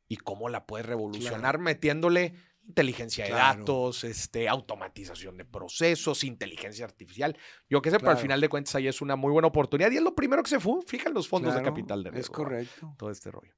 y 0.08 0.16
cómo 0.16 0.48
la 0.48 0.66
puede 0.66 0.82
revolucionar 0.82 1.58
metiéndole 1.58 2.34
inteligencia 2.68 3.24
de 3.24 3.30
Claro. 3.30 3.58
datos, 3.60 4.04
este, 4.04 4.48
automatización 4.48 5.36
de 5.38 5.44
procesos, 5.46 6.22
inteligencia 6.22 6.84
artificial. 6.84 7.36
Yo 7.68 7.80
qué 7.82 7.90
sé, 7.90 7.96
pero 7.98 8.10
al 8.10 8.16
Claro. 8.16 8.22
final 8.22 8.40
de 8.42 8.48
cuentas 8.50 8.74
ahí 8.74 8.86
es 8.86 9.00
una 9.00 9.16
muy 9.16 9.32
buena 9.32 9.48
oportunidad 9.48 9.90
y 9.90 9.96
es 9.96 10.02
lo 10.02 10.14
primero 10.14 10.42
que 10.42 10.50
se 10.50 10.60
fue. 10.60 10.74
Fijan 10.86 11.14
los 11.14 11.26
fondos 11.28 11.54
de 11.54 11.60
Claro, 11.60 11.74
capital 11.74 12.02
de 12.02 12.10
Es 12.10 12.14
riesgo. 12.14 12.34
correcto. 12.34 12.94
Todo 12.98 13.10
este 13.10 13.30
rollo. 13.30 13.52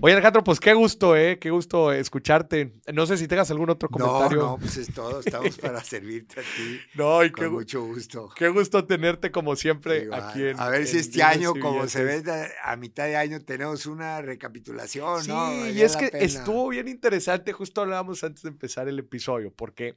Oye, 0.00 0.12
Alejandro, 0.14 0.42
pues 0.42 0.58
qué 0.60 0.74
gusto, 0.74 1.16
¿eh? 1.16 1.38
Qué 1.38 1.50
gusto 1.50 1.92
escucharte. 1.92 2.74
No 2.92 3.06
sé 3.06 3.16
si 3.16 3.28
tengas 3.28 3.50
algún 3.50 3.70
otro 3.70 3.88
No, 3.92 3.98
comentario. 4.06 4.42
no, 4.42 4.58
pues 4.58 4.76
es 4.76 4.92
todo. 4.92 5.20
Estamos 5.20 5.56
para 5.58 5.82
servirte 5.84 6.40
a 6.40 6.42
ti. 6.42 6.80
No, 6.96 7.22
y 7.24 7.28
qué, 7.28 7.42
Con 7.44 7.46
gu- 7.46 7.58
mucho 7.58 7.84
gusto. 7.84 8.30
qué 8.34 8.48
gusto 8.48 8.84
tenerte 8.84 9.30
como 9.30 9.54
siempre 9.54 10.04
Igual. 10.04 10.22
aquí 10.24 10.42
en. 10.44 10.58
a 10.58 10.68
ver 10.68 10.86
si 10.86 10.98
este 10.98 11.22
año, 11.22 11.54
como 11.60 11.86
se 11.86 12.02
ve, 12.04 12.22
a, 12.64 12.72
a 12.72 12.76
mitad 12.76 13.04
de 13.04 13.16
año 13.16 13.40
tenemos 13.44 13.86
una 13.86 14.20
recapitulación, 14.22 15.22
Sí, 15.22 15.28
¿no? 15.30 15.66
y 15.68 15.82
es 15.82 15.96
que 15.96 16.08
pena. 16.08 16.24
estuvo 16.24 16.68
bien 16.68 16.88
interesante, 16.88 17.52
justo 17.52 17.80
hablábamos 17.82 18.24
antes 18.24 18.42
de 18.42 18.48
empezar 18.56 18.88
el 18.88 18.98
episodio, 18.98 19.52
porque 19.52 19.96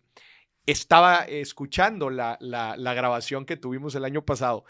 estaba 0.65 1.23
escuchando 1.23 2.09
la, 2.09 2.37
la, 2.41 2.75
la 2.77 2.93
grabación 2.93 3.45
que 3.45 3.57
tuvimos 3.57 3.95
el 3.95 4.05
año 4.05 4.23
pasado 4.23 4.65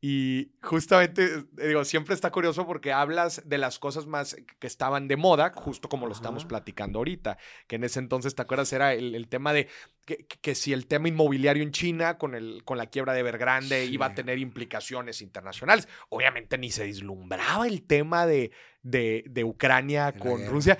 y 0.00 0.52
justamente, 0.62 1.42
digo, 1.54 1.84
siempre 1.84 2.14
está 2.14 2.30
curioso 2.30 2.64
porque 2.68 2.92
hablas 2.92 3.42
de 3.44 3.58
las 3.58 3.80
cosas 3.80 4.06
más 4.06 4.36
que 4.60 4.66
estaban 4.68 5.08
de 5.08 5.16
moda, 5.16 5.52
justo 5.56 5.88
como 5.88 6.06
lo 6.06 6.12
estamos 6.12 6.44
platicando 6.44 7.00
ahorita, 7.00 7.36
que 7.66 7.76
en 7.76 7.82
ese 7.82 7.98
entonces, 7.98 8.36
¿te 8.36 8.42
acuerdas? 8.42 8.72
Era 8.72 8.94
el, 8.94 9.16
el 9.16 9.26
tema 9.26 9.52
de 9.52 9.66
que, 10.04 10.18
que 10.18 10.54
si 10.54 10.72
el 10.72 10.86
tema 10.86 11.08
inmobiliario 11.08 11.64
en 11.64 11.72
China 11.72 12.16
con, 12.16 12.36
el, 12.36 12.62
con 12.64 12.78
la 12.78 12.86
quiebra 12.86 13.12
de 13.12 13.20
Evergrande 13.20 13.86
Sí. 13.86 13.94
iba 13.94 14.06
a 14.06 14.14
tener 14.14 14.38
implicaciones 14.38 15.20
internacionales. 15.20 15.88
Obviamente 16.10 16.58
ni 16.58 16.70
se 16.70 16.84
vislumbraba 16.84 17.66
el 17.66 17.82
tema 17.82 18.24
de, 18.24 18.52
de, 18.84 19.24
de 19.28 19.42
Ucrania 19.42 20.12
con 20.12 20.38
guerra. 20.38 20.78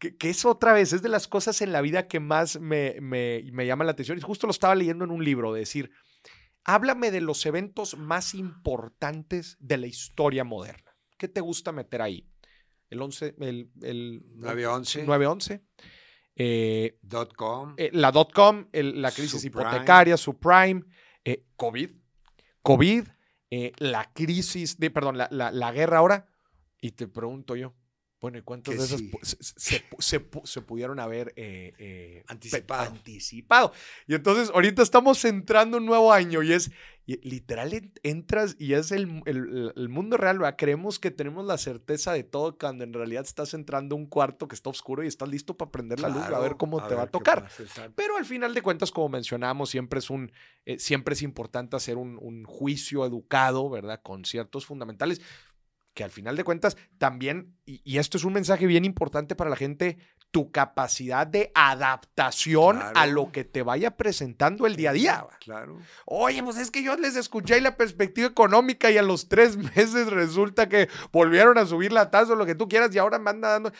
Que, 0.00 0.16
que 0.16 0.30
es 0.30 0.44
otra 0.44 0.72
vez, 0.72 0.92
es 0.92 1.02
de 1.02 1.08
las 1.08 1.28
cosas 1.28 1.60
en 1.62 1.70
la 1.72 1.80
vida 1.82 2.08
que 2.08 2.18
más 2.18 2.58
me, 2.58 2.96
me, 3.00 3.44
me 3.52 3.66
llama 3.66 3.84
la 3.84 3.92
atención. 3.92 4.18
Y 4.18 4.22
justo 4.22 4.48
lo 4.48 4.50
estaba 4.50 4.74
leyendo 4.74 5.04
en 5.04 5.10
un 5.12 5.22
libro, 5.22 5.52
de 5.52 5.60
decir, 5.60 5.92
háblame 6.64 7.10
de 7.12 7.20
los 7.20 7.46
eventos 7.46 7.96
más 7.98 8.34
importantes 8.34 9.56
de 9.60 9.76
la 9.76 9.86
historia 9.86 10.42
moderna. 10.42 10.96
¿Qué 11.18 11.28
te 11.28 11.40
gusta 11.40 11.70
meter 11.70 12.02
ahí? 12.02 12.26
El 12.88 13.00
11, 13.02 13.36
el, 13.40 13.70
el 13.82 14.22
911. 14.36 15.04
911, 15.04 15.62
eh, 16.36 16.98
Dot 17.02 17.34
com. 17.36 17.74
eh, 17.76 17.90
la 17.92 18.10
dot 18.10 18.32
com, 18.32 18.66
el- 18.72 19.00
la 19.02 19.10
crisis 19.12 19.42
Subprime. 19.42 19.68
hipotecaria, 19.70 20.16
subprime, 20.16 20.84
eh, 21.24 21.44
COVID, 21.56 21.90
COVID, 22.62 23.04
eh, 23.50 23.72
la 23.78 24.10
crisis, 24.12 24.78
de, 24.78 24.90
perdón, 24.90 25.18
la, 25.18 25.28
la- 25.30 25.50
la 25.52 25.72
guerra 25.72 25.98
ahora. 25.98 26.26
Y 26.80 26.92
te 26.92 27.06
pregunto 27.06 27.54
yo, 27.56 27.74
bueno, 28.20 28.38
¿y 28.38 28.42
cuántas 28.42 28.74
Que 28.74 28.80
de 28.80 28.86
sí. 28.86 29.10
pu- 29.10 29.24
se, 29.24 29.36
se 29.40 29.84
se 29.98 30.30
pu- 30.30 30.46
se 30.46 30.60
pudieron 30.62 31.00
haber 31.00 31.32
eh, 31.36 31.72
eh, 31.78 32.24
Anticipado. 32.28 32.90
anticipado? 32.90 33.72
Y 34.06 34.14
entonces 34.14 34.50
ahorita 34.54 34.82
estamos 34.82 35.24
entrando 35.24 35.78
un 35.78 35.86
nuevo 35.86 36.12
año 36.12 36.42
y 36.42 36.52
es, 36.52 36.70
y 37.06 37.16
literal 37.28 37.72
en- 37.72 37.92
entras 38.02 38.56
y 38.58 38.74
es 38.74 38.92
el, 38.92 39.22
el- 39.26 39.72
el 39.74 39.88
mundo 39.88 40.16
real, 40.18 40.38
¿verdad? 40.38 40.56
Creemos 40.58 40.98
que 40.98 41.10
tenemos 41.10 41.46
la 41.46 41.56
certeza 41.58 42.12
de 42.12 42.22
todo 42.22 42.56
cuando 42.58 42.84
en 42.84 42.92
realidad 42.92 43.24
estás 43.24 43.54
entrando 43.54 43.94
a 43.94 43.98
un 43.98 44.06
cuarto 44.06 44.46
que 44.48 44.54
está 44.54 44.68
oscuro 44.70 45.02
y 45.02 45.06
estás 45.06 45.28
listo 45.28 45.56
para 45.56 45.70
prender 45.70 45.98
la 46.00 46.08
luz, 46.10 46.22
a 46.22 46.38
ver 46.40 46.56
cómo 46.56 46.86
te 46.86 46.94
va 46.94 47.02
a 47.04 47.06
tocar. 47.10 47.44
pasa. 47.44 47.90
Pero 47.96 48.16
al 48.18 48.26
final 48.26 48.52
de 48.54 48.62
cuentas, 48.62 48.90
como 48.92 49.08
mencionamos, 49.08 49.70
siempre 49.70 49.98
es 49.98 50.10
un, 50.10 50.30
eh, 50.66 50.78
siempre 50.78 51.14
es 51.14 51.22
importante 51.22 51.74
hacer 51.74 51.96
un, 51.96 52.18
un 52.20 52.44
juicio 52.44 53.04
educado, 53.06 53.68
¿verdad? 53.70 54.00
Con 54.02 54.24
ciertos 54.26 54.66
fundamentales 54.66 55.20
que 55.94 56.04
al 56.04 56.10
final 56.10 56.36
de 56.36 56.44
cuentas 56.44 56.76
también, 56.98 57.56
y, 57.66 57.80
y 57.84 57.98
esto 57.98 58.16
es 58.16 58.24
un 58.24 58.32
mensaje 58.32 58.66
bien 58.66 58.84
importante 58.84 59.34
para 59.34 59.50
la 59.50 59.56
gente, 59.56 59.98
tu 60.30 60.52
capacidad 60.52 61.26
de 61.26 61.50
adaptación 61.54 62.80
a 62.94 63.06
lo 63.06 63.32
que 63.32 63.44
te 63.44 63.62
vaya 63.62 63.96
presentando 63.96 64.66
el 64.66 64.76
día 64.76 64.90
a 64.90 64.92
día. 64.92 65.26
Claro. 65.40 65.78
Oye, 66.06 66.42
pues 66.42 66.56
es 66.56 66.70
que 66.70 66.82
yo 66.82 66.96
les 66.96 67.16
escuché 67.16 67.54
ahí 67.54 67.60
la 67.60 67.76
perspectiva 67.76 68.28
económica 68.28 68.90
y 68.90 68.98
a 68.98 69.02
los 69.02 69.28
tres 69.28 69.56
meses 69.76 70.08
resulta 70.08 70.68
que 70.68 70.88
volvieron 71.12 71.58
a 71.58 71.66
subir 71.66 71.92
la 71.92 72.10
tasa 72.10 72.32
o 72.32 72.36
lo 72.36 72.46
que 72.46 72.54
tú 72.54 72.68
quieras 72.68 72.94
y 72.94 72.98
ahora 72.98 73.18
me 73.18 73.30
anda 73.30 73.50
dando. 73.50 73.72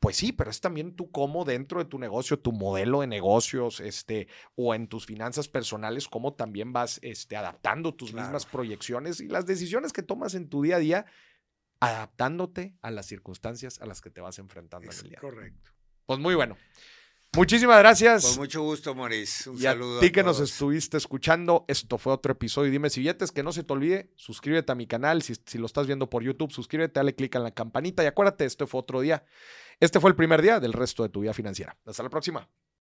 Pues 0.00 0.16
sí, 0.16 0.32
pero 0.32 0.50
es 0.50 0.60
también 0.60 0.94
tú 0.96 1.10
cómo 1.10 1.46
dentro 1.46 1.78
de 1.82 1.86
tu 1.88 1.98
negocio, 1.98 2.38
tu 2.38 2.52
modelo 2.52 3.00
de 3.00 3.06
negocios, 3.06 3.80
este, 3.80 4.28
o 4.54 4.74
en 4.74 4.86
tus 4.86 5.06
finanzas 5.06 5.48
personales, 5.48 6.08
cómo 6.08 6.34
también 6.34 6.74
vas 6.74 6.98
este, 7.02 7.36
adaptando 7.36 7.94
tus 7.94 8.10
Claro. 8.10 8.26
mismas 8.26 8.44
proyecciones 8.44 9.20
y 9.20 9.28
las 9.28 9.46
decisiones 9.46 9.94
que 9.94 10.02
tomas 10.02 10.34
en 10.34 10.50
tu 10.50 10.60
día 10.62 10.76
a 10.76 10.80
día, 10.80 11.06
adaptándote 11.80 12.76
a 12.82 12.90
las 12.90 13.06
circunstancias 13.06 13.80
a 13.80 13.86
las 13.86 14.00
que 14.00 14.10
te 14.10 14.20
vas 14.20 14.38
enfrentando 14.38 14.88
Es 14.90 14.98
en 15.00 15.04
el 15.06 15.10
día. 15.10 15.18
correcto. 15.20 15.70
Pues 16.06 16.18
muy 16.18 16.34
bueno. 16.34 16.56
Muchísimas 17.36 17.78
gracias. 17.80 18.24
Con 18.26 18.36
mucho 18.36 18.62
gusto, 18.62 18.94
Maurice. 18.94 19.50
Un 19.50 19.56
Y 19.60 19.66
a 19.66 19.72
saludo. 19.72 19.98
ti 19.98 20.12
que 20.12 20.22
nos 20.22 20.38
estuviste 20.38 20.96
escuchando, 20.96 21.64
esto 21.66 21.98
fue 21.98 22.12
otro 22.12 22.30
episodio. 22.30 22.70
Dime 22.70 22.90
si 22.90 23.00
billetes, 23.00 23.32
que 23.32 23.42
no 23.42 23.52
se 23.52 23.64
te 23.64 23.72
olvide, 23.72 24.12
suscríbete 24.14 24.70
a 24.70 24.76
mi 24.76 24.86
canal. 24.86 25.20
Si, 25.22 25.34
si 25.44 25.58
lo 25.58 25.66
estás 25.66 25.88
viendo 25.88 26.08
por 26.08 26.22
YouTube, 26.22 26.52
suscríbete, 26.52 27.00
dale 27.00 27.16
click 27.16 27.34
en 27.34 27.42
la 27.42 27.50
campanita 27.50 28.04
y 28.04 28.06
acuérdate, 28.06 28.44
este 28.44 28.66
fue 28.68 28.80
otro 28.80 29.00
día. 29.00 29.24
Este 29.80 29.98
fue 29.98 30.10
el 30.10 30.16
primer 30.16 30.42
día 30.42 30.60
del 30.60 30.72
resto 30.72 31.02
de 31.02 31.08
tu 31.08 31.22
vida 31.22 31.32
financiera. 31.34 31.76
Hasta 31.84 32.04
la 32.04 32.10
próxima. 32.10 32.48